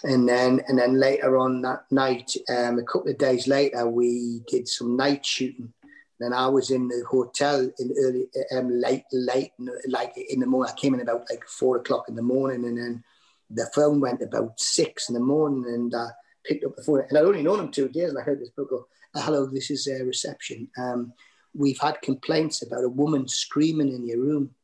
and 0.04 0.28
then 0.28 0.60
and 0.68 0.78
then 0.78 0.98
later 0.98 1.38
on 1.38 1.62
that 1.62 1.84
night, 1.90 2.36
um, 2.48 2.78
a 2.78 2.82
couple 2.82 3.10
of 3.10 3.18
days 3.18 3.46
later, 3.48 3.88
we 3.88 4.42
did 4.46 4.68
some 4.68 4.96
night 4.96 5.24
shooting. 5.24 5.72
Then 6.18 6.34
I 6.34 6.48
was 6.48 6.70
in 6.70 6.86
the 6.86 7.02
hotel 7.08 7.70
in 7.78 7.94
early, 7.98 8.28
um, 8.52 8.68
late, 8.78 9.04
late, 9.10 9.52
like 9.88 10.12
in 10.16 10.40
the 10.40 10.46
morning. 10.46 10.70
I 10.70 10.78
came 10.78 10.92
in 10.92 11.00
about 11.00 11.30
like 11.30 11.44
four 11.46 11.78
o'clock 11.78 12.10
in 12.10 12.14
the 12.14 12.22
morning, 12.22 12.66
and 12.66 12.76
then 12.76 13.04
the 13.48 13.70
phone 13.74 14.00
went 14.00 14.20
about 14.20 14.60
six 14.60 15.08
in 15.08 15.14
the 15.14 15.20
morning, 15.20 15.64
and 15.66 15.94
I 15.94 16.08
picked 16.44 16.64
up 16.64 16.76
the 16.76 16.82
phone. 16.82 17.04
And 17.08 17.16
I'd 17.16 17.24
only 17.24 17.42
known 17.42 17.60
him 17.60 17.70
two 17.70 17.88
days, 17.88 18.10
and 18.10 18.18
I 18.18 18.22
heard 18.22 18.38
this 18.38 18.50
book 18.50 18.68
go, 18.68 18.86
"Hello, 19.14 19.46
this 19.46 19.70
is 19.70 19.86
a 19.86 20.04
reception. 20.04 20.68
Um, 20.78 21.12
we've 21.54 21.80
had 21.80 22.00
complaints 22.02 22.62
about 22.62 22.84
a 22.84 22.88
woman 22.88 23.26
screaming 23.28 23.92
in 23.92 24.06
your 24.06 24.20
room." 24.20 24.54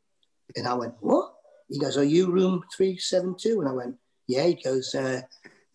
And 0.55 0.67
I 0.69 0.75
went, 0.75 0.95
"What?" 1.01 1.35
He 1.69 1.79
goes, 1.79 1.97
"Are 1.97 2.05
you 2.05 2.31
room 2.31 2.63
three 2.75 2.97
seven 2.99 3.35
two? 3.37 3.61
And 3.61 3.69
I 3.69 3.73
went, 3.73 3.97
"Yeah." 4.29 4.45
He 4.45 4.55
goes, 4.55 4.95
uh, 4.95 5.23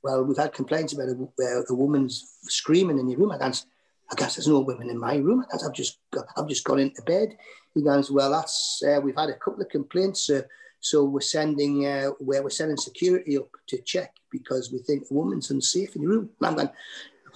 "Well, 0.03 0.24
we've 0.24 0.38
had 0.38 0.53
complaints 0.53 0.93
about 0.93 1.09
a, 1.09 1.17
uh, 1.43 1.63
a 1.69 1.74
woman's 1.74 2.38
screaming 2.43 2.97
in 2.97 3.09
your 3.09 3.19
room." 3.19 3.32
I 3.32 3.38
guess, 3.38 3.65
I 4.11 4.15
guess 4.15 4.36
there's 4.36 4.47
no 4.47 4.61
women 4.61 4.89
in 4.89 4.97
my 4.97 5.17
room. 5.17 5.41
I 5.41 5.51
guess 5.51 5.65
I've 5.65 5.74
just 5.74 5.99
got, 6.11 6.26
I've 6.38 6.47
just 6.47 6.63
gone 6.63 6.80
into 6.80 7.01
bed. 7.01 7.38
He 7.74 7.82
goes, 7.82 8.09
"Well, 8.09 8.32
that's 8.32 8.82
uh, 8.88 9.01
we've 9.03 9.17
had 9.17 9.30
a 9.30 9.38
couple 9.38 9.61
of 9.61 9.69
complaints, 9.69 10.30
uh, 10.30 10.43
so 10.80 11.03
we're 11.03 11.22
sending 11.22 11.86
uh, 11.86 12.11
where 12.19 12.41
we're 12.41 12.49
sending 12.49 12.78
security 12.78 13.38
up 13.38 13.49
to 13.67 13.78
check 13.82 14.15
because 14.32 14.72
we 14.72 14.80
think 14.80 15.03
a 15.11 15.13
woman's 15.13 15.51
unsafe 15.51 15.95
in 15.95 16.03
your 16.03 16.11
room." 16.11 16.30
And 16.39 16.47
I'm 16.47 16.55
going. 16.55 16.69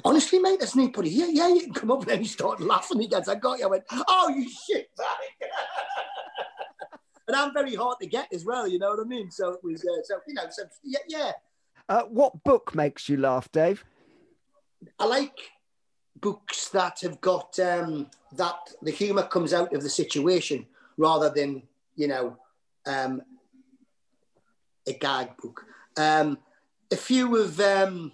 Honestly, 0.05 0.37
mate, 0.37 0.59
there's 0.59 0.75
nobody 0.75 1.09
here. 1.09 1.27
Yeah, 1.31 1.47
you 1.47 1.61
can 1.61 1.73
come 1.73 1.89
up. 1.89 2.01
And 2.01 2.11
then 2.11 2.19
he 2.19 2.27
started 2.27 2.63
laughing. 2.63 3.01
He 3.01 3.07
goes, 3.07 3.27
I 3.27 3.33
got 3.33 3.57
you. 3.57 3.65
I 3.65 3.69
went, 3.69 3.85
oh, 3.91 4.29
you 4.29 4.47
shit, 4.47 4.87
and 7.27 7.35
I'm 7.35 7.51
very 7.51 7.73
hard 7.73 7.97
to 8.01 8.07
get 8.07 8.31
as 8.31 8.45
well. 8.45 8.67
You 8.67 8.77
know 8.77 8.91
what 8.91 8.99
I 8.99 9.03
mean? 9.03 9.31
So 9.31 9.53
it 9.53 9.63
was, 9.63 9.81
uh, 9.81 10.03
so 10.03 10.19
you 10.27 10.35
know, 10.35 10.43
so 10.51 10.63
yeah, 10.83 10.99
yeah. 11.07 11.31
Uh, 11.89 12.03
what 12.03 12.43
book 12.43 12.75
makes 12.75 13.09
you 13.09 13.17
laugh, 13.17 13.51
Dave? 13.51 13.83
I 14.99 15.07
like 15.07 15.49
books 16.21 16.69
that 16.69 16.99
have 17.01 17.19
got 17.19 17.57
um, 17.59 18.11
that 18.33 18.59
the 18.83 18.91
humour 18.91 19.23
comes 19.23 19.53
out 19.53 19.73
of 19.73 19.81
the 19.81 19.89
situation 19.89 20.67
rather 20.97 21.31
than 21.31 21.63
you 21.95 22.07
know 22.07 22.37
um, 22.85 23.23
a 24.87 24.93
gag 24.93 25.35
book. 25.37 25.65
Um, 25.97 26.37
a 26.91 26.95
few 26.95 27.37
of 27.37 27.59
um, 27.59 28.11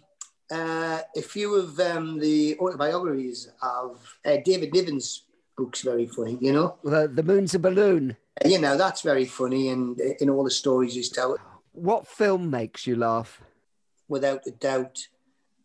uh, 0.52 1.00
a 1.16 1.22
few 1.22 1.56
of 1.56 1.80
um, 1.80 2.20
the 2.20 2.58
autobiographies 2.60 3.50
of 3.62 4.18
uh, 4.26 4.38
David 4.44 4.74
Niven's 4.74 5.24
books 5.58 5.82
very 5.82 6.08
funny. 6.08 6.38
You 6.42 6.54
know, 6.54 6.78
the, 6.84 7.08
the 7.08 7.24
Moon's 7.24 7.56
a 7.56 7.60
Balloon. 7.60 8.18
You 8.46 8.60
know 8.60 8.78
that's 8.78 9.02
very 9.02 9.26
funny 9.26 9.70
and 9.70 10.00
in 10.00 10.30
all 10.30 10.44
the 10.44 10.52
stories 10.52 10.96
he's 10.96 11.10
told 11.10 11.40
what 11.74 12.08
film 12.08 12.50
makes 12.50 12.86
you 12.86 12.96
laugh? 12.96 13.42
Without 14.08 14.46
a 14.46 14.52
doubt 14.52 15.08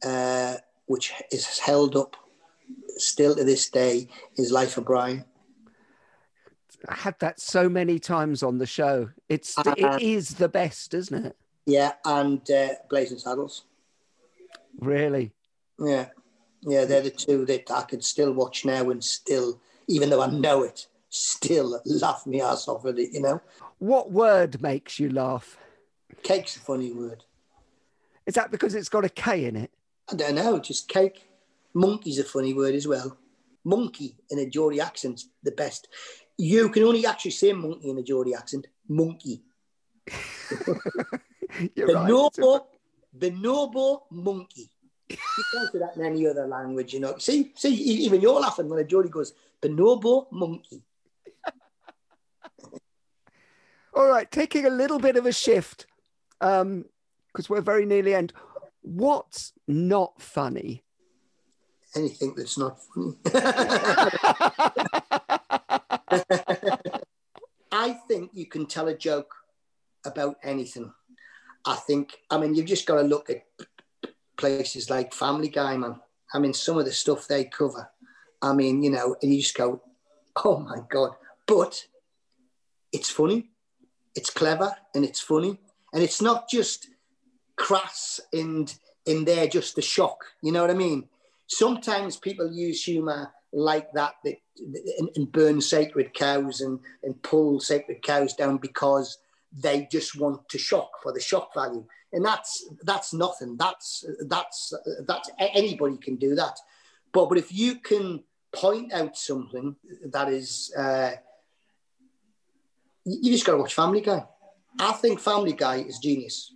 uh, 0.04 0.56
which 0.86 1.12
is 1.30 1.58
held 1.58 1.96
up 1.96 2.16
still 2.96 3.34
to 3.34 3.44
this 3.44 3.68
day 3.68 4.08
is 4.36 4.50
life 4.50 4.76
of 4.76 4.84
brian. 4.84 5.24
I 6.88 6.94
had 6.94 7.18
that 7.20 7.40
so 7.40 7.68
many 7.68 7.98
times 7.98 8.42
on 8.42 8.58
the 8.58 8.66
show. 8.66 9.10
It's 9.28 9.58
uh, 9.58 9.74
it 9.76 10.02
is 10.02 10.34
the 10.34 10.48
best 10.48 10.94
isn't 10.94 11.26
it? 11.26 11.36
Yeah 11.64 11.92
and 12.04 12.48
uh, 12.50 12.68
blazing 12.88 13.18
saddles 13.18 13.64
really 14.80 15.32
yeah 15.78 16.06
yeah 16.62 16.84
they're 16.84 17.02
the 17.02 17.10
two 17.10 17.44
that 17.44 17.70
i 17.70 17.82
could 17.82 18.04
still 18.04 18.32
watch 18.32 18.64
now 18.64 18.90
and 18.90 19.02
still 19.02 19.60
even 19.88 20.10
though 20.10 20.22
i 20.22 20.26
know 20.26 20.62
it 20.62 20.86
still 21.16 21.80
laugh 21.84 22.26
me 22.26 22.40
ass 22.40 22.68
off 22.68 22.84
at 22.86 22.98
it, 22.98 23.12
you 23.12 23.20
know. 23.20 23.40
What 23.78 24.10
word 24.12 24.60
makes 24.62 24.98
you 24.98 25.10
laugh? 25.10 25.58
Cake's 26.22 26.56
a 26.56 26.60
funny 26.60 26.92
word. 26.92 27.24
Is 28.26 28.34
that 28.34 28.50
because 28.50 28.74
it's 28.74 28.88
got 28.88 29.04
a 29.04 29.08
K 29.08 29.44
in 29.44 29.56
it? 29.56 29.70
I 30.10 30.16
don't 30.16 30.34
know, 30.34 30.58
just 30.58 30.88
cake. 30.88 31.24
Monkey's 31.74 32.18
a 32.18 32.24
funny 32.24 32.54
word 32.54 32.74
as 32.74 32.86
well. 32.86 33.16
Monkey 33.64 34.16
in 34.30 34.38
a 34.38 34.46
Geordie 34.46 34.80
accent, 34.80 35.22
the 35.42 35.50
best. 35.50 35.88
You 36.38 36.68
can 36.68 36.84
only 36.84 37.04
actually 37.06 37.32
say 37.32 37.52
monkey 37.52 37.90
in 37.90 37.98
a 37.98 38.02
Geordie 38.02 38.34
accent. 38.34 38.66
Monkey. 38.88 39.42
You're 41.74 41.86
the 41.88 41.94
right. 41.94 42.08
The 43.18 43.30
noble 43.30 44.06
monkey. 44.10 44.70
You 45.08 45.16
can't 45.52 45.72
say 45.72 45.78
that 45.78 45.96
in 45.96 46.04
any 46.04 46.26
other 46.26 46.46
language, 46.46 46.92
you 46.92 47.00
know. 47.00 47.16
See, 47.18 47.52
see, 47.54 47.74
even 47.74 48.20
you're 48.20 48.40
laughing 48.40 48.68
when 48.68 48.80
a 48.80 48.84
Geordie 48.84 49.08
goes, 49.08 49.32
the 49.60 49.68
noble 49.68 50.28
monkey. 50.32 50.82
All 53.94 54.08
right, 54.08 54.30
taking 54.30 54.66
a 54.66 54.70
little 54.70 54.98
bit 54.98 55.16
of 55.16 55.26
a 55.26 55.32
shift, 55.32 55.86
because 56.40 56.62
um, 56.62 56.84
we're 57.48 57.60
very 57.60 57.86
nearly 57.86 58.14
end. 58.14 58.32
What's 58.82 59.52
not 59.66 60.20
funny? 60.20 60.82
Anything 61.94 62.34
that's 62.36 62.58
not 62.58 62.78
funny. 62.94 63.16
I 67.72 67.92
think 68.08 68.30
you 68.34 68.46
can 68.46 68.66
tell 68.66 68.88
a 68.88 68.96
joke 68.96 69.32
about 70.04 70.36
anything. 70.42 70.92
I 71.66 71.74
think, 71.74 72.16
I 72.30 72.38
mean, 72.38 72.54
you've 72.54 72.66
just 72.66 72.86
got 72.86 72.96
to 72.96 73.02
look 73.02 73.28
at 73.28 73.42
places 74.36 74.88
like 74.88 75.12
Family 75.12 75.48
Guy, 75.48 75.76
man. 75.76 76.00
I 76.32 76.38
mean, 76.38 76.54
some 76.54 76.78
of 76.78 76.84
the 76.84 76.92
stuff 76.92 77.26
they 77.26 77.44
cover. 77.44 77.90
I 78.42 78.52
mean, 78.52 78.82
you 78.82 78.90
know, 78.90 79.16
and 79.22 79.34
you 79.34 79.40
just 79.40 79.56
go, 79.56 79.82
oh 80.44 80.58
my 80.58 80.78
God. 80.88 81.12
But 81.46 81.86
it's 82.92 83.10
funny 83.10 83.50
it's 84.16 84.30
clever 84.30 84.74
and 84.94 85.04
it's 85.04 85.20
funny 85.20 85.60
and 85.92 86.02
it's 86.02 86.22
not 86.22 86.48
just 86.48 86.88
crass 87.56 88.20
and 88.32 88.74
in 89.04 89.24
there 89.24 89.46
just 89.46 89.76
the 89.76 89.82
shock 89.82 90.24
you 90.42 90.50
know 90.50 90.62
what 90.62 90.70
i 90.70 90.74
mean 90.74 91.06
sometimes 91.46 92.16
people 92.16 92.50
use 92.50 92.82
humor 92.82 93.30
like 93.52 93.92
that, 93.92 94.14
that 94.24 94.36
and, 94.98 95.08
and 95.14 95.30
burn 95.32 95.60
sacred 95.60 96.12
cows 96.12 96.60
and, 96.60 96.80
and 97.04 97.22
pull 97.22 97.60
sacred 97.60 98.02
cows 98.02 98.34
down 98.34 98.56
because 98.56 99.18
they 99.56 99.88
just 99.90 100.18
want 100.18 100.48
to 100.48 100.58
shock 100.58 100.90
for 101.02 101.12
the 101.12 101.20
shock 101.20 101.52
value 101.54 101.84
and 102.12 102.24
that's 102.24 102.68
that's 102.82 103.12
nothing 103.12 103.56
that's 103.56 104.04
that's 104.28 104.72
that's 105.06 105.30
anybody 105.38 105.96
can 105.96 106.16
do 106.16 106.34
that 106.34 106.56
but 107.12 107.28
but 107.28 107.38
if 107.38 107.52
you 107.52 107.76
can 107.76 108.22
point 108.52 108.92
out 108.92 109.16
something 109.16 109.76
that 110.12 110.28
is 110.28 110.72
uh, 110.76 111.12
you 113.04 113.30
just 113.30 113.46
got 113.46 113.52
to 113.52 113.58
watch 113.58 113.74
Family 113.74 114.00
Guy. 114.00 114.24
I 114.80 114.92
think 114.92 115.20
Family 115.20 115.52
Guy 115.52 115.76
is 115.76 115.98
genius. 115.98 116.52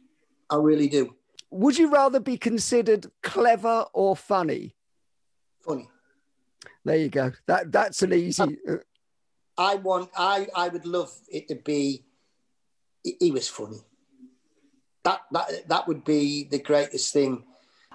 I 0.51 0.57
really 0.57 0.88
do. 0.88 1.14
Would 1.51 1.78
you 1.78 1.90
rather 1.90 2.20
be 2.20 2.36
considered 2.36 3.07
clever 3.22 3.86
or 3.92 4.16
funny? 4.16 4.74
Funny. 5.64 5.88
There 6.84 6.96
you 6.96 7.09
go. 7.09 7.32
That 7.46 7.70
that's 7.70 8.03
an 8.03 8.12
easy. 8.12 8.59
I 9.57 9.76
want. 9.76 10.11
I 10.16 10.48
I 10.55 10.68
would 10.68 10.86
love 10.86 11.12
it 11.28 11.48
to 11.48 11.57
be. 11.57 12.05
He 13.03 13.30
was 13.30 13.48
funny. 13.48 13.78
That 15.05 15.20
that 15.32 15.68
that 15.68 15.88
would 15.88 16.05
be 16.05 16.44
the 16.44 16.59
greatest 16.59 17.12
thing. 17.12 17.44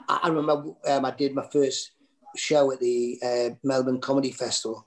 I, 0.10 0.22
I 0.24 0.28
remember 0.30 0.74
um, 0.88 1.06
I 1.06 1.12
did 1.12 1.36
my 1.36 1.47
first 1.51 1.91
show 2.36 2.72
at 2.72 2.80
the 2.80 3.20
uh, 3.24 3.56
Melbourne 3.64 4.01
Comedy 4.01 4.32
Festival, 4.32 4.86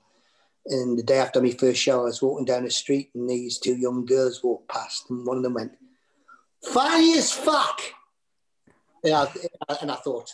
and 0.65 0.97
the 0.97 1.03
day 1.03 1.17
after 1.17 1.41
my 1.41 1.51
first 1.51 1.81
show, 1.81 2.01
I 2.01 2.03
was 2.05 2.21
walking 2.21 2.45
down 2.45 2.63
the 2.63 2.71
street 2.71 3.09
and 3.15 3.29
these 3.29 3.57
two 3.57 3.75
young 3.75 4.05
girls 4.05 4.43
walked 4.43 4.67
past, 4.67 5.09
and 5.09 5.25
one 5.25 5.37
of 5.37 5.43
them 5.43 5.53
went, 5.53 5.71
Funny 6.63 7.17
as 7.17 7.31
fuck. 7.31 7.81
And 9.03 9.13
I, 9.13 9.27
and 9.81 9.91
I 9.91 9.95
thought, 9.95 10.29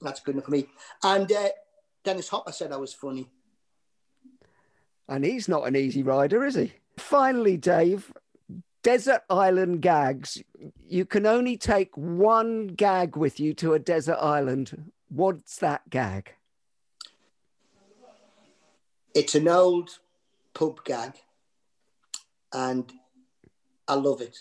that's 0.00 0.20
good 0.20 0.36
enough 0.36 0.44
for 0.44 0.52
me. 0.52 0.68
And 1.02 1.30
uh, 1.30 1.48
Dennis 2.04 2.28
Hopper 2.28 2.52
said 2.52 2.72
I 2.72 2.76
was 2.76 2.94
funny. 2.94 3.28
And 5.08 5.24
he's 5.24 5.48
not 5.48 5.66
an 5.66 5.76
easy 5.76 6.02
rider, 6.02 6.44
is 6.44 6.54
he? 6.54 6.72
Finally, 6.96 7.56
Dave, 7.56 8.12
desert 8.82 9.22
island 9.30 9.82
gags. 9.82 10.42
You 10.86 11.04
can 11.04 11.26
only 11.26 11.56
take 11.56 11.96
one 11.96 12.68
gag 12.68 13.16
with 13.16 13.40
you 13.40 13.54
to 13.54 13.74
a 13.74 13.78
desert 13.78 14.18
island. 14.20 14.92
What's 15.08 15.56
that 15.58 15.88
gag? 15.90 16.34
it's 19.14 19.34
an 19.34 19.48
old 19.48 19.98
pub 20.54 20.84
gag, 20.84 21.14
and 22.52 22.90
I 23.88 23.94
love 23.94 24.20
it 24.20 24.38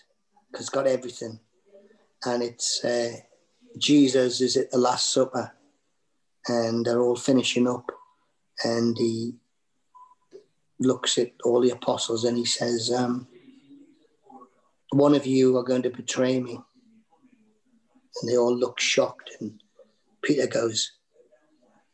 because 0.51 0.67
it's 0.67 0.69
got 0.69 0.87
everything. 0.87 1.39
And 2.25 2.43
it's 2.43 2.83
uh, 2.83 3.13
Jesus 3.77 4.41
is 4.41 4.57
at 4.57 4.71
the 4.71 4.77
Last 4.77 5.11
Supper, 5.11 5.51
and 6.47 6.85
they're 6.85 7.01
all 7.01 7.15
finishing 7.15 7.67
up, 7.67 7.91
and 8.63 8.97
he 8.97 9.35
looks 10.81 11.17
at 11.17 11.31
all 11.43 11.61
the 11.61 11.69
apostles 11.69 12.25
and 12.25 12.37
he 12.37 12.45
says, 12.45 12.91
um, 12.91 13.27
"One 14.91 15.15
of 15.15 15.25
you 15.25 15.57
are 15.57 15.63
going 15.63 15.83
to 15.83 15.89
betray 15.89 16.39
me." 16.39 16.59
And 18.21 18.29
they 18.29 18.37
all 18.37 18.55
look 18.55 18.79
shocked, 18.79 19.29
and 19.39 19.61
Peter 20.21 20.47
goes, 20.47 20.91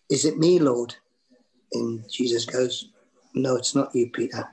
"Is 0.09 0.25
it 0.25 0.37
me, 0.37 0.57
Lord?" 0.59 0.95
And 1.73 2.09
Jesus 2.09 2.45
goes, 2.45 2.89
No, 3.33 3.55
it's 3.55 3.75
not 3.75 3.93
you, 3.93 4.09
Peter. 4.09 4.49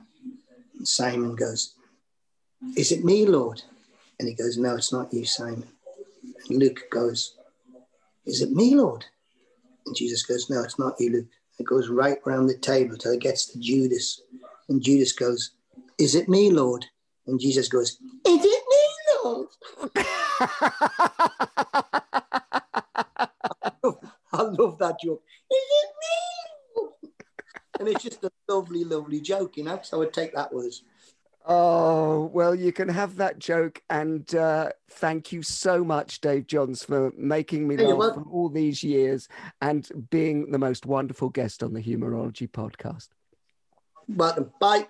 And 0.77 0.87
Simon 0.87 1.35
goes, 1.35 1.75
Is 2.75 2.91
it 2.91 3.05
me, 3.05 3.25
Lord? 3.25 3.61
And 4.19 4.27
he 4.27 4.35
goes, 4.35 4.57
No, 4.57 4.75
it's 4.75 4.91
not 4.91 5.13
you, 5.13 5.25
Simon. 5.25 5.67
And 6.49 6.59
Luke 6.59 6.83
goes, 6.91 7.35
Is 8.25 8.41
it 8.41 8.51
me, 8.51 8.75
Lord? 8.75 9.05
And 9.85 9.95
Jesus 9.95 10.23
goes, 10.23 10.49
No, 10.49 10.63
it's 10.63 10.79
not 10.79 10.99
you, 10.99 11.11
Luke. 11.11 11.27
It 11.57 11.65
goes 11.65 11.89
right 11.89 12.17
round 12.25 12.49
the 12.49 12.57
table 12.57 12.97
till 12.97 13.13
it 13.13 13.21
gets 13.21 13.45
to 13.47 13.59
Judas. 13.59 14.21
And 14.69 14.81
Judas 14.81 15.13
goes, 15.13 15.51
Is 15.97 16.15
it 16.15 16.27
me, 16.27 16.51
Lord? 16.51 16.85
And 17.27 17.39
Jesus 17.39 17.67
goes, 17.67 17.97
Is 18.25 18.45
it 18.45 18.63
me, 18.69 18.87
Lord? 19.23 19.47
I 24.33 24.41
love 24.41 24.77
that 24.79 24.97
joke. 25.01 25.23
Is 25.51 25.63
it 25.71 25.91
me? 26.01 26.75
Lord? 26.75 26.93
And 27.79 27.87
it's 27.87 28.03
just 28.03 28.23
a 28.23 28.31
lovely, 28.49 28.83
lovely 28.83 29.21
joke, 29.21 29.57
you 29.57 29.63
know. 29.63 29.79
So 29.83 29.97
I 29.97 29.99
would 29.99 30.13
take 30.13 30.33
that 30.35 30.53
with 30.53 30.65
us. 30.65 30.81
Oh, 31.47 32.31
well, 32.33 32.55
you 32.55 32.71
can 32.71 32.89
have 32.89 33.17
that 33.17 33.37
joke. 33.37 33.81
And 33.89 34.33
uh, 34.33 34.69
thank 34.89 35.31
you 35.31 35.43
so 35.43 35.83
much, 35.83 36.21
Dave 36.21 36.47
Johns, 36.47 36.83
for 36.83 37.11
making 37.15 37.67
me 37.67 37.75
you're 37.75 37.93
laugh 37.93 38.15
for 38.15 38.23
all 38.23 38.49
these 38.49 38.83
years 38.83 39.27
and 39.61 39.87
being 40.09 40.51
the 40.51 40.57
most 40.57 40.85
wonderful 40.85 41.29
guest 41.29 41.61
on 41.61 41.73
the 41.73 41.81
Humourology 41.81 42.49
podcast. 42.49 43.09
Welcome. 44.07 44.51
Bye. 44.59 44.87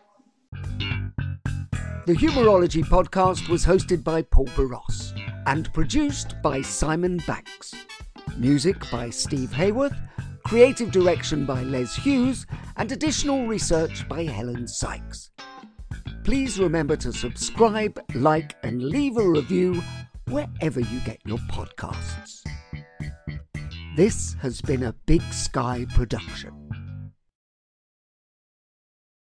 The 2.06 2.14
Humourology 2.14 2.84
podcast 2.84 3.50
was 3.50 3.66
hosted 3.66 4.04
by 4.04 4.22
Paul 4.22 4.46
Boross 4.48 5.20
and 5.48 5.74
produced 5.74 6.36
by 6.42 6.62
Simon 6.62 7.18
Banks. 7.28 7.74
Music 8.38 8.78
by 8.92 9.10
Steve 9.10 9.50
Hayworth, 9.50 9.98
creative 10.46 10.92
direction 10.92 11.46
by 11.46 11.64
Les 11.64 11.96
Hughes, 11.96 12.46
and 12.78 12.92
additional 12.92 13.48
research 13.48 14.08
by 14.08 14.24
Helen 14.24 14.68
Sykes. 14.68 15.32
Please 16.26 16.60
remember 16.60 16.96
to 16.96 17.14
subscribe, 17.14 18.02
like, 18.16 18.56
and 18.64 18.82
leave 18.82 19.16
a 19.18 19.30
review 19.30 19.80
wherever 20.28 20.80
you 20.80 21.00
get 21.02 21.20
your 21.24 21.38
podcasts. 21.52 22.42
This 23.96 24.36
has 24.42 24.60
been 24.60 24.82
a 24.82 24.94
Big 25.06 25.22
Sky 25.32 25.86
production. 25.94 26.65